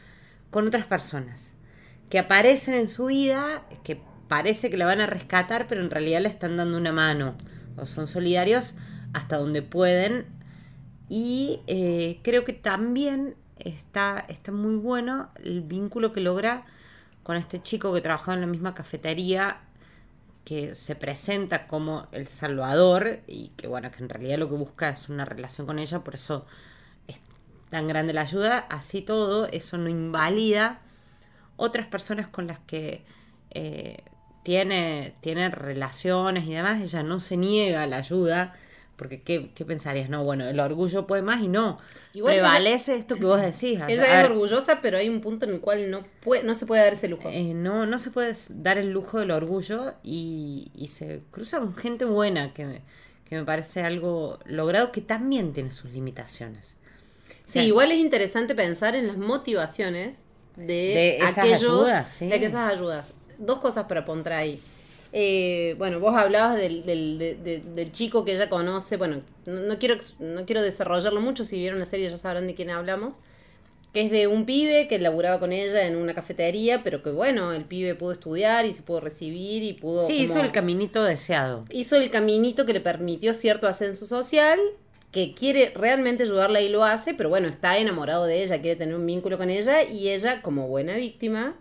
con 0.51 0.67
otras 0.67 0.87
personas 0.87 1.55
que 2.11 2.19
aparecen 2.19 2.75
en 2.75 2.89
su 2.89 3.07
vida, 3.07 3.63
que 3.85 4.03
parece 4.29 4.69
que 4.69 4.77
la 4.77 4.85
van 4.85 5.01
a 5.01 5.07
rescatar, 5.07 5.69
pero 5.69 5.81
en 5.81 5.91
realidad 5.91 6.21
le 6.21 6.29
están 6.29 6.57
dando 6.57 6.77
una 6.77 6.93
mano, 6.93 7.35
o 7.77 7.87
son 7.87 8.09
solidarios 8.09 8.75
hasta 9.13 9.39
donde 9.39 9.63
pueden. 9.63 10.27
Y 11.09 11.61
eh, 11.69 12.19
creo 12.23 12.45
que 12.45 12.53
también 12.53 13.37
está, 13.59 14.25
está 14.29 14.51
muy 14.51 14.75
bueno 14.75 15.31
el 15.43 15.63
vínculo 15.63 16.13
que 16.13 16.21
logra 16.21 16.67
con 17.23 17.37
este 17.37 17.63
chico 17.63 17.95
que 17.95 18.01
trabajaba 18.01 18.35
en 18.35 18.41
la 18.41 18.47
misma 18.49 18.75
cafetería, 18.75 19.61
que 20.45 20.75
se 20.75 20.97
presenta 20.97 21.69
como 21.69 22.09
el 22.11 22.27
salvador 22.27 23.21
y 23.29 23.53
que 23.57 23.69
bueno, 23.69 23.91
que 23.93 24.03
en 24.03 24.09
realidad 24.09 24.39
lo 24.39 24.49
que 24.49 24.57
busca 24.57 24.89
es 24.89 25.09
una 25.09 25.25
relación 25.25 25.65
con 25.65 25.79
ella, 25.79 26.03
por 26.03 26.17
eso 26.17 26.45
es 27.07 27.21
tan 27.69 27.87
grande 27.87 28.13
la 28.13 28.23
ayuda, 28.23 28.59
así 28.59 29.01
todo, 29.01 29.47
eso 29.47 29.79
no 29.79 29.89
invalida 29.89 30.81
otras 31.61 31.87
personas 31.87 32.27
con 32.27 32.47
las 32.47 32.59
que 32.61 33.05
eh, 33.51 33.99
tiene, 34.43 35.15
tiene 35.21 35.51
relaciones 35.51 36.47
y 36.47 36.55
demás, 36.55 36.81
ella 36.81 37.03
no 37.03 37.21
se 37.21 37.37
niega 37.37 37.83
a 37.83 37.87
la 37.87 37.99
ayuda, 37.99 38.57
porque 38.97 39.21
¿qué, 39.23 39.65
pensarías? 39.67 40.09
No, 40.09 40.25
bueno, 40.25 40.49
el 40.49 40.59
orgullo 40.59 41.07
puede 41.07 41.21
más 41.21 41.43
y 41.43 41.49
no. 41.49 41.79
Prevalece 42.13 42.97
esto 42.97 43.17
que 43.17 43.27
vos 43.27 43.41
decís. 43.41 43.79
Ella 43.89 44.23
es 44.23 44.31
orgullosa, 44.31 44.81
pero 44.81 44.97
hay 44.97 45.11
un 45.11 45.21
punto 45.21 45.45
en 45.45 45.53
el 45.53 45.61
cual 45.61 45.91
no, 45.91 46.03
puede, 46.21 46.45
no 46.45 46.55
se 46.55 46.65
puede 46.65 46.83
dar 46.83 46.95
ese 46.95 47.09
lujo. 47.09 47.29
Eh, 47.31 47.53
no, 47.53 47.85
no 47.85 47.99
se 47.99 48.11
puede 48.11 48.35
dar 48.49 48.79
el 48.79 48.91
lujo 48.91 49.19
del 49.19 49.31
orgullo 49.31 49.93
y, 50.03 50.71
se 50.91 51.21
cruza 51.31 51.61
con 51.61 51.77
gente 51.77 52.07
buena, 52.07 52.55
que, 52.55 52.81
que 53.29 53.37
me 53.37 53.45
parece 53.45 53.83
algo 53.83 54.39
logrado 54.47 54.93
que 54.93 55.03
también 55.03 55.53
tiene 55.53 55.73
sus 55.73 55.91
limitaciones. 55.91 56.79
Sí, 57.45 57.61
igual 57.61 57.93
es 57.93 57.99
interesante 57.99 58.55
pensar 58.55 58.95
en 58.95 59.09
las 59.09 59.19
motivaciones 59.19 60.25
de, 60.67 61.17
esas 61.17 61.39
ayudas, 61.39 62.21
de 62.21 62.37
esas 62.37 62.73
ayudas. 62.73 63.15
Dos 63.39 63.59
cosas 63.59 63.87
para 63.87 64.05
poner 64.05 64.33
ahí. 64.33 64.61
Eh, 65.13 65.75
bueno, 65.79 65.99
vos 65.99 66.15
hablabas 66.15 66.57
del, 66.57 66.85
del, 66.85 67.93
chico 67.93 68.25
que 68.25 68.33
ella 68.33 68.49
conoce. 68.49 68.97
Bueno, 68.97 69.23
no, 69.47 69.79
quiero, 69.79 69.97
no 70.19 70.47
quiero 70.47 70.63
desarrollarlo 70.63 71.21
mucho. 71.21 71.45
Si 71.45 71.59
vieron 71.59 71.79
la 71.79 71.87
serie 71.87 72.09
ya 72.09 72.17
sabrán 72.17 72.47
de 72.47 72.55
quién 72.55 72.71
hablamos. 72.71 73.21
Que 73.93 74.03
es 74.03 74.13
de 74.13 74.29
un 74.29 74.47
pibe 74.47 74.87
que 74.87 75.01
laburaba 75.01 75.41
con 75.41 75.51
ella 75.51 75.85
en 75.85 75.97
una 75.97 76.15
cafetería, 76.15 76.85
pero 76.85 77.03
que 77.03 77.11
bueno, 77.11 77.53
el 77.53 77.65
pibe 77.65 77.97
pudo 77.97 78.13
estudiar 78.13 78.65
y 78.65 78.73
se 78.73 78.83
pudo 78.83 79.01
recibir 79.01 79.65
y 79.65 79.73
pudo. 79.73 80.07
Sí, 80.07 80.19
hizo 80.19 80.39
el 80.39 80.53
caminito 80.53 81.03
deseado. 81.03 81.65
Hizo 81.71 81.97
el 81.97 82.09
caminito 82.09 82.67
que 82.67 82.73
le 82.73 82.81
permitió 82.81 83.35
cierto 83.35 83.67
ascenso 83.67 84.07
social 84.07 84.61
que 85.13 85.35
quiere 85.35 85.73
realmente 85.75 86.23
ayudarla 86.23 86.61
y 86.61 86.69
lo 86.69 86.85
hace, 86.85 87.15
pero 87.15 87.29
bueno, 87.29 87.49
está 87.49 87.79
enamorado 87.79 88.27
de 88.27 88.43
ella, 88.43 88.61
quiere 88.61 88.77
tener 88.77 88.95
un 88.95 89.05
vínculo 89.07 89.39
con 89.39 89.51
ella 89.51 89.83
y 89.83 90.11
ella, 90.11 90.41
como 90.41 90.69
buena 90.69 90.95
víctima, 90.95 91.57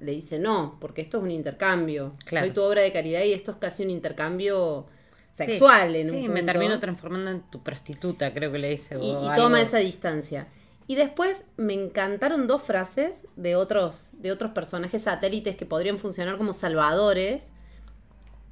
le 0.00 0.12
dice 0.12 0.38
no, 0.38 0.78
porque 0.80 1.02
esto 1.02 1.18
es 1.18 1.24
un 1.24 1.30
intercambio. 1.30 2.14
Soy 2.28 2.50
tu 2.50 2.62
obra 2.62 2.82
de 2.82 2.92
caridad 2.92 3.22
y 3.22 3.32
esto 3.32 3.52
es 3.52 3.56
casi 3.58 3.82
un 3.82 3.90
intercambio 3.90 4.86
sexual. 5.30 5.92
Sí, 5.92 6.00
en 6.00 6.08
sí 6.08 6.28
me 6.28 6.42
termino 6.42 6.78
transformando 6.78 7.30
en 7.30 7.42
tu 7.42 7.62
prostituta, 7.62 8.32
creo 8.32 8.50
que 8.50 8.58
le 8.58 8.70
dice. 8.70 8.96
Y, 9.00 9.10
y 9.10 9.36
toma 9.36 9.60
esa 9.60 9.78
distancia. 9.78 10.48
Y 10.86 10.96
después 10.96 11.44
me 11.56 11.72
encantaron 11.74 12.46
dos 12.46 12.62
frases 12.62 13.26
de 13.36 13.56
otros, 13.56 14.10
de 14.14 14.32
otros 14.32 14.52
personajes 14.52 15.02
satélites 15.02 15.56
que 15.56 15.66
podrían 15.66 15.98
funcionar 15.98 16.36
como 16.38 16.52
salvadores. 16.52 17.52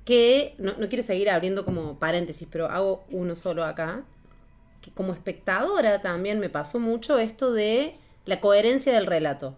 Que 0.04 0.56
no, 0.58 0.74
no 0.78 0.88
quiero 0.88 1.02
seguir 1.02 1.30
abriendo 1.30 1.64
como 1.64 1.98
paréntesis, 1.98 2.48
pero 2.50 2.66
hago 2.66 3.04
uno 3.10 3.36
solo 3.36 3.64
acá 3.64 4.04
que 4.82 4.90
como 4.90 5.12
espectadora 5.12 6.02
también 6.02 6.38
me 6.40 6.50
pasó 6.50 6.78
mucho 6.78 7.18
esto 7.18 7.52
de 7.52 7.94
la 8.26 8.40
coherencia 8.40 8.92
del 8.92 9.06
relato. 9.06 9.56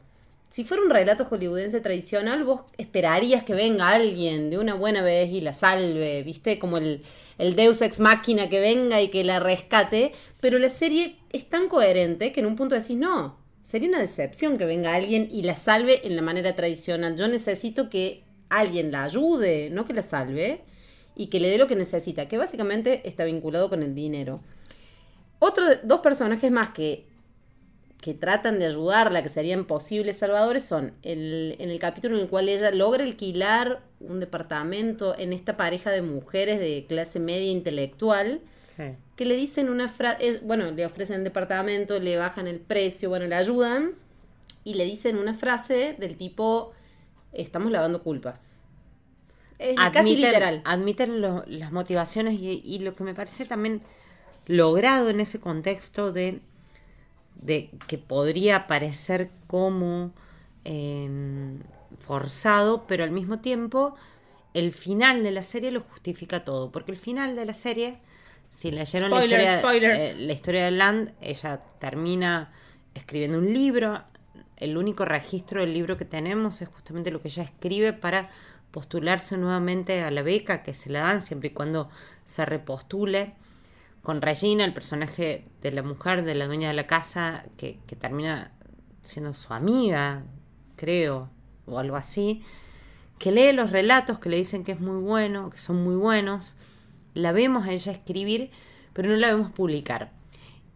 Si 0.49 0.63
fuera 0.63 0.85
un 0.85 0.91
relato 0.91 1.25
hollywoodense 1.25 1.81
tradicional, 1.81 2.45
vos 2.45 2.61
esperarías 2.79 3.43
que 3.43 3.55
venga 3.55 3.89
alguien 3.89 4.51
de 4.51 4.59
una 4.59 4.75
buena 4.75 5.03
vez 5.03 5.31
y 5.33 5.41
la 5.41 5.53
salve, 5.53 6.23
¿viste? 6.23 6.61
Como 6.61 6.77
el, 6.77 7.03
el 7.39 7.57
Deus 7.57 7.83
ex 7.83 7.99
máquina 7.99 8.49
que 8.49 8.61
venga 8.61 9.03
y 9.03 9.09
que 9.09 9.25
la 9.25 9.41
rescate, 9.41 10.13
pero 10.41 10.61
la 10.61 10.69
serie 10.69 11.17
es 11.33 11.49
tan 11.49 11.69
coherente 11.69 12.33
que 12.33 12.39
en 12.39 12.47
un 12.47 12.55
punto 12.55 12.77
decís, 12.77 12.97
no, 12.97 13.37
sería 13.63 13.89
una 13.89 14.01
decepción 14.01 14.57
que 14.57 14.67
venga 14.67 14.95
alguien 14.95 15.27
y 15.29 15.43
la 15.43 15.57
salve 15.57 16.07
en 16.07 16.15
la 16.15 16.23
manera 16.23 16.55
tradicional. 16.55 17.17
Yo 17.17 17.27
necesito 17.27 17.91
que 17.91 18.23
alguien 18.49 18.93
la 18.93 19.03
ayude, 19.03 19.71
no 19.71 19.85
que 19.87 19.95
la 19.95 20.03
salve, 20.03 20.61
y 21.17 21.29
que 21.29 21.41
le 21.41 21.49
dé 21.49 21.59
lo 21.59 21.67
que 21.67 21.77
necesita, 21.77 22.29
que 22.29 22.39
básicamente 22.39 23.09
está 23.09 23.25
vinculado 23.25 23.69
con 23.69 23.83
el 23.83 23.95
dinero. 23.95 24.41
Otros 25.38 25.68
dos 25.85 26.01
personajes 26.01 26.51
más 26.51 26.70
que, 26.70 27.07
que 28.01 28.12
tratan 28.12 28.59
de 28.59 28.66
ayudarla, 28.66 29.23
que 29.23 29.29
serían 29.29 29.64
posibles 29.64 30.18
salvadores, 30.18 30.64
son 30.64 30.92
el, 31.03 31.57
en 31.59 31.70
el 31.70 31.79
capítulo 31.79 32.16
en 32.16 32.23
el 32.23 32.29
cual 32.29 32.49
ella 32.49 32.70
logra 32.70 33.03
alquilar 33.05 33.81
un 34.01 34.20
departamento 34.20 35.18
en 35.18 35.33
esta 35.33 35.57
pareja 35.57 35.90
de 35.90 36.03
mujeres 36.03 36.61
de 36.61 36.85
clase 36.87 37.18
media 37.18 37.51
intelectual, 37.51 38.42
que 39.16 39.25
le 39.25 39.37
dicen 39.37 39.70
una 39.70 39.88
frase, 39.88 40.40
bueno, 40.42 40.70
le 40.70 40.85
ofrecen 40.85 41.16
el 41.16 41.25
departamento, 41.25 42.01
le 42.01 42.16
bajan 42.16 42.49
el 42.49 42.59
precio, 42.59 43.09
bueno, 43.09 43.27
le 43.27 43.37
ayudan, 43.37 43.92
y 44.64 44.75
le 44.75 44.85
dicen 44.85 45.16
una 45.16 45.33
frase 45.33 45.94
del 45.99 46.16
tipo, 46.16 46.73
estamos 47.33 47.70
lavando 47.70 48.03
culpas. 48.03 48.57
Es 49.59 49.77
casi 49.92 50.16
literal. 50.16 50.61
Admiten 50.64 51.20
las 51.20 51.73
motivaciones 51.73 52.35
y 52.38 52.79
lo 52.81 52.94
que 52.97 53.05
me 53.05 53.14
parece 53.14 53.47
también 53.47 53.83
logrado 54.46 55.11
en 55.11 55.20
ese 55.20 55.40
contexto 55.40 56.12
de, 56.12 56.40
de 57.37 57.70
que 57.87 57.98
podría 57.98 58.66
parecer 58.66 59.30
como 59.46 60.12
em, 60.64 61.61
forzado, 61.98 62.87
pero 62.87 63.04
al 63.04 63.11
mismo 63.11 63.40
tiempo 63.40 63.94
el 64.54 64.72
final 64.72 65.22
de 65.22 65.33
la 65.33 65.42
serie 65.42 65.70
lo 65.70 65.80
justifica 65.80 66.44
todo, 66.44 66.70
porque 66.70 66.92
el 66.92 66.96
final 66.96 67.35
de 67.35 67.44
la 67.44 67.52
serie, 67.52 67.98
si 68.50 68.70
leyeron 68.70 69.11
la, 69.11 69.24
historia, 69.24 70.11
eh, 70.11 70.14
la 70.14 70.33
historia 70.33 70.64
de 70.64 70.70
Land, 70.70 71.12
ella 71.20 71.61
termina 71.80 72.52
escribiendo 72.94 73.38
un 73.38 73.52
libro, 73.52 74.00
el 74.57 74.76
único 74.76 75.04
registro 75.04 75.61
del 75.61 75.74
libro 75.74 75.96
que 75.96 76.04
tenemos 76.04 76.62
es 76.62 76.68
justamente 76.68 77.11
lo 77.11 77.20
que 77.20 77.28
ella 77.28 77.42
escribe 77.42 77.92
para 77.92 78.30
postularse 78.70 79.37
nuevamente 79.37 80.02
a 80.02 80.11
la 80.12 80.22
beca 80.22 80.62
que 80.62 80.74
se 80.74 80.90
la 80.90 81.00
dan 81.00 81.22
siempre 81.22 81.48
y 81.48 81.52
cuando 81.52 81.90
se 82.24 82.44
repostule 82.44 83.35
con 84.05 84.21
Regina, 84.21 84.67
el 84.67 84.75
personaje 84.75 85.47
de 85.62 85.73
la 85.73 85.83
mujer, 85.83 86.25
de 86.25 86.35
la 86.35 86.47
dueña 86.47 86.69
de 86.69 86.75
la 86.75 86.87
casa, 86.87 87.47
que, 87.57 87.81
termina 87.99 88.53
siendo 89.01 89.33
su 89.33 89.55
amiga, 89.55 90.25
creo, 90.77 91.31
o 91.64 91.79
algo 91.79 91.97
así, 91.97 92.43
que 93.19 93.33
lee 93.33 93.53
los 93.53 93.71
relatos 93.71 94.19
que 94.19 94.29
le 94.29 94.37
dicen 94.37 94.62
que 94.62 94.73
es 94.73 94.81
muy 94.81 95.01
bueno, 95.01 95.49
que 95.49 95.57
son 95.57 95.83
muy 95.83 95.97
buenos, 95.97 96.55
la 97.14 97.33
vemos 97.33 97.66
a 97.66 97.72
ella 97.72 97.93
escribir, 97.93 98.51
pero 98.93 99.09
no 99.09 99.16
la 99.16 99.28
vemos 99.28 99.51
publicar. 99.53 100.12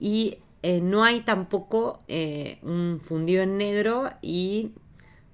Y 0.01 0.39
eh, 0.63 0.81
no 0.81 1.05
hay 1.05 1.21
tampoco 1.21 2.03
eh, 2.09 2.59
un 2.63 2.99
fundido 2.99 3.43
en 3.43 3.59
negro 3.59 4.09
y 4.23 4.73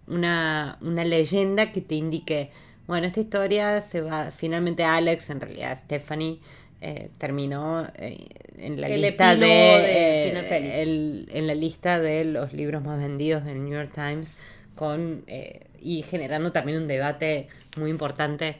una, 0.08 0.78
una, 0.80 1.04
leyenda 1.04 1.70
que 1.70 1.80
te 1.80 1.94
indique, 1.94 2.50
bueno, 2.88 3.06
esta 3.06 3.20
historia 3.20 3.80
se 3.82 4.00
va, 4.00 4.32
finalmente 4.32 4.82
Alex, 4.82 5.30
en 5.30 5.40
realidad 5.40 5.78
Stephanie, 5.78 6.40
eh, 6.86 7.08
terminó 7.16 7.86
eh, 7.96 8.26
en 8.58 8.78
la 8.78 8.88
lista 8.88 9.34
de, 9.36 9.46
eh, 9.48 11.26
en 11.30 11.46
la 11.46 11.54
lista 11.54 11.98
de 11.98 12.24
los 12.24 12.52
libros 12.52 12.84
más 12.84 12.98
vendidos 12.98 13.44
del 13.44 13.64
New 13.64 13.72
York 13.72 13.90
Times 13.94 14.36
con 14.74 15.24
y 15.80 16.02
generando 16.02 16.52
también 16.52 16.82
un 16.82 16.88
debate 16.88 17.48
muy 17.78 17.90
importante 17.90 18.56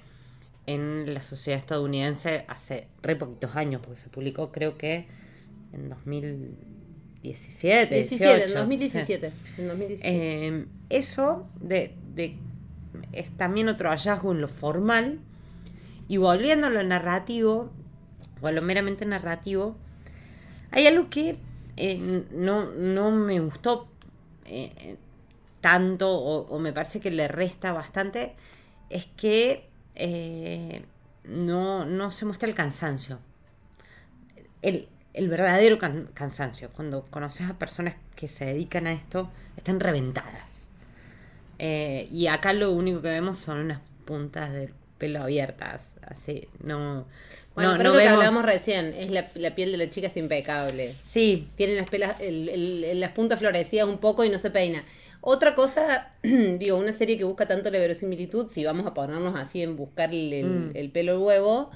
en 0.67 1.13
la 1.13 1.21
sociedad 1.21 1.59
estadounidense 1.59 2.45
hace 2.49 2.87
re 3.03 3.17
poquitos 3.17 3.57
años 3.57 3.83
porque 3.85 4.01
se 4.01 4.09
publicó 4.09 4.51
creo 4.53 4.79
que 4.79 5.07
en 5.73 5.89
2000 5.89 6.57
17, 7.23 7.95
17, 7.95 8.35
18, 8.37 8.49
en 8.49 8.55
2017. 8.55 9.31
sí. 9.31 9.63
En 9.63 9.69
2017. 9.69 10.09
Eh, 10.15 10.67
eso 10.91 11.47
de, 11.61 11.95
de- 12.15 12.37
es 13.13 13.31
también 13.31 13.69
otro 13.69 13.89
hallazgo 13.91 14.33
en 14.33 14.41
lo 14.41 14.49
formal. 14.49 15.19
Y 16.07 16.19
volviendo 16.19 16.67
a 16.67 16.71
lo 16.71 16.83
narrativo, 16.83 17.71
o 18.45 18.49
a 18.49 18.53
lo 18.53 18.63
meramente 18.63 19.07
narrativo, 19.07 19.77
hay 20.71 20.87
algo 20.87 21.09
que 21.11 21.39
eh, 21.77 22.25
no, 22.33 22.67
no 22.73 23.11
me 23.11 23.41
gustó 23.41 23.89
eh, 24.47 24.97
tanto, 25.61 26.13
o, 26.13 26.59
me 26.59 26.73
parece 26.73 27.01
que 27.01 27.11
le 27.11 27.29
resta 27.29 27.73
bastante, 27.73 28.35
es 28.91 29.07
que 29.17 29.69
eh, 29.95 30.85
no, 31.25 31.87
no 31.87 32.11
se 32.11 32.27
muestra 32.27 32.49
el 32.49 32.55
cansancio. 32.55 33.19
El, 34.63 34.89
el 35.13 35.29
verdadero 35.29 35.79
can- 35.79 36.09
cansancio. 36.15 36.71
Cuando 36.71 37.05
conoces 37.11 37.49
a 37.49 37.59
personas 37.59 37.95
que 38.17 38.29
se 38.29 38.47
dedican 38.47 38.87
a 38.87 38.93
esto, 38.93 39.31
están 39.57 39.81
reventadas. 39.81 40.69
Y 41.59 42.27
acá 42.27 42.53
lo 42.53 42.73
único 42.73 43.01
que 43.01 43.09
vemos 43.09 43.39
son 43.39 43.59
unas 43.61 43.81
puntas 44.05 44.53
de 44.53 44.73
pelo 44.99 45.23
abiertas. 45.23 45.97
Así, 46.07 46.49
no. 46.63 47.07
bueno, 47.55 47.73
no, 47.73 47.79
pero 47.79 47.91
no 47.91 47.97
lo 47.97 48.01
que 48.03 48.09
hablamos 48.09 48.45
recién, 48.45 48.95
es 48.97 49.11
la, 49.11 49.27
la 49.35 49.55
piel 49.55 49.73
de 49.73 49.79
la 49.79 49.91
chica 49.91 50.07
está 50.07 50.19
impecable. 50.21 50.95
Sí, 51.03 51.49
Tiene 51.57 51.75
las, 51.77 51.89
pelas, 51.89 52.21
el- 52.21 52.49
el- 52.49 53.01
las 53.01 53.11
puntas 53.13 53.39
florecidas 53.39 53.87
un 53.89 53.99
poco 53.99 54.25
y 54.25 54.29
no 54.31 54.39
se 54.39 54.51
peina. 54.51 54.85
Otra 55.21 55.55
cosa, 55.55 56.13
digo, 56.23 56.77
una 56.77 56.93
serie 56.93 57.17
que 57.19 57.25
busca 57.25 57.47
tanto 57.49 57.71
la 57.71 57.79
verosimilitud, 57.79 58.49
si 58.51 58.65
vamos 58.65 58.87
a 58.87 58.93
ponernos 58.95 59.35
así 59.37 59.63
en 59.63 59.77
buscar 59.77 60.11
el, 60.11 60.33
el- 60.33 60.47
Mm. 60.47 60.71
el 60.75 60.91
pelo 60.91 61.13
al 61.13 61.19
huevo, 61.19 61.71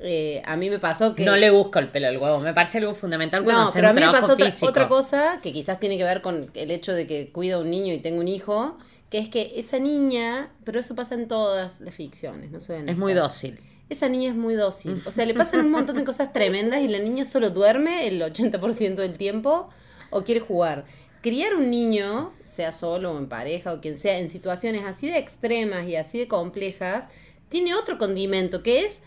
eh, 0.00 0.42
a 0.44 0.56
mí 0.56 0.70
me 0.70 0.78
pasó 0.80 1.14
que... 1.14 1.24
no 1.24 1.36
le 1.36 1.50
busco 1.50 1.78
el 1.78 1.88
pelo 1.88 2.08
al 2.08 2.18
huevo. 2.18 2.40
Me 2.40 2.52
parece 2.52 2.78
algo 2.78 2.94
fundamental 2.94 3.44
cuando 3.44 3.64
No, 3.66 3.70
pero 3.72 3.88
a 3.88 3.92
mí 3.92 4.00
me 4.00 4.10
pasó 4.10 4.32
otra, 4.32 4.52
otra 4.62 4.88
cosa 4.88 5.38
que 5.42 5.52
quizás 5.52 5.78
tiene 5.80 5.96
que 5.96 6.04
ver 6.04 6.20
con 6.20 6.50
el 6.54 6.70
hecho 6.72 6.92
de 6.92 7.06
que 7.06 7.30
cuido 7.30 7.58
a 7.58 7.62
un 7.62 7.70
niño 7.70 7.94
y 7.94 7.98
tengo 8.00 8.20
un 8.20 8.28
hijo, 8.28 8.76
que 9.14 9.20
es 9.20 9.28
que 9.28 9.52
esa 9.54 9.78
niña, 9.78 10.50
pero 10.64 10.80
eso 10.80 10.96
pasa 10.96 11.14
en 11.14 11.28
todas 11.28 11.80
las 11.80 11.94
ficciones, 11.94 12.50
no 12.50 12.58
solo 12.58 12.80
en 12.80 12.88
Es 12.88 12.98
muy 12.98 13.14
dócil. 13.14 13.60
Esa 13.88 14.08
niña 14.08 14.30
es 14.30 14.34
muy 14.34 14.54
dócil. 14.54 15.00
O 15.06 15.12
sea, 15.12 15.24
le 15.24 15.34
pasan 15.36 15.60
un 15.60 15.70
montón 15.70 15.98
de 15.98 16.02
cosas 16.02 16.32
tremendas 16.32 16.80
y 16.80 16.88
la 16.88 16.98
niña 16.98 17.24
solo 17.24 17.50
duerme 17.50 18.08
el 18.08 18.20
80% 18.20 18.96
del 18.96 19.16
tiempo 19.16 19.68
o 20.10 20.24
quiere 20.24 20.40
jugar. 20.40 20.86
Criar 21.22 21.54
un 21.54 21.70
niño, 21.70 22.32
sea 22.42 22.72
solo 22.72 23.12
o 23.12 23.18
en 23.18 23.28
pareja 23.28 23.72
o 23.72 23.80
quien 23.80 23.98
sea, 23.98 24.18
en 24.18 24.28
situaciones 24.28 24.82
así 24.84 25.06
de 25.06 25.18
extremas 25.18 25.86
y 25.86 25.94
así 25.94 26.18
de 26.18 26.26
complejas, 26.26 27.08
tiene 27.48 27.76
otro 27.76 27.98
condimento 27.98 28.64
que 28.64 28.84
es 28.84 29.04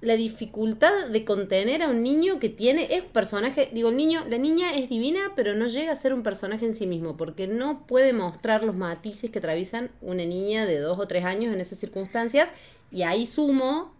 la 0.00 0.14
dificultad 0.14 1.06
de 1.06 1.24
contener 1.24 1.82
a 1.82 1.88
un 1.88 2.02
niño 2.02 2.38
que 2.38 2.48
tiene, 2.48 2.86
es 2.90 3.02
personaje, 3.02 3.70
digo, 3.72 3.88
el 3.88 3.96
niño, 3.96 4.24
la 4.28 4.36
niña 4.36 4.74
es 4.74 4.90
divina, 4.90 5.32
pero 5.34 5.54
no 5.54 5.66
llega 5.66 5.92
a 5.92 5.96
ser 5.96 6.12
un 6.12 6.22
personaje 6.22 6.66
en 6.66 6.74
sí 6.74 6.86
mismo, 6.86 7.16
porque 7.16 7.46
no 7.46 7.86
puede 7.86 8.12
mostrar 8.12 8.62
los 8.62 8.76
matices 8.76 9.30
que 9.30 9.38
atraviesan 9.38 9.90
una 10.02 10.24
niña 10.24 10.66
de 10.66 10.78
dos 10.78 10.98
o 10.98 11.08
tres 11.08 11.24
años 11.24 11.54
en 11.54 11.60
esas 11.60 11.78
circunstancias, 11.78 12.52
y 12.90 13.02
ahí 13.02 13.24
sumo, 13.24 13.94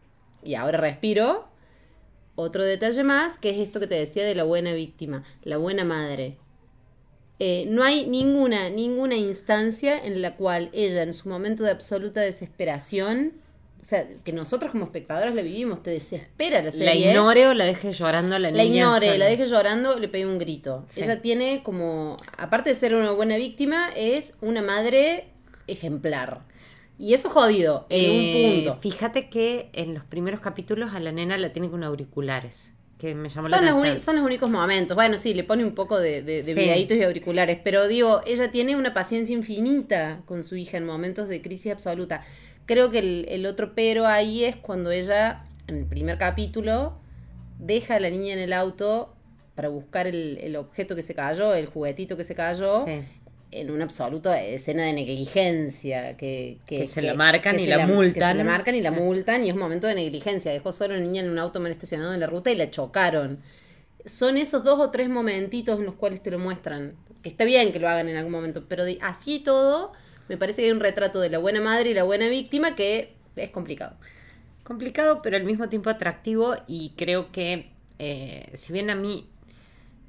y 0.45 0.55
ahora 0.55 0.79
respiro, 0.79 1.49
otro 2.35 2.63
detalle 2.65 3.03
más, 3.03 3.39
que 3.39 3.51
es 3.51 3.59
esto 3.59 3.81
que 3.81 3.87
te 3.87 3.95
decía 3.95 4.25
de 4.25 4.35
la 4.35 4.45
buena 4.45 4.75
víctima, 4.75 5.25
la 5.43 5.57
buena 5.57 5.85
madre. 5.85 6.37
Eh, 7.39 7.65
no 7.69 7.83
hay 7.83 8.07
ninguna, 8.07 8.69
ninguna 8.69 9.17
instancia 9.17 9.99
en 10.03 10.21
la 10.21 10.37
cual 10.37 10.69
ella, 10.73 11.03
en 11.03 11.15
su 11.15 11.29
momento 11.31 11.65
de 11.65 11.71
absoluta 11.71 12.21
desesperación, 12.21 13.33
o 13.81 13.85
sea, 13.85 14.07
que 14.25 14.33
nosotros 14.33 14.73
como 14.73 14.85
espectadores 14.85 15.35
la 15.35 15.43
vivimos, 15.43 15.83
te 15.83 15.91
desespera 15.91 16.59
la 16.59 16.65
La 16.67 16.73
serie. 16.73 17.11
ignore 17.11 17.47
o 17.49 17.55
la 17.55 17.65
deje 17.67 17.93
llorando 17.93 18.35
a 18.37 18.39
la, 18.39 18.51
La 18.51 18.63
niña. 18.65 18.77
ignore, 18.77 19.07
sola. 19.07 19.19
la 19.19 19.27
deje 19.27 19.47
llorando, 19.47 19.99
le 19.99 20.09
pegue 20.09 20.27
un 20.27 20.39
grito. 20.39 20.85
Sí. 20.89 21.03
Ella 21.03 21.23
tiene 21.23 21.63
como, 21.63 22.17
aparte 22.37 22.71
de 22.71 22.77
ser 22.77 22.95
una 22.95 23.13
buena 23.13 23.37
víctima, 23.37 23.91
es 23.97 24.35
una 24.41 24.63
madre 24.63 25.29
ejemplar. 25.67 26.41
Y 26.99 27.13
eso 27.15 27.29
jodido, 27.29 27.87
en 27.91 28.05
Eh, 28.11 28.55
un 28.55 28.65
punto. 28.65 28.81
Fíjate 28.81 29.29
que 29.29 29.69
en 29.75 29.93
los 29.95 30.05
primeros 30.05 30.41
capítulos 30.41 30.95
a 30.95 31.01
la 31.01 31.13
nena 31.13 31.37
la 31.37 31.53
tiene 31.53 31.69
con 31.71 31.85
auriculares. 31.85 32.73
Que 32.99 33.15
me 33.15 33.29
llamó 33.29 33.51
Son, 33.51 33.63
la 33.63 33.73
los 33.73 34.03
son 34.03 34.17
los 34.17 34.25
únicos 34.25 34.49
momentos. 34.49 34.95
Bueno, 34.95 35.19
sí, 35.19 35.35
le 35.35 35.45
pone 35.45 35.63
un 35.63 35.75
poco 35.75 35.99
de, 36.01 36.23
de, 36.23 36.43
de 36.43 36.55
Sí. 36.55 36.59
videitos 36.59 36.97
y 36.97 37.03
auriculares, 37.03 37.59
pero 37.63 37.87
digo, 37.89 38.23
ella 38.27 38.51
tiene 38.51 38.75
una 38.75 38.95
paciencia 38.95 39.35
infinita 39.35 40.23
con 40.25 40.43
su 40.45 40.57
hija 40.57 40.79
en 40.79 40.87
momentos 40.87 41.29
de 41.29 41.43
crisis 41.43 41.73
absoluta. 41.73 42.25
Creo 42.67 42.91
que 42.91 42.99
el, 42.99 43.27
el 43.29 43.47
otro 43.47 43.75
pero 43.75 44.07
ahí 44.07 44.45
es 44.45 44.57
cuando 44.57 44.91
ella, 44.91 45.45
en 45.69 45.77
el 45.79 45.85
primer 45.87 46.19
capítulo, 46.19 46.99
deja 47.59 47.97
a 47.97 48.01
la 48.01 48.11
niña 48.11 48.33
en 48.35 48.41
el 48.41 48.53
auto 48.53 49.15
para 49.55 49.69
buscar 49.69 50.07
el, 50.07 50.39
el 50.43 50.57
objeto 50.57 50.95
que 50.97 51.03
se 51.03 51.15
cayó, 51.15 51.55
el 51.55 51.67
juguetito 51.67 52.17
que 52.17 52.25
se 52.25 52.35
cayó, 52.35 52.85
Sí. 52.85 53.03
en 53.53 53.71
una 53.71 53.85
absoluta 53.85 54.43
escena 54.43 54.83
de 54.85 54.93
negligencia 54.93 56.17
que, 56.17 56.59
Que 56.67 56.87
se 56.87 57.01
la 57.03 57.15
marcan 57.15 57.59
y 57.59 57.67
la 57.67 57.77
Que 57.77 57.83
se 57.87 57.89
multan. 57.93 58.37
la 58.39 58.45
marcan 58.45 58.75
y 58.75 58.81
la 58.83 58.91
multan 58.91 59.45
y 59.45 59.49
es 59.49 59.55
un 59.55 59.61
momento 59.61 59.87
de 59.87 59.95
negligencia. 59.95 60.53
Dejó 60.53 60.73
solo 60.73 60.95
a 60.95 60.99
la 60.99 61.03
niña 61.05 61.23
en 61.23 61.31
un 61.31 61.39
auto 61.39 61.61
mal 61.61 61.71
estacionado 61.73 62.13
en 62.13 62.21
la 62.21 62.27
ruta 62.27 62.51
y 62.51 62.57
la 62.57 62.71
chocaron. 62.71 63.41
Son 64.05 64.37
esos 64.37 64.63
dos 64.63 64.79
o 64.79 64.91
tres 64.91 65.09
momentitos 65.09 65.79
en 65.79 65.87
los 65.87 65.95
cuales 65.95 66.23
te 66.23 66.31
lo 66.31 66.39
muestran. 66.39 66.95
Que 67.23 67.29
está 67.29 67.45
bien 67.45 67.73
que 67.73 67.79
lo 67.81 67.89
hagan 67.89 68.09
en 68.09 68.17
algún 68.17 68.33
momento, 68.33 68.65
pero 68.69 68.85
así 69.01 69.39
todo, 69.41 69.93
me 70.29 70.37
parece 70.37 70.63
que 70.63 70.67
hay 70.67 70.73
un 70.73 70.81
retrato 70.81 71.21
de 71.21 71.31
la 71.31 71.39
buena 71.39 71.61
madre 71.61 71.91
y 71.91 71.95
la 71.95 72.05
buena 72.05 72.29
víctima 72.29 72.75
que 72.75 73.15
es 73.37 73.51
complicado. 73.51 73.97
Complicado, 74.65 75.23
pero 75.23 75.37
al 75.37 75.45
mismo 75.45 75.69
tiempo 75.69 75.91
atractivo. 75.91 76.57
Y 76.67 76.95
creo 76.97 77.31
que, 77.31 77.71
eh, 77.99 78.51
si 78.55 78.73
bien 78.73 78.91
a 78.91 78.97
mí 78.97 79.29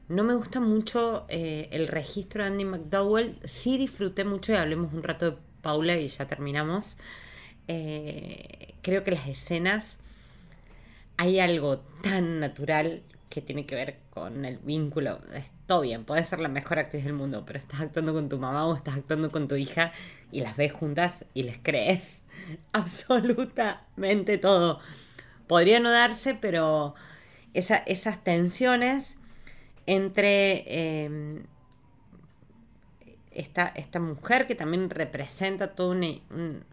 no 0.08 0.24
me 0.24 0.34
gusta 0.34 0.60
mucho 0.60 1.26
eh, 1.30 1.68
el 1.72 1.88
registro 1.88 2.44
de 2.44 2.50
Andy 2.50 2.66
McDowell, 2.66 3.40
sí 3.44 3.78
disfruté 3.78 4.24
mucho 4.24 4.54
y 4.54 4.56
hablemos 4.56 4.94
un 4.94 5.04
rato 5.04 5.32
de 5.32 5.38
Paula 5.62 5.98
y 5.98 6.08
ya 6.08 6.28
terminamos. 6.28 6.98
Eh, 7.68 8.76
creo 8.82 9.04
que 9.04 9.12
las 9.12 9.28
escenas 9.28 10.00
hay 11.18 11.40
algo 11.40 11.80
tan 12.02 12.40
natural 12.40 13.04
que 13.30 13.42
tiene 13.42 13.66
que 13.66 13.76
ver 13.76 13.98
con 14.10 14.46
el 14.46 14.58
vínculo. 14.60 15.20
Todo 15.68 15.82
bien, 15.82 16.06
puedes 16.06 16.28
ser 16.28 16.40
la 16.40 16.48
mejor 16.48 16.80
actriz 16.80 17.04
del 17.04 17.14
mundo, 17.14 17.44
pero 17.46 17.60
estás 17.60 17.82
actuando 17.82 18.14
con 18.14 18.30
tu 18.30 18.38
mamá 18.40 18.66
o 18.68 18.76
estás 18.76 18.96
actuando 18.96 19.32
con 19.32 19.50
tu 19.50 19.56
hija 19.56 19.92
y 20.32 20.40
las 20.42 20.56
ves 20.56 20.72
juntas 20.72 21.26
y 21.34 21.44
les 21.44 21.58
crees 21.58 22.24
absolutamente 22.72 24.38
todo. 24.38 24.80
Podría 25.48 25.80
no 25.80 25.92
darse, 25.92 26.36
pero 26.36 26.96
esa- 27.54 27.78
esas 27.78 28.24
tensiones 28.24 29.20
entre 29.88 30.64
eh, 30.68 31.42
esta, 33.32 33.68
esta 33.76 34.00
mujer 34.00 34.48
que 34.48 34.56
también 34.56 34.90
representa 34.90 35.76
toda 35.76 35.92
una, 35.96 36.08
un- 36.30 36.64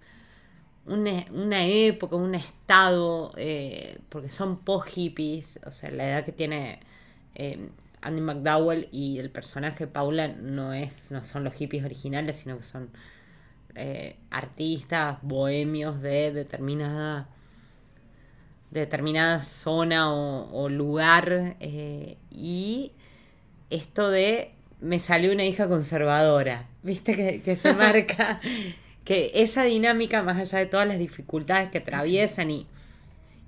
una, 0.87 1.67
época, 1.67 2.17
un 2.17 2.35
estado, 2.35 3.33
eh, 3.37 3.99
porque 4.09 4.29
son 4.29 4.59
post-hippies, 4.59 5.61
o 5.67 5.73
sea, 5.73 5.91
la 5.91 6.09
edad 6.09 6.25
que 6.25 6.33
tiene 6.33 6.81
eh, 7.35 7.69
Andy 8.05 8.21
McDowell 8.21 8.89
y 8.93 9.19
el 9.19 9.31
personaje 9.31 9.87
Paula 9.87 10.29
no, 10.29 10.73
es, 10.75 11.11
no 11.11 11.25
son 11.25 11.45
los 11.45 11.55
hippies 11.55 11.85
originales, 11.85 12.37
sino 12.37 12.57
que 12.59 12.63
son 12.63 12.91
eh, 13.75 14.17
artistas 14.31 15.19
bohemios 15.23 16.01
de 16.03 16.33
determinada 16.33 17.29
de 18.71 18.81
determinada 18.81 19.43
zona 19.43 20.13
o, 20.13 20.51
o 20.65 20.69
lugar 20.69 21.57
eh, 21.61 22.17
y 22.31 22.93
esto 23.71 24.11
de 24.11 24.51
me 24.81 24.99
salió 24.99 25.33
una 25.33 25.45
hija 25.45 25.69
conservadora, 25.69 26.69
viste 26.83 27.15
que, 27.15 27.41
que 27.41 27.57
se 27.57 27.75
marca 27.77 28.41
que 29.05 29.31
esa 29.35 29.65
dinámica 29.65 30.23
más 30.23 30.39
allá 30.39 30.59
de 30.59 30.67
todas 30.67 30.89
las 30.89 30.99
dificultades 30.99 31.71
que 31.71 31.79
atraviesan 31.79 32.51
y, 32.51 32.67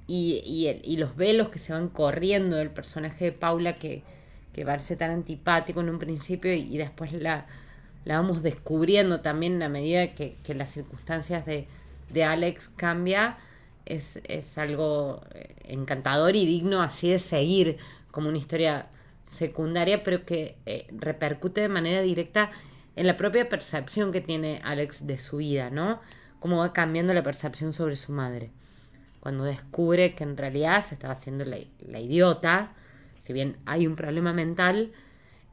y, 0.07 0.43
y 0.47 0.69
el- 0.69 0.81
y 0.85 0.97
los 0.97 1.17
velos 1.17 1.49
que 1.49 1.59
se 1.59 1.73
van 1.73 1.89
corriendo 1.89 2.57
del 2.57 2.71
personaje 2.71 3.27
de 3.27 3.33
Paula 3.33 3.77
que, 3.77 4.03
que 4.57 4.65
parece 4.65 4.97
tan 4.97 5.11
antipático 5.11 5.83
en 5.83 5.91
un 5.91 5.99
principio 5.99 6.51
y, 6.55 6.79
después 6.79 7.13
la, 7.13 7.45
la 8.07 8.17
vamos 8.17 8.43
descubriendo 8.43 9.21
también 9.21 9.63
a 9.63 9.69
medida 9.69 10.15
que, 10.15 10.39
que 10.43 10.55
las 10.55 10.71
circunstancias 10.71 11.45
de, 11.45 11.69
de 12.09 12.25
Alex 12.25 12.71
cambia, 12.75 13.37
es, 13.85 14.19
es 14.25 14.57
algo 14.57 15.21
eh, 15.35 15.55
encantador 15.65 16.35
y 16.37 16.47
digno 16.47 16.81
así 16.81 17.11
de 17.11 17.19
seguir 17.19 17.77
como 18.11 18.31
una 18.31 18.39
historia 18.39 18.87
secundaria, 19.25 20.03
pero 20.03 20.25
que 20.25 20.57
eh, 20.65 20.87
repercute 20.91 21.61
de 21.61 21.69
manera 21.69 22.01
directa 22.01 22.51
en 22.97 23.07
la 23.07 23.19
propia 23.19 23.51
percepción 23.51 24.11
que 24.11 24.23
tiene 24.23 24.63
Alex 24.65 25.07
de 25.07 25.19
su 25.19 25.37
vida, 25.37 25.69
¿no? 25.69 26.01
Cómo 26.41 26.61
va 26.61 26.73
cambiando 26.73 27.13
la 27.13 27.23
percepción 27.23 27.75
sobre 27.75 27.97
su 27.97 28.13
madre. 28.13 28.53
Cuando 29.21 29.45
descubre 29.45 30.15
que 30.15 30.25
en 30.25 30.39
realidad 30.39 30.83
se 30.83 30.95
estaba 30.95 31.13
haciendo 31.13 31.45
la, 31.45 31.59
la 31.87 32.01
idiota, 32.01 32.73
si 33.21 33.33
bien 33.33 33.57
hay 33.67 33.87
un 33.87 33.97
problema 33.97 34.33
mental, 34.33 34.93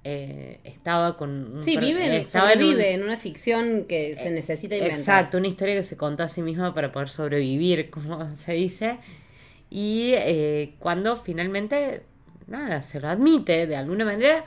eh, 0.05 0.59
estaba 0.65 1.15
con... 1.15 1.55
un 1.55 1.61
Sí, 1.63 1.77
vive, 1.77 2.05
en, 2.05 2.11
estaba 2.13 2.51
en 2.53 2.63
un- 2.63 2.79
en 2.81 3.03
una 3.03 3.15
ficción 3.17 3.85
que 3.85 4.15
se 4.15 4.31
necesita 4.31 4.75
inventar. 4.75 4.99
Exacto, 4.99 5.37
una 5.37 5.47
historia 5.47 5.75
que 5.75 5.83
se 5.83 5.95
contó 5.97 6.23
a 6.23 6.29
sí 6.29 6.41
misma 6.41 6.73
para 6.73 6.91
poder 6.91 7.07
sobrevivir, 7.09 7.89
como 7.91 8.33
se 8.35 8.53
dice. 8.53 8.97
Y 9.69 10.11
eh, 10.15 10.75
cuando 10.79 11.15
finalmente, 11.15 12.03
nada, 12.47 12.83
se 12.83 12.99
lo 12.99 13.07
admite 13.07 13.65
de 13.65 13.75
alguna 13.77 14.03
manera, 14.05 14.43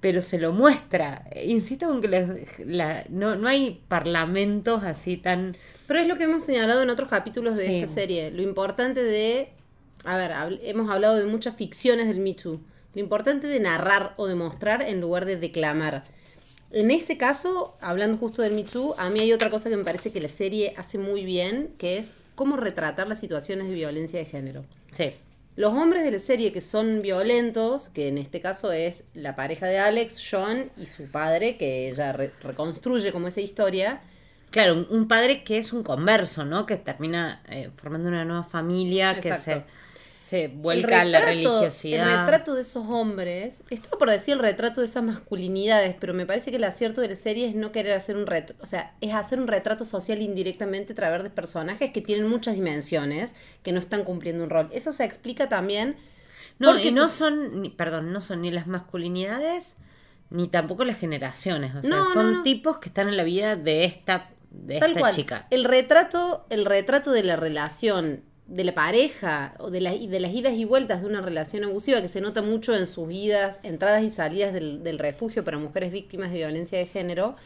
pero 0.00 0.20
se 0.20 0.38
lo 0.38 0.52
muestra. 0.52 1.24
Insisto 1.44 1.92
en 1.94 2.00
que 2.00 2.08
la- 2.08 2.36
la- 2.66 3.04
no, 3.08 3.36
no 3.36 3.48
hay 3.48 3.80
parlamentos 3.88 4.82
así 4.82 5.16
tan... 5.16 5.52
Pero 5.86 6.00
es 6.00 6.08
lo 6.08 6.16
que 6.16 6.24
hemos 6.24 6.42
señalado 6.44 6.82
en 6.82 6.90
otros 6.90 7.08
capítulos 7.08 7.56
de 7.56 7.64
Sí. 7.66 7.74
esta 7.78 7.86
serie. 7.86 8.30
Lo 8.32 8.42
importante 8.42 9.02
de. 9.02 9.50
A 10.04 10.16
ver, 10.16 10.32
hemos 10.62 10.90
hablado 10.90 11.16
de 11.16 11.26
muchas 11.26 11.54
ficciones 11.56 12.06
del 12.08 12.18
Me 12.18 12.34
Too. 12.34 12.60
Lo 12.94 13.00
importante 13.00 13.46
de 13.46 13.60
narrar 13.60 14.14
o 14.16 14.26
de 14.26 14.34
mostrar 14.34 14.82
en 14.82 15.00
lugar 15.00 15.24
de 15.24 15.36
declamar. 15.36 16.04
En 16.70 16.90
ese 16.90 17.16
caso, 17.18 17.74
hablando 17.80 18.16
justo 18.18 18.42
del 18.42 18.54
Me 18.54 18.64
Too, 18.64 18.94
a 18.98 19.10
mí 19.10 19.20
hay 19.20 19.32
otra 19.32 19.50
cosa 19.50 19.70
que 19.70 19.76
me 19.76 19.84
parece 19.84 20.10
que 20.10 20.20
la 20.20 20.28
serie 20.28 20.74
hace 20.76 20.98
muy 20.98 21.24
bien, 21.24 21.72
que 21.78 21.98
es 21.98 22.12
cómo 22.34 22.56
retratar 22.56 23.06
las 23.08 23.20
situaciones 23.20 23.68
de 23.68 23.74
violencia 23.74 24.18
de 24.18 24.24
género. 24.24 24.64
Sí. 24.90 25.12
Los 25.54 25.72
hombres 25.74 26.02
de 26.02 26.10
la 26.10 26.18
serie 26.18 26.50
que 26.50 26.62
son 26.62 27.02
violentos, 27.02 27.90
que 27.90 28.08
en 28.08 28.16
este 28.16 28.40
caso 28.40 28.72
es 28.72 29.04
la 29.12 29.36
pareja 29.36 29.66
de 29.66 29.78
Alex, 29.78 30.26
John 30.30 30.70
y 30.78 30.86
su 30.86 31.04
padre, 31.10 31.58
que 31.58 31.90
ella 31.90 32.12
re- 32.12 32.32
reconstruye 32.42 33.12
como 33.12 33.28
esa 33.28 33.40
historia, 33.40 34.00
Claro, 34.50 34.86
un, 34.90 35.08
padre 35.08 35.44
que 35.44 35.56
es 35.56 35.72
un 35.72 35.82
converso, 35.82 36.44
¿no? 36.44 36.66
Que 36.66 36.76
termina 36.76 37.42
eh, 37.48 37.70
formando 37.74 38.08
una 38.10 38.26
nueva 38.26 38.44
familia, 38.44 39.14
que 39.18 39.32
se. 39.32 39.62
Se 40.24 40.48
vuelca 40.48 41.00
a 41.00 41.04
la 41.04 41.20
religiosidad. 41.20 42.08
El 42.10 42.18
retrato 42.20 42.54
de 42.54 42.62
esos 42.62 42.86
hombres, 42.88 43.62
estaba 43.70 43.98
por 43.98 44.08
decir 44.10 44.34
el 44.34 44.40
retrato 44.40 44.80
de 44.80 44.86
esas 44.86 45.02
masculinidades, 45.02 45.94
pero 45.98 46.14
me 46.14 46.26
parece 46.26 46.50
que 46.50 46.56
el 46.58 46.64
acierto 46.64 47.00
de 47.00 47.08
la 47.08 47.16
serie 47.16 47.48
es 47.48 47.54
no 47.54 47.72
querer 47.72 47.92
hacer 47.94 48.16
un 48.16 48.26
retrato, 48.26 48.62
o 48.62 48.66
sea, 48.66 48.94
es 49.00 49.12
hacer 49.14 49.40
un 49.40 49.48
retrato 49.48 49.84
social 49.84 50.22
indirectamente 50.22 50.92
a 50.92 50.96
través 50.96 51.22
de 51.22 51.30
personajes 51.30 51.90
que 51.92 52.00
tienen 52.00 52.28
muchas 52.28 52.54
dimensiones, 52.54 53.34
que 53.62 53.72
no 53.72 53.80
están 53.80 54.04
cumpliendo 54.04 54.44
un 54.44 54.50
rol. 54.50 54.68
Eso 54.72 54.92
se 54.92 55.04
explica 55.04 55.48
también 55.48 55.96
No, 56.58 56.68
porque 56.70 56.88
y 56.88 56.92
no 56.92 57.08
son, 57.08 57.60
ni- 57.62 57.70
perdón, 57.70 58.12
no 58.12 58.20
son 58.22 58.42
ni 58.42 58.50
las 58.50 58.66
masculinidades 58.66 59.76
ni 60.30 60.48
tampoco 60.48 60.84
las 60.84 60.96
generaciones. 60.98 61.74
O 61.74 61.82
sea, 61.82 61.90
No, 61.90 62.04
no, 62.04 62.12
son 62.12 62.32
no. 62.34 62.42
tipos 62.42 62.78
que 62.78 62.88
están 62.88 63.08
en 63.08 63.16
la 63.18 63.24
vida 63.24 63.54
de 63.56 63.84
esta, 63.84 64.30
de 64.50 64.78
Tal 64.78 64.90
esta 64.92 65.00
cual. 65.00 65.14
chica. 65.14 65.46
El 65.50 65.64
retrato, 65.64 66.46
el 66.48 66.64
retrato 66.64 67.10
de 67.12 67.22
la 67.22 67.36
relación, 67.36 68.22
de 68.46 68.64
la 68.64 68.74
pareja, 68.74 69.54
o 69.58 69.70
de, 69.70 69.80
la- 69.80 69.94
y 69.94 70.08
de 70.08 70.20
las 70.20 70.32
idas 70.32 70.52
y 70.54 70.64
vueltas 70.64 71.00
de 71.00 71.06
una 71.06 71.20
relación 71.20 71.64
abusiva 71.64 72.02
que 72.02 72.08
se 72.08 72.20
nota 72.20 72.42
mucho 72.42 72.74
en 72.74 72.86
sus 72.86 73.08
vidas, 73.08 73.60
entradas 73.62 74.02
y 74.02 74.10
salidas 74.10 74.52
del, 74.52 74.82
del 74.82 74.98
refugio 74.98 75.44
para 75.44 75.58
mujeres 75.58 75.92
víctimas 75.92 76.30
de 76.32 76.38
violencia 76.38 76.78
de 76.78 76.86
género, 76.86 77.36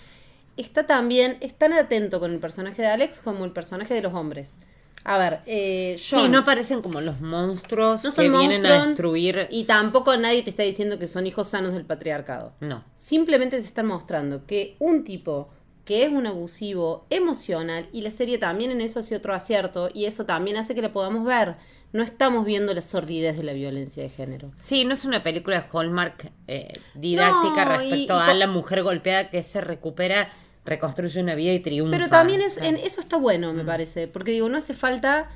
está 0.57 0.87
también, 0.87 1.37
es 1.41 1.55
tan 1.55 1.73
atento 1.75 2.19
con 2.19 2.33
el 2.33 2.39
personaje 2.39 2.83
de 2.83 2.89
Alex 2.89 3.21
como 3.21 3.45
el 3.45 3.53
personaje 3.53 3.95
de 3.95 4.01
los 4.03 4.15
hombres. 4.15 4.57
A 5.05 5.19
ver, 5.19 5.41
eh, 5.47 5.95
Sí, 5.99 6.29
no 6.29 6.45
parecen 6.45 6.83
como 6.83 7.01
los 7.01 7.21
monstruos 7.21 8.03
no 8.03 8.13
que 8.13 8.29
vienen 8.29 8.67
a 8.67 8.87
destruir. 8.87 9.47
y 9.51 9.65
tampoco 9.65 10.17
nadie 10.17 10.43
te 10.43 10.51
está 10.51 10.65
diciendo 10.65 10.99
que 10.99 11.07
son 11.07 11.27
hijos 11.29 11.47
sanos 11.49 11.75
del 11.75 11.85
patriarcado. 11.85 12.55
No. 12.61 12.83
Simplemente 12.97 13.59
te 13.59 13.65
están 13.65 13.87
mostrando 13.87 14.47
que 14.47 14.75
un 14.81 15.05
tipo 15.05 15.51
que 15.87 16.05
es 16.05 16.12
un 16.12 16.26
abusivo 16.26 17.07
emocional, 17.09 17.89
y 17.93 18.03
la 18.03 18.11
serie 18.11 18.37
también 18.37 18.70
en 18.70 18.82
eso 18.82 18.99
hace 18.99 19.16
otro 19.16 19.32
acierto, 19.32 19.89
y 19.95 20.05
eso 20.05 20.26
también 20.26 20.59
hace 20.59 20.74
que 20.74 20.82
la 20.82 20.93
podamos 20.93 21.24
ver. 21.24 21.57
No 21.93 22.03
estamos 22.03 22.45
viendo 22.45 22.74
la 22.74 22.82
sordidez 22.82 23.39
de 23.39 23.45
la 23.45 23.55
violencia 23.55 24.03
de 24.03 24.11
género. 24.11 24.51
Sí, 24.61 24.84
no 24.84 24.93
es 24.93 25.07
una 25.07 25.22
película 25.22 25.61
de 25.61 25.64
Hallmark 25.72 26.30
eh, 26.49 26.72
didáctica 26.95 27.64
No, 27.64 27.78
respecto 27.78 28.14
y 28.14 28.30
a 28.30 28.34
la 28.34 28.49
mujer 28.49 28.82
golpeada 28.82 29.30
que 29.30 29.43
se 29.43 29.62
recupera, 29.62 30.30
reconstruye 30.66 31.22
una 31.22 31.34
vida 31.34 31.53
y 31.53 31.61
triunfa. 31.61 31.97
Pero 31.97 32.11
también 32.11 32.43
es, 32.43 32.59
en, 32.59 32.76
eso 32.76 33.01
está 33.01 33.16
bueno, 33.16 33.55
me 33.55 33.64
parece, 33.64 34.09
porque 34.09 34.32
digo, 34.32 34.49
no 34.51 34.59
hace 34.59 34.74
falta... 34.74 35.30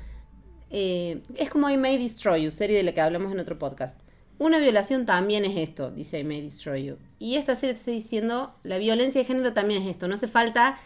eh, 0.69 1.21
es 1.37 1.49
como 1.49 1.69
I 1.69 1.77
May 1.77 1.97
Destroy 1.97 2.43
You, 2.43 2.51
serie 2.51 2.77
de 2.77 2.83
la 2.83 2.93
que 2.93 3.01
hablamos 3.01 3.31
en 3.31 3.39
otro 3.39 3.57
podcast. 3.57 3.99
Una 4.41 4.57
violación 4.57 5.05
también 5.05 5.45
es 5.45 5.55
esto, 5.55 5.91
dice 5.91 6.17
I 6.17 6.23
May 6.23 6.41
Destroy 6.41 6.83
You. 6.83 6.97
Y 7.19 7.35
esta 7.35 7.53
serie 7.53 7.75
te 7.75 7.79
está 7.81 7.91
diciendo, 7.91 8.55
la 8.63 8.79
violencia 8.79 9.21
de 9.21 9.25
género 9.27 9.53
también 9.53 9.83
es 9.83 9.87
esto. 9.87 10.07
No 10.07 10.15
hace 10.15 10.27
falta 10.27 10.79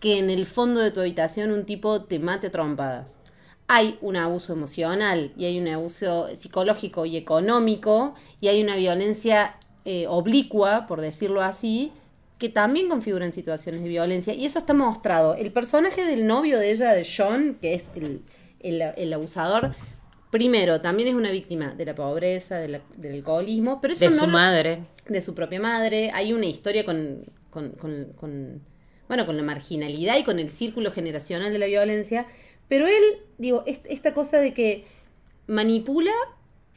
que 0.00 0.16
en 0.18 0.30
el 0.30 0.46
fondo 0.46 0.80
de 0.80 0.92
tu 0.92 1.00
habitación 1.00 1.50
un 1.52 1.66
tipo 1.66 2.04
te 2.04 2.18
mate 2.18 2.48
trompadas. 2.48 3.18
Hay 3.68 3.98
un 4.00 4.16
abuso 4.16 4.54
emocional 4.54 5.34
y 5.36 5.44
hay 5.44 5.60
un 5.60 5.68
abuso 5.68 6.34
psicológico 6.34 7.04
y 7.04 7.18
económico 7.18 8.14
y 8.40 8.48
hay 8.48 8.62
una 8.62 8.76
violencia 8.76 9.56
eh, 9.84 10.06
oblicua, 10.08 10.86
por 10.86 11.02
decirlo 11.02 11.42
así, 11.42 11.92
que 12.38 12.48
también 12.48 12.88
configuran 12.88 13.30
situaciones 13.30 13.82
de 13.82 13.90
violencia. 13.90 14.32
Y 14.32 14.46
eso 14.46 14.58
está 14.58 14.72
mostrado. 14.72 15.34
El 15.34 15.52
personaje 15.52 16.06
del 16.06 16.26
novio 16.26 16.58
de 16.58 16.70
ella, 16.70 16.92
de 16.94 17.06
John, 17.06 17.58
que 17.60 17.74
es 17.74 17.90
el- 17.94 18.22
el 18.60 19.12
abusador, 19.12 19.74
primero, 20.32 20.80
también 20.80 21.08
es 21.08 21.14
una 21.14 21.30
víctima 21.30 21.74
de 21.76 21.84
la 21.84 21.94
pobreza, 21.94 22.58
de 22.58 22.66
la- 22.66 22.80
del 22.96 23.12
alcoholismo, 23.14 23.80
pero 23.80 23.92
eso 23.94 24.06
de 24.06 24.10
no 24.10 24.16
su 24.16 24.26
lo- 24.26 24.32
madre. 24.32 24.80
de 25.08 25.20
su 25.20 25.34
propia 25.36 25.60
madre. 25.60 26.10
Hay 26.12 26.32
una 26.32 26.46
historia 26.46 26.84
con, 26.84 27.24
con, 27.50 27.70
con- 27.72 28.12
con, 28.16 28.62
bueno, 29.06 29.26
con 29.26 29.36
la 29.36 29.42
marginalidad 29.44 30.16
y 30.18 30.24
con 30.24 30.40
el 30.40 30.50
círculo 30.50 30.90
generacional 30.90 31.52
de 31.52 31.58
la 31.60 31.66
violencia. 31.66 32.26
Pero 32.68 32.86
él, 32.88 33.02
digo, 33.38 33.62
est- 33.66 33.86
esta 33.88 34.12
cosa 34.14 34.38
de 34.40 34.52
que 34.54 34.84
manipula, 35.46 36.12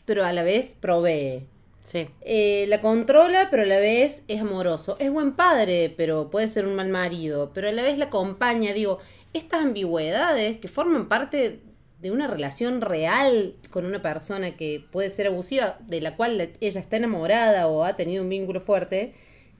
pero 0.06 0.26
a 0.26 0.34
la 0.34 0.44
vez 0.44 0.76
provee. 0.80 1.48
Sí. 1.84 2.08
Eh, 2.22 2.66
la 2.68 2.82
controla, 2.82 3.48
pero 3.52 3.64
a 3.64 3.66
la 3.68 3.78
vez 3.78 4.24
es 4.28 4.42
amoroso. 4.42 4.98
Es 5.00 5.12
buen 5.12 5.34
padre, 5.34 5.94
pero 5.96 6.30
puede 6.32 6.48
ser 6.48 6.66
un 6.66 6.76
mal 6.76 6.90
marido. 6.90 7.52
Pero 7.54 7.70
a 7.70 7.72
la 7.72 7.84
vez 7.84 7.98
la 7.98 8.06
acompaña. 8.06 8.74
Digo, 8.74 9.00
estas 9.34 9.62
ambigüedades 9.64 10.58
que 10.58 10.68
forman 10.68 11.08
parte 11.08 11.62
de 12.06 12.12
una 12.12 12.28
relación 12.28 12.82
real 12.82 13.56
con 13.72 13.84
una 13.84 14.00
persona 14.04 14.56
que 14.56 14.86
puede 14.92 15.10
ser 15.10 15.26
abusiva, 15.26 15.80
de 15.88 16.02
la 16.02 16.16
cual 16.16 16.38
la- 16.38 16.50
ella 16.62 16.80
está 16.80 16.98
enamorada 16.98 17.68
o 17.68 17.84
ha 17.84 17.96
tenido 17.96 18.22
un 18.22 18.30
vínculo 18.30 18.62
fuerte, 18.62 19.14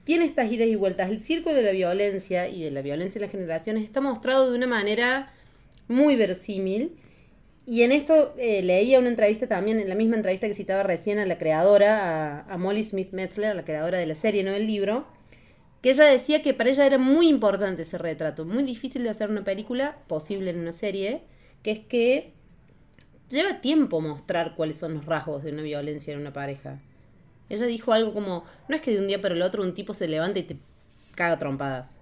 tiene 0.04 0.24
estas 0.26 0.52
idas 0.52 0.68
y 0.68 0.76
vueltas. 0.76 1.10
El 1.10 1.18
círculo 1.18 1.56
de 1.56 1.62
la 1.62 1.72
violencia 1.72 2.46
y 2.48 2.62
de 2.62 2.70
la 2.70 2.82
violencia 2.82 3.18
en 3.18 3.22
las 3.22 3.32
generaciones 3.32 3.82
está 3.82 4.00
mostrado 4.00 4.48
de 4.48 4.56
una 4.56 4.68
manera 4.68 5.32
muy 5.88 6.14
verosímil. 6.14 6.96
Y 7.66 7.82
en 7.82 7.90
esto 7.90 8.32
eh, 8.38 8.62
leía 8.62 9.00
una 9.00 9.08
entrevista 9.08 9.48
también, 9.48 9.80
en 9.80 9.88
la 9.88 9.96
misma 9.96 10.14
entrevista 10.14 10.46
que 10.46 10.54
citaba 10.54 10.84
recién 10.84 11.18
a 11.18 11.26
la 11.26 11.36
creadora, 11.38 12.44
a, 12.46 12.54
a 12.54 12.58
Molly 12.58 12.84
Smith 12.84 13.10
Metzler, 13.10 13.56
la 13.56 13.64
creadora 13.64 13.98
de 13.98 14.06
la 14.06 14.14
serie, 14.14 14.44
no 14.44 14.52
del 14.52 14.68
libro, 14.68 15.08
que 15.82 15.90
ella 15.90 16.04
decía 16.04 16.42
que 16.42 16.54
para 16.54 16.70
ella 16.70 16.86
era 16.86 16.98
muy 16.98 17.28
importante 17.28 17.82
ese 17.82 17.98
retrato, 17.98 18.44
muy 18.44 18.62
difícil 18.62 19.02
de 19.02 19.08
hacer 19.10 19.30
una 19.30 19.42
película, 19.42 19.98
posible 20.06 20.50
en 20.50 20.60
una 20.60 20.72
serie, 20.72 21.22
que 21.64 21.72
es 21.72 21.80
que 21.80 22.35
lleva 23.28 23.60
tiempo 23.60 24.00
mostrar 24.00 24.54
cuáles 24.54 24.76
son 24.76 24.94
los 24.94 25.06
rasgos 25.06 25.42
de 25.42 25.52
una 25.52 25.62
violencia 25.62 26.12
en 26.12 26.20
una 26.20 26.32
pareja. 26.32 26.80
Ella 27.48 27.66
dijo 27.66 27.92
algo 27.92 28.12
como, 28.12 28.44
no 28.68 28.76
es 28.76 28.82
que 28.82 28.92
de 28.92 28.98
un 28.98 29.06
día 29.06 29.22
para 29.22 29.34
el 29.34 29.42
otro 29.42 29.62
un 29.62 29.74
tipo 29.74 29.94
se 29.94 30.08
levanta 30.08 30.38
y 30.40 30.44
te 30.44 30.58
caga 31.14 31.38
trompadas. 31.38 31.92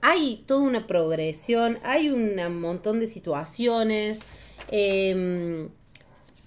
Hay 0.00 0.44
toda 0.46 0.62
una 0.62 0.86
progresión, 0.86 1.78
hay 1.82 2.10
un 2.10 2.60
montón 2.60 3.00
de 3.00 3.06
situaciones. 3.06 4.20
eh, 4.70 5.68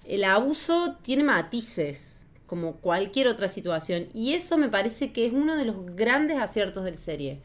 el 0.06 0.22
abuso 0.22 0.96
tiene 1.02 1.24
matices, 1.24 2.20
como 2.46 2.76
cualquier 2.76 3.26
otra 3.28 3.48
situación. 3.48 4.06
Y 4.14 4.34
eso 4.34 4.56
me 4.56 4.68
parece 4.68 5.12
que 5.12 5.26
es 5.26 5.32
uno 5.32 5.56
de 5.56 5.64
los 5.64 5.84
grandes 5.96 6.38
aciertos 6.38 6.84
del 6.84 6.96
serie. 6.96 7.40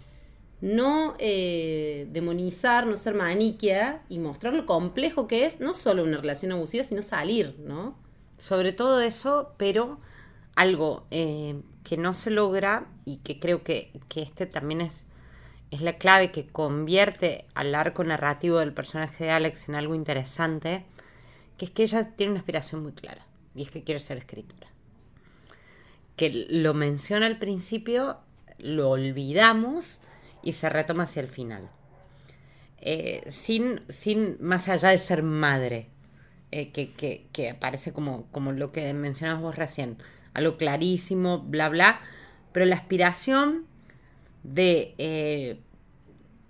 No 0.62 1.16
eh, 1.18 2.08
demonizar, 2.12 2.86
no 2.86 2.96
ser 2.96 3.16
maniquia 3.16 4.04
y 4.10 4.20
mostrar 4.20 4.54
lo 4.54 4.66
complejo 4.66 5.28
que 5.28 5.46
es 5.46 5.60
no 5.60 5.74
solo 5.74 6.04
una 6.04 6.18
relación 6.18 6.52
abusiva, 6.52 6.84
sino 6.84 7.02
salir, 7.02 7.56
¿no? 7.60 7.98
Sobre 8.38 8.72
todo 8.72 9.02
eso, 9.02 9.54
pero 9.58 10.00
algo 10.56 11.08
eh, 11.12 11.60
que 11.84 11.98
no 11.98 12.14
se 12.14 12.30
logra 12.30 12.88
y 13.06 13.18
que 13.18 13.40
creo 13.40 13.64
que, 13.64 13.92
que 14.08 14.22
este 14.22 14.46
también 14.46 14.82
es, 14.82 15.08
es 15.72 15.82
la 15.82 15.98
clave 15.98 16.32
que 16.32 16.46
convierte 16.46 17.46
al 17.56 17.74
arco 17.74 18.04
narrativo 18.04 18.60
del 18.60 18.74
personaje 18.74 19.26
de 19.26 19.32
Alex 19.32 19.70
en 19.70 19.76
algo 19.76 19.96
interesante, 19.96 20.86
que 21.58 21.66
es 21.66 21.72
que 21.72 21.84
ella 21.84 22.12
tiene 22.16 22.32
una 22.32 22.40
aspiración 22.40 22.84
muy 22.84 22.92
clara 22.92 23.26
y 23.56 23.64
es 23.64 23.72
que 23.72 23.84
quiere 23.84 24.00
ser 24.00 24.18
escritora. 24.18 24.68
Que 26.16 26.46
lo 26.50 26.74
menciona 26.74 27.26
al 27.26 27.40
principio, 27.40 28.18
lo 28.58 28.90
olvidamos 28.92 30.02
y 30.44 30.54
se 30.54 30.70
retoma 30.70 31.04
hacia 31.04 31.22
el 31.22 31.28
final. 31.28 31.70
Eh, 32.80 33.24
sin, 33.28 33.82
sin 33.90 34.38
más 34.40 34.68
allá 34.68 34.90
de 34.90 34.98
ser 34.98 35.24
madre, 35.24 35.88
eh, 36.52 36.72
que, 36.72 36.92
que, 36.92 37.28
que 37.32 37.52
aparece 37.52 37.94
como, 37.94 38.26
como 38.32 38.52
lo 38.52 38.72
que 38.72 38.94
mencionabas 38.94 39.42
vos 39.42 39.56
recién, 39.56 39.98
algo 40.34 40.58
clarísimo, 40.58 41.40
bla, 41.40 41.70
bla, 41.70 42.02
pero 42.52 42.66
la 42.66 42.76
aspiración 42.76 43.66
de... 44.44 44.96
eh, 44.98 45.60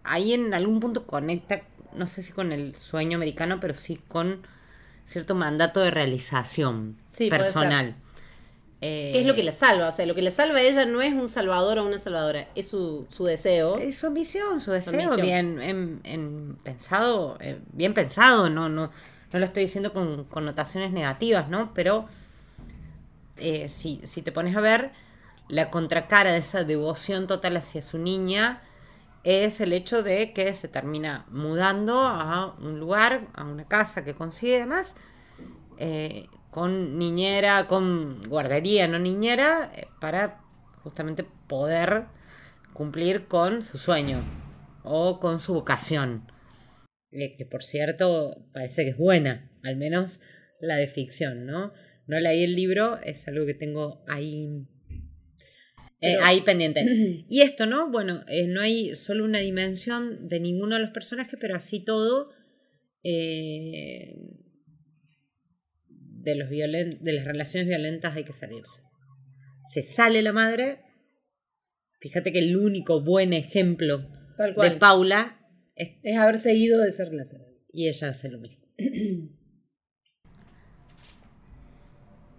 ahí 0.04 0.34
en 0.34 0.54
algún 0.54 0.80
punto 0.80 1.06
conecta, 1.06 1.62
no 1.94 2.08
sé 2.08 2.24
si 2.24 2.34
con 2.34 2.52
el 2.52 2.76
sueño 2.76 3.18
americano, 3.18 3.60
pero 3.60 3.74
sí 3.74 4.00
con 4.08 4.42
cierto 5.06 5.36
mandato 5.36 5.80
de 5.82 5.92
realización 5.92 6.98
Sí, 7.12 7.28
puede 7.30 7.42
personal. 7.42 7.96
Eh, 8.84 9.12
¿Qué 9.14 9.22
es 9.22 9.28
lo 9.28 9.36
que 9.36 9.44
la 9.44 9.52
salva? 9.52 9.88
O 9.88 9.92
sea, 9.92 10.08
lo 10.08 10.16
que 10.16 10.24
la 10.24 10.32
salva 10.32 10.58
a 10.58 10.62
ella 10.62 10.86
no 10.86 11.02
es 11.02 11.14
un 11.14 11.28
salvador 11.28 11.78
o 11.78 11.86
una 11.86 12.00
salvadora, 12.00 12.48
es 12.56 12.68
su, 12.68 13.06
su 13.10 13.26
deseo. 13.26 13.78
Es 13.78 14.00
su 14.00 14.08
ambición, 14.08 14.60
su 14.60 14.72
deseo, 14.72 14.94
ambición. 14.94 15.22
bien 15.22 15.62
en, 15.62 16.02
en 16.04 16.58
pensado, 16.64 17.38
eh, 17.42 17.60
bien 17.74 17.94
pensado, 17.94 18.50
no, 18.50 18.70
no, 18.70 18.90
no 19.32 19.40
lo 19.40 19.46
estoy 19.46 19.64
diciendo 19.64 19.94
con 19.94 20.24
connotaciones 20.26 20.92
negativas, 20.92 21.48
¿no? 21.48 21.74
Pero 21.76 22.08
eh, 23.38 23.70
si, 23.70 24.02
si 24.04 24.24
te 24.24 24.32
pones 24.32 24.56
a 24.56 24.62
ver, 24.62 24.92
la 25.48 25.70
contracara 25.70 26.32
de 26.32 26.40
esa 26.40 26.64
devoción 26.64 27.28
total 27.28 27.58
hacia 27.58 27.84
su 27.84 28.00
niña 28.00 28.62
es 29.24 29.62
el 29.62 29.74
hecho 29.74 30.02
de 30.02 30.34
que 30.34 30.54
se 30.54 30.68
termina 30.68 31.26
mudando 31.30 32.00
a 32.02 32.56
un 32.60 32.80
lugar, 32.80 33.28
a 33.36 33.44
una 33.44 33.66
casa 33.66 34.04
que 34.04 34.16
consigue 34.16 34.58
además, 34.58 34.96
eh, 35.78 36.28
con 36.52 37.00
niñera, 37.00 37.68
con 37.68 38.22
guardería, 38.24 38.88
no 38.88 39.00
niñera, 39.00 39.72
eh, 39.76 39.88
para 40.00 40.42
justamente 40.84 41.26
poder 41.48 42.06
cumplir 42.74 43.26
con 43.28 43.62
su 43.62 43.78
sueño 43.78 44.24
o 44.84 45.20
con 45.20 45.40
su 45.40 45.54
vocación. 45.54 46.28
Eh, 47.12 47.36
que 47.38 47.46
por 47.46 47.64
cierto 47.64 48.46
parece 48.54 48.84
que 48.84 48.92
es 48.92 48.98
buena, 48.98 49.52
al 49.64 49.76
menos 49.76 50.20
la 50.60 50.76
de 50.76 50.88
ficción, 50.88 51.46
¿no? 51.46 51.74
No 52.08 52.20
leí 52.20 52.44
el 52.44 52.56
libro, 52.56 53.00
es 53.02 53.28
algo 53.28 53.46
que 53.46 53.54
tengo 53.54 54.04
ahí 54.08 54.68
eh, 56.02 56.18
ahí 56.22 56.42
pendiente. 56.42 56.84
Y 57.30 57.42
esto, 57.42 57.66
¿no? 57.66 57.92
Bueno, 57.92 58.24
eh, 58.28 58.48
no 58.48 58.62
hay 58.62 58.96
solo 58.96 59.24
una 59.24 59.40
dimensión 59.40 60.28
de 60.28 60.40
ninguno 60.40 60.76
de 60.76 60.82
los 60.82 60.92
personajes, 60.92 61.38
pero 61.40 61.56
así 61.56 61.84
todo 61.84 62.32
de, 66.24 66.36
los 66.36 66.50
de 66.50 67.14
las 67.14 67.26
relaciones 67.26 67.68
violentas 67.68 68.16
hay 68.16 68.24
que 68.24 68.34
salirse. 68.34 68.82
Se 69.72 69.82
sale 69.82 70.22
la 70.22 70.34
madre. 70.34 70.80
Fíjate 72.00 72.32
que 72.32 72.40
el 72.40 72.58
único 72.58 73.02
buen 73.02 73.34
ejemplo 73.34 74.08
de 74.38 74.72
Paula 74.72 75.40
es, 75.76 76.00
es 76.04 76.18
haber 76.18 76.38
seguido 76.38 76.82
de 76.82 76.90
esa 76.90 77.06
relación. 77.06 77.42
Y 77.72 77.88
ella 77.88 78.10
hace 78.10 78.30
lo 78.30 78.40
mismo. 78.40 78.66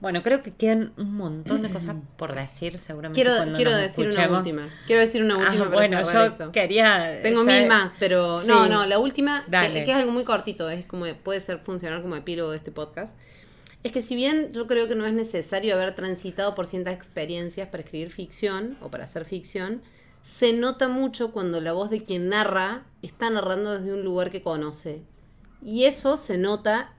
Bueno, 0.03 0.25
creo 0.25 0.43
que 0.43 0.53
quedan 0.53 0.93
un 0.97 1.15
montón 1.15 1.63
de 1.63 1.71
cosas 1.71 1.95
por 2.17 2.35
decir, 2.35 2.77
seguramente. 2.77 3.23
Quiero, 3.23 3.53
quiero 3.55 3.73
decir 3.73 4.09
una 4.09 4.37
última. 4.37 4.69
Quiero 4.85 5.01
decir 5.01 5.23
una 5.23 5.37
última. 5.37 5.67
Ah, 5.67 5.71
bueno, 5.73 6.03
yo 6.03 6.51
quería. 6.51 7.21
Tengo 7.23 7.45
mil 7.45 7.69
más, 7.69 7.95
pero 8.01 8.43
no, 8.43 8.69
no, 8.69 8.85
la 8.85 8.99
última, 8.99 9.47
que, 9.49 9.83
es 9.83 9.89
algo 9.91 10.11
muy 10.11 10.25
cortito, 10.25 10.69
es 10.71 10.85
como 10.87 11.07
puede 11.23 11.39
ser 11.39 11.61
funcionar 11.61 12.03
como 12.03 12.17
epílogo 12.17 12.51
de 12.51 12.57
este 12.57 12.73
podcast. 12.73 13.17
Es 13.83 13.93
que 13.93 14.03
si 14.03 14.15
bien 14.15 14.53
yo 14.53 14.67
creo 14.67 14.89
que 14.89 14.95
no 14.95 15.07
es 15.07 15.13
necesario 15.13 15.75
haber 15.75 15.95
transitado 15.95 16.55
por 16.55 16.67
ciertas 16.67 16.95
experiencias 16.95 17.69
para 17.69 17.83
escribir 17.83 18.11
ficción 18.11 18.77
o 18.81 18.91
para 18.91 19.05
hacer 19.05 19.25
ficción, 19.25 19.83
se 20.23 20.53
nota 20.53 20.89
mucho 20.89 21.33
cuando 21.33 21.61
la 21.61 21.73
voz 21.73 21.91
de 21.91 22.05
quien 22.05 22.29
narra 22.29 22.85
está 23.03 23.29
narrando 23.29 23.73
desde 23.73 23.93
un 23.93 24.05
lugar 24.05 24.31
que 24.31 24.43
conoce. 24.43 25.03
Y 25.65 25.85
eso 25.85 26.17
se 26.17 26.39
nota 26.39 26.95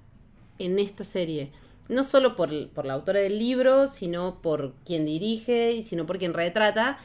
en 0.60 0.78
esta 0.78 1.04
serie 1.04 1.52
no 1.90 2.04
solo 2.04 2.36
por, 2.36 2.52
la 2.52 2.94
autora 2.94 3.20
del 3.20 3.40
libro, 3.40 3.88
sino 3.88 4.42
por 4.42 4.74
quien 4.86 5.06
dirige 5.06 5.74
y 5.74 5.84
sino 5.84 6.06
por 6.06 6.18
quien 6.18 6.34
retrata. 6.34 6.98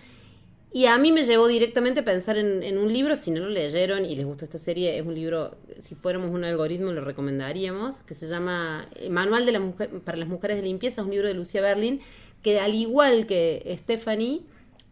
Y 0.71 0.85
a 0.85 0.99
mí 0.99 1.13
me 1.13 1.25
llevó 1.25 1.49
directamente 1.49 2.01
a 2.01 2.05
pensar 2.05 2.37
en, 2.37 2.79
un 2.79 2.93
libro, 2.93 3.17
si 3.17 3.31
no 3.31 3.41
lo 3.41 3.49
leyeron 3.49 4.05
y 4.05 4.15
les 4.17 4.27
gustó 4.27 4.45
esta 4.45 4.59
serie, 4.59 4.99
es 4.99 5.07
un 5.07 5.15
libro, 5.15 5.57
si 5.81 5.95
fuéramos 5.95 6.31
un 6.31 6.45
algoritmo 6.45 6.93
lo 6.93 7.03
recomendaríamos, 7.03 8.01
que 8.01 8.15
se 8.15 8.27
llama 8.27 8.87
eh, 8.97 9.09
Manual 9.09 9.47
de 9.47 9.53
la 9.53 9.61
mujer, 9.61 9.89
para 10.01 10.19
las 10.19 10.29
mujeres 10.29 10.59
de 10.59 10.65
limpieza, 10.65 11.01
es 11.01 11.07
un 11.07 11.13
libro 11.13 11.27
de 11.27 11.35
Lucia 11.35 11.63
Berlin, 11.63 12.01
que 12.43 12.61
al 12.61 12.75
igual 12.75 13.27
que 13.27 13.79
Stephanie, 13.81 14.43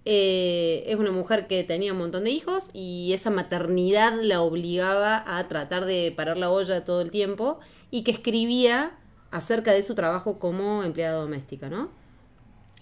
eh, 0.06 0.84
es 0.86 0.96
una 0.96 1.10
mujer 1.10 1.48
que 1.48 1.62
tenía 1.64 1.92
un 1.92 1.98
montón 1.98 2.24
de 2.24 2.30
hijos 2.30 2.70
y 2.72 3.12
esa 3.12 3.30
maternidad 3.30 4.14
la 4.22 4.40
obligaba 4.40 5.22
a 5.26 5.48
tratar 5.48 5.84
de 5.84 6.12
parar 6.16 6.38
la 6.38 6.48
olla 6.48 6.84
todo 6.84 7.00
el 7.02 7.10
tiempo 7.10 7.58
y 7.90 8.04
que 8.04 8.12
escribía 8.12 8.96
acerca 9.32 9.72
de 9.72 9.82
su 9.82 9.96
trabajo 9.96 10.38
como 10.38 10.84
empleada 10.84 11.20
doméstica, 11.20 11.68
¿no? 11.68 11.90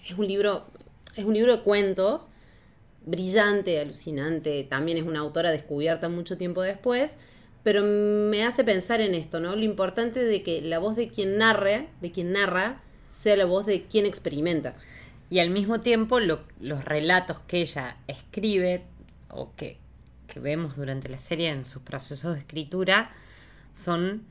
Es 0.06 0.18
un 0.18 0.28
libro, 0.28 0.66
es 1.16 1.24
un 1.24 1.32
libro 1.32 1.56
de 1.56 1.62
cuentos, 1.62 2.28
brillante, 3.06 3.80
alucinante, 3.80 4.64
también 4.64 4.98
es 4.98 5.04
una 5.04 5.20
autora 5.20 5.50
descubierta 5.50 6.08
mucho 6.08 6.36
tiempo 6.36 6.62
después, 6.62 7.18
pero 7.62 7.82
me 7.82 8.44
hace 8.44 8.64
pensar 8.64 9.00
en 9.00 9.14
esto, 9.14 9.40
¿no? 9.40 9.56
Lo 9.56 9.62
importante 9.62 10.22
de 10.22 10.42
que 10.42 10.60
la 10.60 10.78
voz 10.78 10.96
de 10.96 11.08
quien 11.08 11.38
narre, 11.38 11.88
de 12.00 12.12
quien 12.12 12.32
narra, 12.32 12.82
sea 13.08 13.36
la 13.36 13.44
voz 13.46 13.66
de 13.66 13.84
quien 13.84 14.06
experimenta. 14.06 14.74
Y 15.30 15.38
al 15.38 15.50
mismo 15.50 15.80
tiempo 15.80 16.20
los 16.20 16.84
relatos 16.84 17.40
que 17.40 17.62
ella 17.62 17.96
escribe 18.06 18.82
o 19.30 19.54
que, 19.56 19.78
que 20.26 20.40
vemos 20.40 20.76
durante 20.76 21.08
la 21.08 21.18
serie 21.18 21.50
en 21.50 21.64
sus 21.64 21.82
procesos 21.82 22.34
de 22.34 22.40
escritura 22.40 23.12
son 23.72 24.26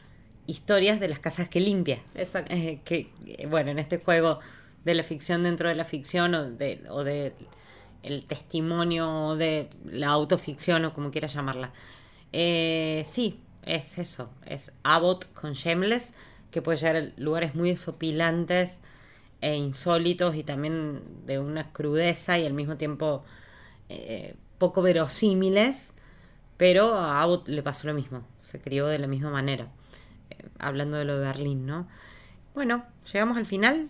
historias 0.45 0.99
de 0.99 1.07
las 1.07 1.19
casas 1.19 1.49
que 1.49 1.59
limpia. 1.59 2.01
Exacto. 2.15 2.53
Eh, 2.53 2.79
que, 2.85 3.09
bueno, 3.49 3.71
en 3.71 3.79
este 3.79 3.97
juego 3.97 4.39
de 4.85 4.93
la 4.93 5.03
ficción 5.03 5.43
dentro 5.43 5.69
de 5.69 5.75
la 5.75 5.85
ficción 5.85 6.35
o 6.35 6.51
de, 6.51 6.81
o 6.89 7.03
de 7.03 7.33
el 8.03 8.25
testimonio 8.25 9.35
de 9.35 9.69
la 9.85 10.09
autoficción 10.09 10.85
o 10.85 10.93
como 10.93 11.11
quieras 11.11 11.33
llamarla. 11.33 11.71
Eh, 12.31 13.03
sí, 13.05 13.39
es 13.65 13.97
eso. 13.97 14.29
Es 14.45 14.73
Abbott 14.83 15.31
con 15.33 15.53
Shameless, 15.53 16.13
que 16.51 16.61
puede 16.61 16.77
llegar 16.77 16.95
a 16.97 17.11
lugares 17.17 17.55
muy 17.55 17.69
desopilantes 17.69 18.79
e 19.41 19.55
insólitos 19.55 20.35
y 20.35 20.43
también 20.43 21.01
de 21.25 21.39
una 21.39 21.71
crudeza 21.71 22.37
y 22.37 22.45
al 22.45 22.53
mismo 22.53 22.77
tiempo 22.77 23.23
poco 24.57 24.81
verosímiles. 24.81 25.93
Pero 26.57 26.95
a 26.95 27.21
Abbott 27.21 27.47
le 27.47 27.63
pasó 27.63 27.87
lo 27.87 27.93
mismo, 27.93 28.23
se 28.37 28.61
crió 28.61 28.87
de 28.87 28.99
la 28.99 29.07
misma 29.07 29.31
manera 29.31 29.69
hablando 30.59 30.97
de 30.97 31.05
lo 31.05 31.17
de 31.17 31.25
Berlín, 31.25 31.65
¿no? 31.65 31.87
Bueno, 32.53 32.83
llegamos 33.11 33.37
al 33.37 33.45
final. 33.45 33.89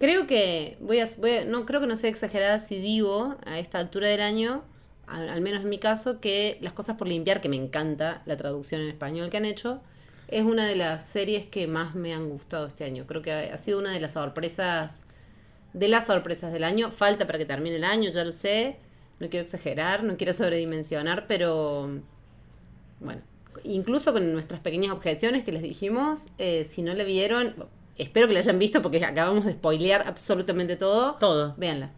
Creo 0.00 0.26
que 0.26 0.78
voy 0.80 0.98
a, 0.98 1.06
no 1.44 1.66
creo 1.66 1.78
que 1.82 1.86
no 1.86 1.94
sea 1.94 2.08
exagerada 2.08 2.58
si 2.58 2.80
digo 2.80 3.36
a 3.44 3.58
esta 3.58 3.78
altura 3.78 4.08
del 4.08 4.22
año, 4.22 4.64
al, 5.06 5.42
menos 5.42 5.62
en 5.62 5.68
mi 5.68 5.78
caso, 5.78 6.20
que 6.20 6.56
las 6.62 6.72
cosas 6.72 6.96
por 6.96 7.06
limpiar, 7.06 7.42
que 7.42 7.50
me 7.50 7.56
encanta 7.56 8.22
la 8.24 8.38
traducción 8.38 8.80
en 8.80 8.88
español 8.88 9.28
que 9.28 9.36
han 9.36 9.44
hecho, 9.44 9.82
es 10.28 10.42
una 10.42 10.66
de 10.66 10.74
las 10.74 11.06
series 11.06 11.44
que 11.44 11.66
más 11.66 11.94
me 11.94 12.14
han 12.14 12.30
gustado 12.30 12.66
este 12.66 12.84
año. 12.84 13.06
Creo 13.06 13.20
que 13.20 13.30
ha, 13.30 13.58
sido 13.58 13.78
una 13.78 13.92
de 13.92 14.00
las 14.00 14.12
sorpresas, 14.12 15.02
de 15.74 15.88
las 15.88 16.06
sorpresas 16.06 16.50
del 16.50 16.64
año. 16.64 16.90
Falta 16.90 17.26
para 17.26 17.38
que 17.38 17.44
termine 17.44 17.76
el 17.76 17.84
año, 17.84 18.08
ya 18.10 18.24
lo 18.24 18.32
sé. 18.32 18.78
No 19.18 19.28
quiero 19.28 19.44
exagerar, 19.44 20.02
no 20.02 20.16
quiero 20.16 20.32
sobredimensionar, 20.32 21.26
pero 21.26 22.00
bueno, 23.00 23.20
incluso 23.64 24.14
con 24.14 24.32
nuestras 24.32 24.60
pequeñas 24.60 24.92
objeciones 24.92 25.44
que 25.44 25.52
les 25.52 25.60
dijimos, 25.60 26.28
eh, 26.38 26.64
si 26.64 26.80
no 26.80 26.94
le 26.94 27.04
vieron, 27.04 27.54
espero 27.98 28.26
que 28.26 28.34
la 28.34 28.40
hayan 28.40 28.58
visto 28.58 28.82
porque 28.82 29.04
acabamos 29.04 29.44
de 29.44 29.52
spoilear 29.52 30.06
absolutamente 30.06 30.76
todo. 30.76 31.14
Todo. 31.14 31.54
Véanla. 31.56 31.90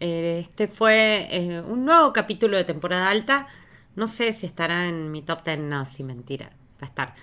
Eh, 0.00 0.40
este 0.40 0.68
fue 0.68 1.28
eh, 1.30 1.60
un 1.60 1.84
nuevo 1.84 2.12
capítulo 2.12 2.56
de 2.56 2.64
temporada 2.64 3.10
alta. 3.10 3.48
No 3.96 4.08
sé 4.08 4.32
si 4.32 4.46
estará 4.46 4.86
en 4.86 5.10
mi 5.10 5.22
top 5.22 5.44
10, 5.44 5.58
no, 5.58 5.86
si 5.86 6.04
mentira, 6.04 6.50
va 6.82 6.86
a 6.86 6.86
estar. 6.86 7.14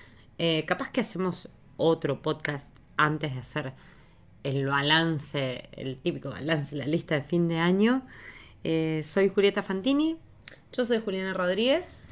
capaz 0.65 0.91
que 0.91 1.01
hacemos 1.01 1.49
otro 1.77 2.21
podcast 2.21 2.75
antes 2.97 3.33
de 3.33 3.39
hacer 3.39 3.73
el 4.43 4.67
balance, 4.67 5.69
el 5.71 5.97
típico 5.97 6.29
balance, 6.29 6.75
la 6.75 6.85
lista 6.85 7.15
de 7.15 7.21
fin 7.21 7.47
de 7.47 7.57
año. 7.57 8.05
soy 9.03 9.29
Julieta 9.29 9.63
Fantini. 9.63 10.17
Yo 10.73 10.85
soy 10.85 10.99
Juliana 10.99 11.33
Rodríguez. 11.33 12.07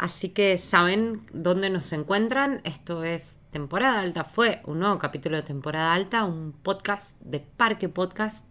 Así 0.00 0.30
que 0.30 0.56
saben 0.56 1.26
dónde 1.30 1.68
nos 1.68 1.92
encuentran. 1.92 2.62
Esto 2.64 3.04
es 3.04 3.36
temporada 3.50 4.00
alta. 4.00 4.24
Fue 4.24 4.62
un 4.64 4.78
nuevo 4.78 4.98
capítulo 4.98 5.36
de 5.36 5.42
temporada 5.42 5.92
alta, 5.92 6.24
un 6.24 6.52
podcast 6.52 7.20
de 7.20 7.40
Parque 7.40 7.90
Podcast. 7.90 8.50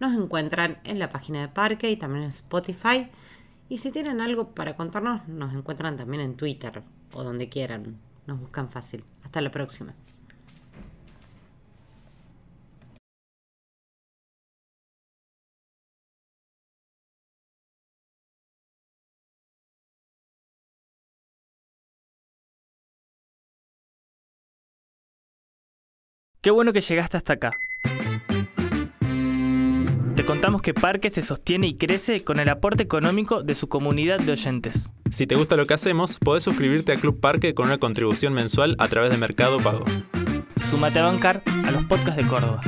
Nos 0.00 0.18
encuentran 0.18 0.80
en 0.82 0.98
la 0.98 1.08
página 1.08 1.40
de 1.40 1.46
Parque 1.46 1.88
y 1.88 1.96
también 1.96 2.24
en 2.24 2.30
Spotify. 2.30 3.08
Y 3.68 3.78
si 3.78 3.92
tienen 3.92 4.20
algo 4.20 4.56
para 4.56 4.74
contarnos, 4.74 5.28
nos 5.28 5.54
encuentran 5.54 5.96
también 5.96 6.20
en 6.20 6.36
Twitter 6.36 6.82
o 7.12 7.22
donde 7.22 7.48
quieran. 7.48 8.00
Nos 8.26 8.40
buscan 8.40 8.68
fácil. 8.68 9.04
Hasta 9.22 9.40
la 9.40 9.52
próxima. 9.52 9.94
Qué 26.40 26.52
bueno 26.52 26.72
que 26.72 26.80
llegaste 26.80 27.16
hasta 27.16 27.32
acá. 27.32 27.50
Te 30.14 30.24
contamos 30.24 30.62
que 30.62 30.72
Parque 30.72 31.10
se 31.10 31.20
sostiene 31.20 31.66
y 31.66 31.74
crece 31.76 32.20
con 32.20 32.38
el 32.38 32.48
aporte 32.48 32.84
económico 32.84 33.42
de 33.42 33.56
su 33.56 33.68
comunidad 33.68 34.20
de 34.20 34.32
oyentes. 34.32 34.88
Si 35.12 35.26
te 35.26 35.34
gusta 35.34 35.56
lo 35.56 35.66
que 35.66 35.74
hacemos, 35.74 36.18
podés 36.18 36.44
suscribirte 36.44 36.92
a 36.92 36.96
Club 36.96 37.18
Parque 37.18 37.54
con 37.54 37.66
una 37.66 37.78
contribución 37.78 38.34
mensual 38.34 38.76
a 38.78 38.86
través 38.86 39.10
de 39.10 39.18
Mercado 39.18 39.58
Pago. 39.58 39.84
Sumate 40.70 41.00
a 41.00 41.06
bancar 41.06 41.42
a 41.64 41.70
los 41.72 41.84
podcasts 41.84 42.16
de 42.16 42.26
Córdoba. 42.26 42.60